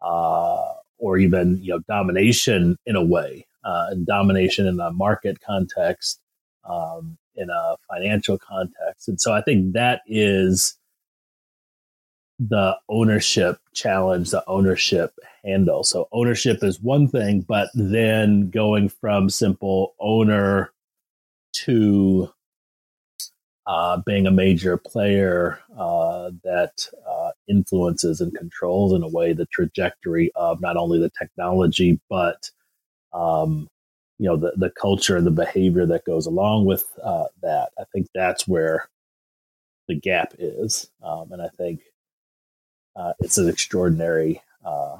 uh, 0.00 0.72
or 0.98 1.18
even 1.18 1.58
you 1.62 1.74
know 1.74 1.80
domination 1.88 2.76
in 2.86 2.96
a 2.96 3.04
way, 3.04 3.46
uh, 3.64 3.88
and 3.90 4.06
domination 4.06 4.66
in 4.66 4.80
a 4.80 4.90
market 4.90 5.38
context, 5.40 6.18
um, 6.68 7.18
in 7.34 7.50
a 7.50 7.76
financial 7.90 8.38
context, 8.38 9.08
and 9.08 9.20
so 9.20 9.32
I 9.32 9.42
think 9.42 9.74
that 9.74 10.00
is 10.06 10.78
the 12.40 12.76
ownership 12.88 13.58
challenge, 13.74 14.30
the 14.30 14.42
ownership 14.48 15.12
handle. 15.44 15.84
So 15.84 16.08
ownership 16.10 16.64
is 16.64 16.80
one 16.80 17.06
thing, 17.06 17.42
but 17.42 17.68
then 17.74 18.48
going 18.48 18.88
from 18.88 19.28
simple 19.28 19.94
owner 20.00 20.72
to 21.52 22.32
uh, 23.66 23.98
being 24.06 24.26
a 24.26 24.30
major 24.30 24.78
player 24.78 25.60
uh, 25.78 26.30
that 26.42 26.88
uh, 27.08 27.30
influences 27.48 28.20
and 28.20 28.34
controls 28.34 28.92
in 28.94 29.02
a 29.02 29.08
way 29.08 29.32
the 29.32 29.46
trajectory 29.46 30.32
of 30.34 30.60
not 30.60 30.76
only 30.76 30.98
the 30.98 31.10
technology 31.18 32.00
but 32.08 32.50
um, 33.12 33.68
you 34.18 34.28
know 34.28 34.36
the, 34.36 34.52
the 34.56 34.70
culture 34.70 35.16
and 35.16 35.26
the 35.26 35.30
behavior 35.30 35.86
that 35.86 36.04
goes 36.04 36.26
along 36.26 36.64
with 36.64 36.84
uh, 37.02 37.26
that. 37.42 37.70
I 37.78 37.84
think 37.92 38.08
that's 38.14 38.48
where 38.48 38.88
the 39.88 39.94
gap 39.94 40.34
is, 40.38 40.90
um, 41.02 41.32
and 41.32 41.42
I 41.42 41.48
think 41.48 41.80
uh, 42.96 43.12
it's 43.20 43.38
an 43.38 43.48
extraordinary 43.48 44.42
uh, 44.64 44.96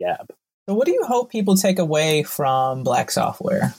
gap. 0.00 0.32
So, 0.68 0.74
what 0.74 0.86
do 0.86 0.92
you 0.92 1.04
hope 1.04 1.30
people 1.30 1.56
take 1.56 1.78
away 1.78 2.22
from 2.22 2.82
Black 2.84 3.10
Software? 3.10 3.74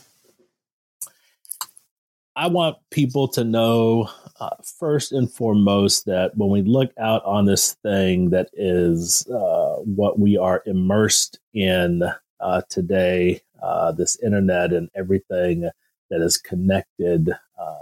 I 2.36 2.47
want 2.47 2.78
people 2.89 3.28
to 3.30 3.43
know 3.43 4.09
uh, 4.39 4.55
first 4.80 5.11
and 5.11 5.32
foremost 5.32 6.05
that 6.05 6.36
when 6.36 6.49
we 6.49 6.64
look 6.64 6.91
out 6.97 7.24
on 7.26 7.45
this 7.45 7.74
thing 7.84 8.32
that 8.32 8.49
is 8.53 9.28
uh, 9.28 9.76
what 9.86 10.18
we 10.18 10.38
are 10.38 10.64
immersed 10.66 11.39
in 11.53 12.01
uh, 12.39 12.61
today, 12.70 13.41
uh, 13.61 13.91
this 13.91 14.20
internet 14.22 14.74
and 14.74 14.89
everything 14.95 15.70
that 16.09 16.22
is 16.22 16.38
connected 16.38 17.30
uh, 17.30 17.76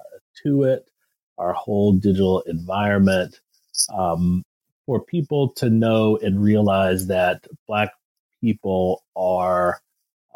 to 0.43 0.63
it, 0.63 0.89
our 1.37 1.53
whole 1.53 1.93
digital 1.93 2.41
environment, 2.41 3.39
um, 3.93 4.43
for 4.91 4.99
people 4.99 5.47
to 5.47 5.69
know 5.69 6.17
and 6.17 6.43
realize 6.43 7.07
that 7.07 7.47
Black 7.65 7.93
people 8.41 9.05
are 9.15 9.79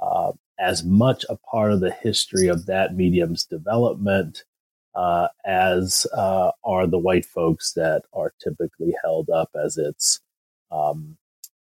uh, 0.01 0.31
as 0.57 0.81
much 0.81 1.25
a 1.27 1.35
part 1.35 1.73
of 1.73 1.81
the 1.81 1.91
history 1.91 2.47
of 2.47 2.65
that 2.65 2.95
medium's 2.95 3.43
development 3.43 4.45
uh, 4.95 5.27
as 5.45 6.07
uh, 6.15 6.51
are 6.63 6.87
the 6.87 6.97
white 6.97 7.25
folks 7.25 7.73
that 7.73 8.03
are 8.13 8.31
typically 8.41 8.95
held 9.03 9.29
up 9.29 9.49
as 9.61 9.77
its 9.77 10.21
um, 10.71 11.17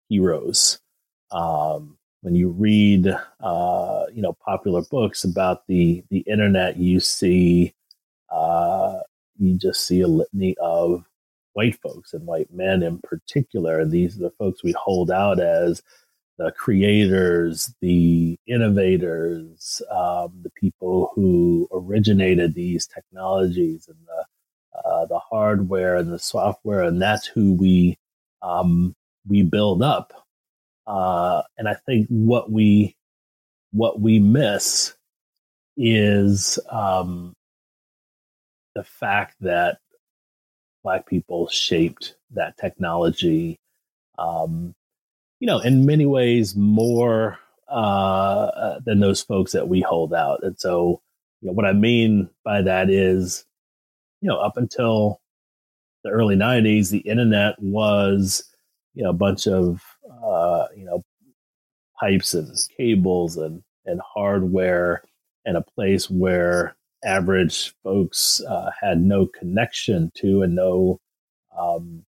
heroes. 0.09 0.78
Um, 1.32 1.99
when 2.20 2.36
you 2.36 2.51
read, 2.51 3.09
uh, 3.40 4.05
you 4.14 4.22
know, 4.22 4.36
popular 4.47 4.82
books 4.82 5.24
about 5.24 5.66
the 5.66 6.05
the 6.11 6.20
internet, 6.28 6.76
you 6.76 7.01
see, 7.01 7.74
uh, 8.30 9.01
you 9.36 9.59
just 9.59 9.84
see 9.84 10.01
a 10.01 10.07
litany 10.07 10.55
of 10.61 11.05
white 11.55 11.80
folks 11.80 12.14
and 12.14 12.26
white 12.26 12.52
men 12.52 12.82
in 12.82 12.98
particular. 13.00 13.84
These 13.84 14.16
are 14.16 14.22
the 14.22 14.30
folks 14.30 14.62
we 14.62 14.72
hold 14.72 15.11
out 15.11 15.40
as 15.40 15.82
the 16.38 16.52
creators, 16.52 17.74
the 17.80 18.38
innovators, 18.46 19.82
um, 19.90 20.32
the 20.42 20.50
people 20.50 21.11
who 21.14 21.68
originated 21.72 22.55
these 22.55 22.86
technologies 22.86 23.88
and 23.88 23.98
the 24.07 24.24
uh, 24.84 25.07
the 25.07 25.20
hardware 25.20 25.96
and 25.96 26.12
the 26.12 26.18
software, 26.18 26.82
and 26.82 27.00
that's 27.00 27.26
who 27.26 27.55
we 27.55 27.96
um, 28.42 28.94
we 29.28 29.42
build 29.42 29.82
up 29.82 30.12
uh, 30.86 31.42
and 31.59 31.68
I 31.68 31.74
think 31.74 32.07
what 32.09 32.50
we 32.50 32.96
what 33.72 34.00
we 34.00 34.18
miss 34.18 34.94
is 35.76 36.59
um, 36.70 37.34
the 38.74 38.84
fact 38.84 39.36
that 39.40 39.78
black 40.85 41.07
people 41.07 41.49
shaped 41.49 42.14
that 42.30 42.57
technology. 42.59 43.59
Um, 44.18 44.74
you 45.41 45.49
know, 45.49 45.59
in 45.59 45.87
many 45.87 46.07
ways, 46.07 46.55
more 46.55 47.39
uh, 47.68 48.51
uh, 48.55 48.80
than 48.85 49.01
those 49.01 49.22
folks 49.22 49.53
that 49.53 49.68
we 49.68 49.80
hold 49.80 50.14
out. 50.14 50.45
And 50.45 50.59
so, 50.61 51.01
you 51.41 51.49
know, 51.49 51.55
what 51.55 51.66
I 51.66 51.72
mean 51.72 52.30
by 52.45 52.62
that 52.62 52.91
is, 52.91 53.45
you 54.20 54.28
know, 54.28 54.39
up 54.39 54.57
until 54.57 55.20
the 56.05 56.11
early 56.11 56.37
'90s, 56.37 56.91
the 56.91 56.99
internet 56.99 57.61
was, 57.61 58.45
you 58.95 59.03
know, 59.03 59.11
a 59.11 59.14
bunch 59.14 59.49
of 59.49 59.82
uh, 60.24 60.66
you 60.76 60.85
know, 60.85 61.03
pipes 61.99 62.35
and 62.35 62.51
cables 62.76 63.37
and, 63.37 63.62
and 63.87 64.01
hardware 64.01 65.03
and 65.45 65.57
a 65.57 65.62
place 65.62 66.09
where 66.09 66.76
average 67.05 67.74
folks 67.82 68.40
uh, 68.40 68.70
had 68.80 69.00
no 69.00 69.26
connection 69.26 70.11
to 70.16 70.42
and 70.42 70.55
no 70.55 71.00
um, 71.57 72.05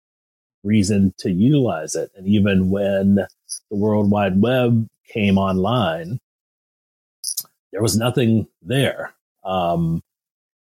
reason 0.64 1.14
to 1.18 1.30
utilize 1.30 1.94
it. 1.94 2.10
And 2.16 2.26
even 2.26 2.70
when 2.70 3.14
the 3.16 3.76
World 3.76 4.10
Wide 4.10 4.40
Web 4.40 4.88
came 5.08 5.38
online, 5.38 6.18
there 7.72 7.82
was 7.82 7.96
nothing 7.96 8.46
there. 8.62 9.14
Um, 9.44 10.02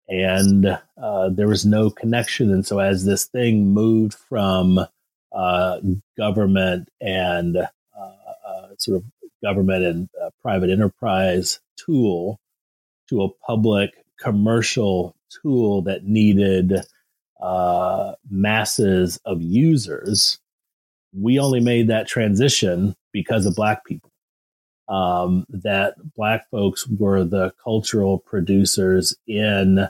and 0.08 0.78
uh, 1.00 1.28
there 1.30 1.48
was 1.48 1.64
no 1.64 1.88
connection. 1.90 2.52
And 2.52 2.66
so, 2.66 2.78
as 2.78 3.04
this 3.04 3.24
thing 3.24 3.72
moved 3.72 4.14
from 4.14 4.80
uh, 5.32 5.80
government 6.16 6.88
and 7.00 7.56
uh, 7.56 7.66
uh, 8.46 8.68
sort 8.78 8.98
of 8.98 9.04
government 9.42 9.84
and 9.84 10.08
uh, 10.22 10.30
private 10.42 10.70
enterprise 10.70 11.60
tool 11.76 12.38
to 13.08 13.22
a 13.22 13.28
public 13.46 14.03
commercial 14.24 15.14
tool 15.42 15.82
that 15.82 16.04
needed 16.04 16.80
uh, 17.40 18.14
masses 18.30 19.18
of 19.24 19.42
users, 19.42 20.38
we 21.12 21.38
only 21.38 21.60
made 21.60 21.88
that 21.88 22.08
transition 22.08 22.96
because 23.12 23.46
of 23.46 23.54
Black 23.54 23.84
people. 23.84 24.10
Um, 24.88 25.46
that 25.48 25.94
Black 26.14 26.48
folks 26.50 26.86
were 26.86 27.24
the 27.24 27.52
cultural 27.62 28.18
producers 28.18 29.16
in 29.26 29.88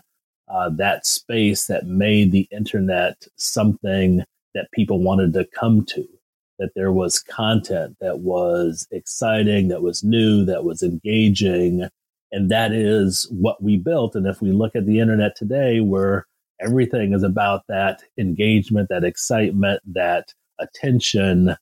uh, 0.48 0.70
that 0.70 1.06
space 1.06 1.66
that 1.66 1.86
made 1.86 2.30
the 2.30 2.46
internet 2.52 3.26
something 3.36 4.22
that 4.54 4.70
people 4.72 5.00
wanted 5.00 5.32
to 5.32 5.44
come 5.46 5.84
to, 5.86 6.06
that 6.58 6.70
there 6.76 6.92
was 6.92 7.18
content 7.18 7.96
that 8.00 8.20
was 8.20 8.86
exciting, 8.90 9.68
that 9.68 9.82
was 9.82 10.04
new, 10.04 10.44
that 10.44 10.64
was 10.64 10.82
engaging. 10.82 11.88
And 12.34 12.50
that 12.50 12.72
is 12.72 13.28
what 13.30 13.62
we 13.62 13.76
built. 13.76 14.16
And 14.16 14.26
if 14.26 14.42
we 14.42 14.50
look 14.50 14.74
at 14.74 14.86
the 14.86 14.98
internet 14.98 15.36
today, 15.36 15.78
where 15.78 16.26
everything 16.60 17.12
is 17.12 17.22
about 17.22 17.62
that 17.68 18.02
engagement, 18.18 18.88
that 18.88 19.04
excitement, 19.04 19.80
that 19.86 20.34
attention, 20.58 21.56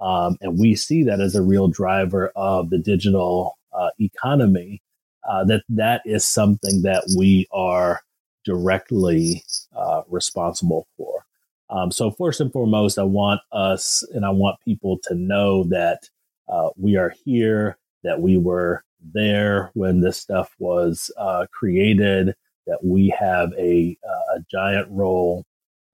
um, 0.00 0.36
and 0.40 0.60
we 0.60 0.76
see 0.76 1.02
that 1.02 1.20
as 1.20 1.34
a 1.34 1.42
real 1.42 1.66
driver 1.66 2.30
of 2.36 2.70
the 2.70 2.78
digital 2.78 3.58
uh, 3.72 3.90
economy, 3.98 4.80
uh, 5.28 5.44
that 5.44 5.64
that 5.68 6.02
is 6.04 6.24
something 6.24 6.82
that 6.82 7.02
we 7.18 7.48
are 7.52 8.00
directly 8.44 9.42
uh, 9.76 10.02
responsible 10.08 10.86
for. 10.96 11.24
Um, 11.68 11.90
so 11.90 12.12
first 12.12 12.40
and 12.40 12.52
foremost, 12.52 12.96
I 12.96 13.02
want 13.02 13.40
us 13.50 14.04
and 14.14 14.24
I 14.24 14.30
want 14.30 14.60
people 14.64 15.00
to 15.04 15.16
know 15.16 15.64
that 15.64 16.08
uh, 16.48 16.70
we 16.76 16.96
are 16.96 17.12
here, 17.24 17.76
that 18.04 18.20
we 18.20 18.36
were 18.36 18.84
there 19.14 19.70
when 19.74 20.00
this 20.00 20.16
stuff 20.16 20.54
was 20.58 21.10
uh, 21.16 21.46
created, 21.50 22.34
that 22.66 22.84
we 22.84 23.08
have 23.08 23.52
a, 23.58 23.96
uh, 24.08 24.36
a 24.36 24.40
giant 24.50 24.88
role, 24.90 25.44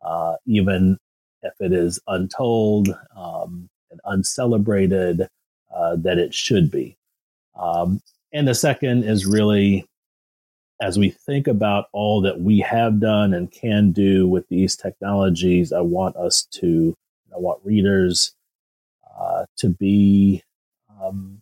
uh, 0.03 0.37
even 0.47 0.99
if 1.43 1.55
it 1.61 1.73
is 1.73 1.99
untold 2.07 2.89
um, 3.17 3.69
and 3.91 4.01
uncelebrated, 4.05 5.29
uh, 5.75 5.97
that 5.97 6.19
it 6.19 6.35
should 6.35 6.71
be. 6.71 6.97
Um, 7.59 8.01
and 8.33 8.47
the 8.47 8.55
second 8.55 9.05
is 9.05 9.27
really 9.27 9.87
as 10.81 10.99
we 10.99 11.11
think 11.11 11.49
about 11.49 11.87
all 11.93 12.21
that 12.21 12.41
we 12.41 12.61
have 12.61 13.01
done 13.01 13.35
and 13.35 13.51
can 13.51 13.91
do 13.91 14.29
with 14.29 14.49
these 14.49 14.77
technologies, 14.77 15.73
I 15.73 15.81
want 15.81 16.17
us 16.17 16.47
to, 16.53 16.95
I 17.35 17.39
want 17.39 17.61
readers 17.65 18.35
uh, 19.19 19.47
to 19.57 19.71
be 19.71 20.43
um, 21.03 21.41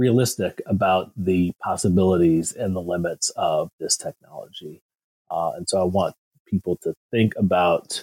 realistic 0.00 0.62
about 0.64 1.12
the 1.14 1.52
possibilities 1.62 2.52
and 2.52 2.74
the 2.74 2.80
limits 2.80 3.28
of 3.36 3.70
this 3.78 3.98
technology. 3.98 4.82
Uh, 5.30 5.52
and 5.56 5.68
so 5.68 5.78
I 5.78 5.84
want 5.84 6.14
people 6.46 6.78
to 6.82 6.94
think 7.10 7.34
about 7.36 8.02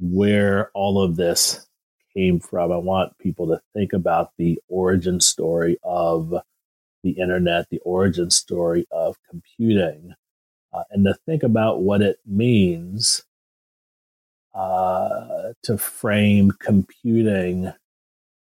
where 0.00 0.70
all 0.72 1.02
of 1.02 1.16
this 1.16 1.66
came 2.14 2.40
from. 2.40 2.72
I 2.72 2.78
want 2.78 3.18
people 3.18 3.46
to 3.48 3.60
think 3.74 3.92
about 3.92 4.32
the 4.38 4.58
origin 4.68 5.20
story 5.20 5.76
of 5.84 6.34
the 7.02 7.10
internet, 7.10 7.68
the 7.70 7.80
origin 7.84 8.30
story 8.30 8.86
of 8.90 9.16
computing, 9.28 10.14
uh, 10.72 10.84
and 10.90 11.04
to 11.04 11.14
think 11.26 11.42
about 11.42 11.82
what 11.82 12.00
it 12.00 12.18
means 12.24 13.22
uh, 14.54 15.52
to 15.64 15.76
frame 15.76 16.50
computing 16.60 17.74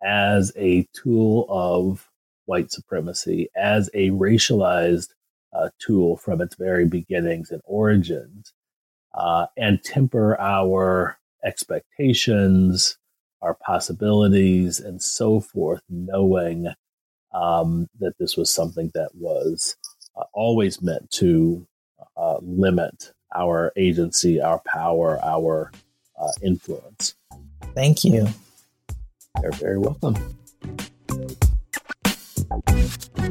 as 0.01 0.53
a 0.55 0.87
tool 0.93 1.45
of 1.49 2.07
white 2.47 2.71
supremacy, 2.71 3.49
as 3.55 3.89
a 3.93 4.09
racialized 4.09 5.09
uh, 5.53 5.69
tool 5.79 6.17
from 6.17 6.41
its 6.41 6.55
very 6.55 6.85
beginnings 6.85 7.51
and 7.51 7.61
origins, 7.65 8.53
uh, 9.13 9.45
and 9.55 9.83
temper 9.83 10.39
our 10.39 11.17
expectations, 11.43 12.97
our 13.41 13.53
possibilities, 13.53 14.79
and 14.79 15.01
so 15.01 15.39
forth, 15.39 15.81
knowing 15.89 16.67
um, 17.33 17.87
that 17.99 18.13
this 18.19 18.35
was 18.35 18.51
something 18.51 18.91
that 18.93 19.09
was 19.13 19.75
uh, 20.15 20.23
always 20.33 20.81
meant 20.81 21.09
to 21.11 21.65
uh, 22.15 22.37
limit 22.41 23.11
our 23.35 23.71
agency, 23.75 24.41
our 24.41 24.61
power, 24.65 25.19
our 25.23 25.71
uh, 26.19 26.31
influence. 26.41 27.15
Thank 27.75 28.03
you. 28.03 28.27
You're 29.41 29.51
very 29.51 29.77
welcome. 29.77 30.15
you 32.49 33.27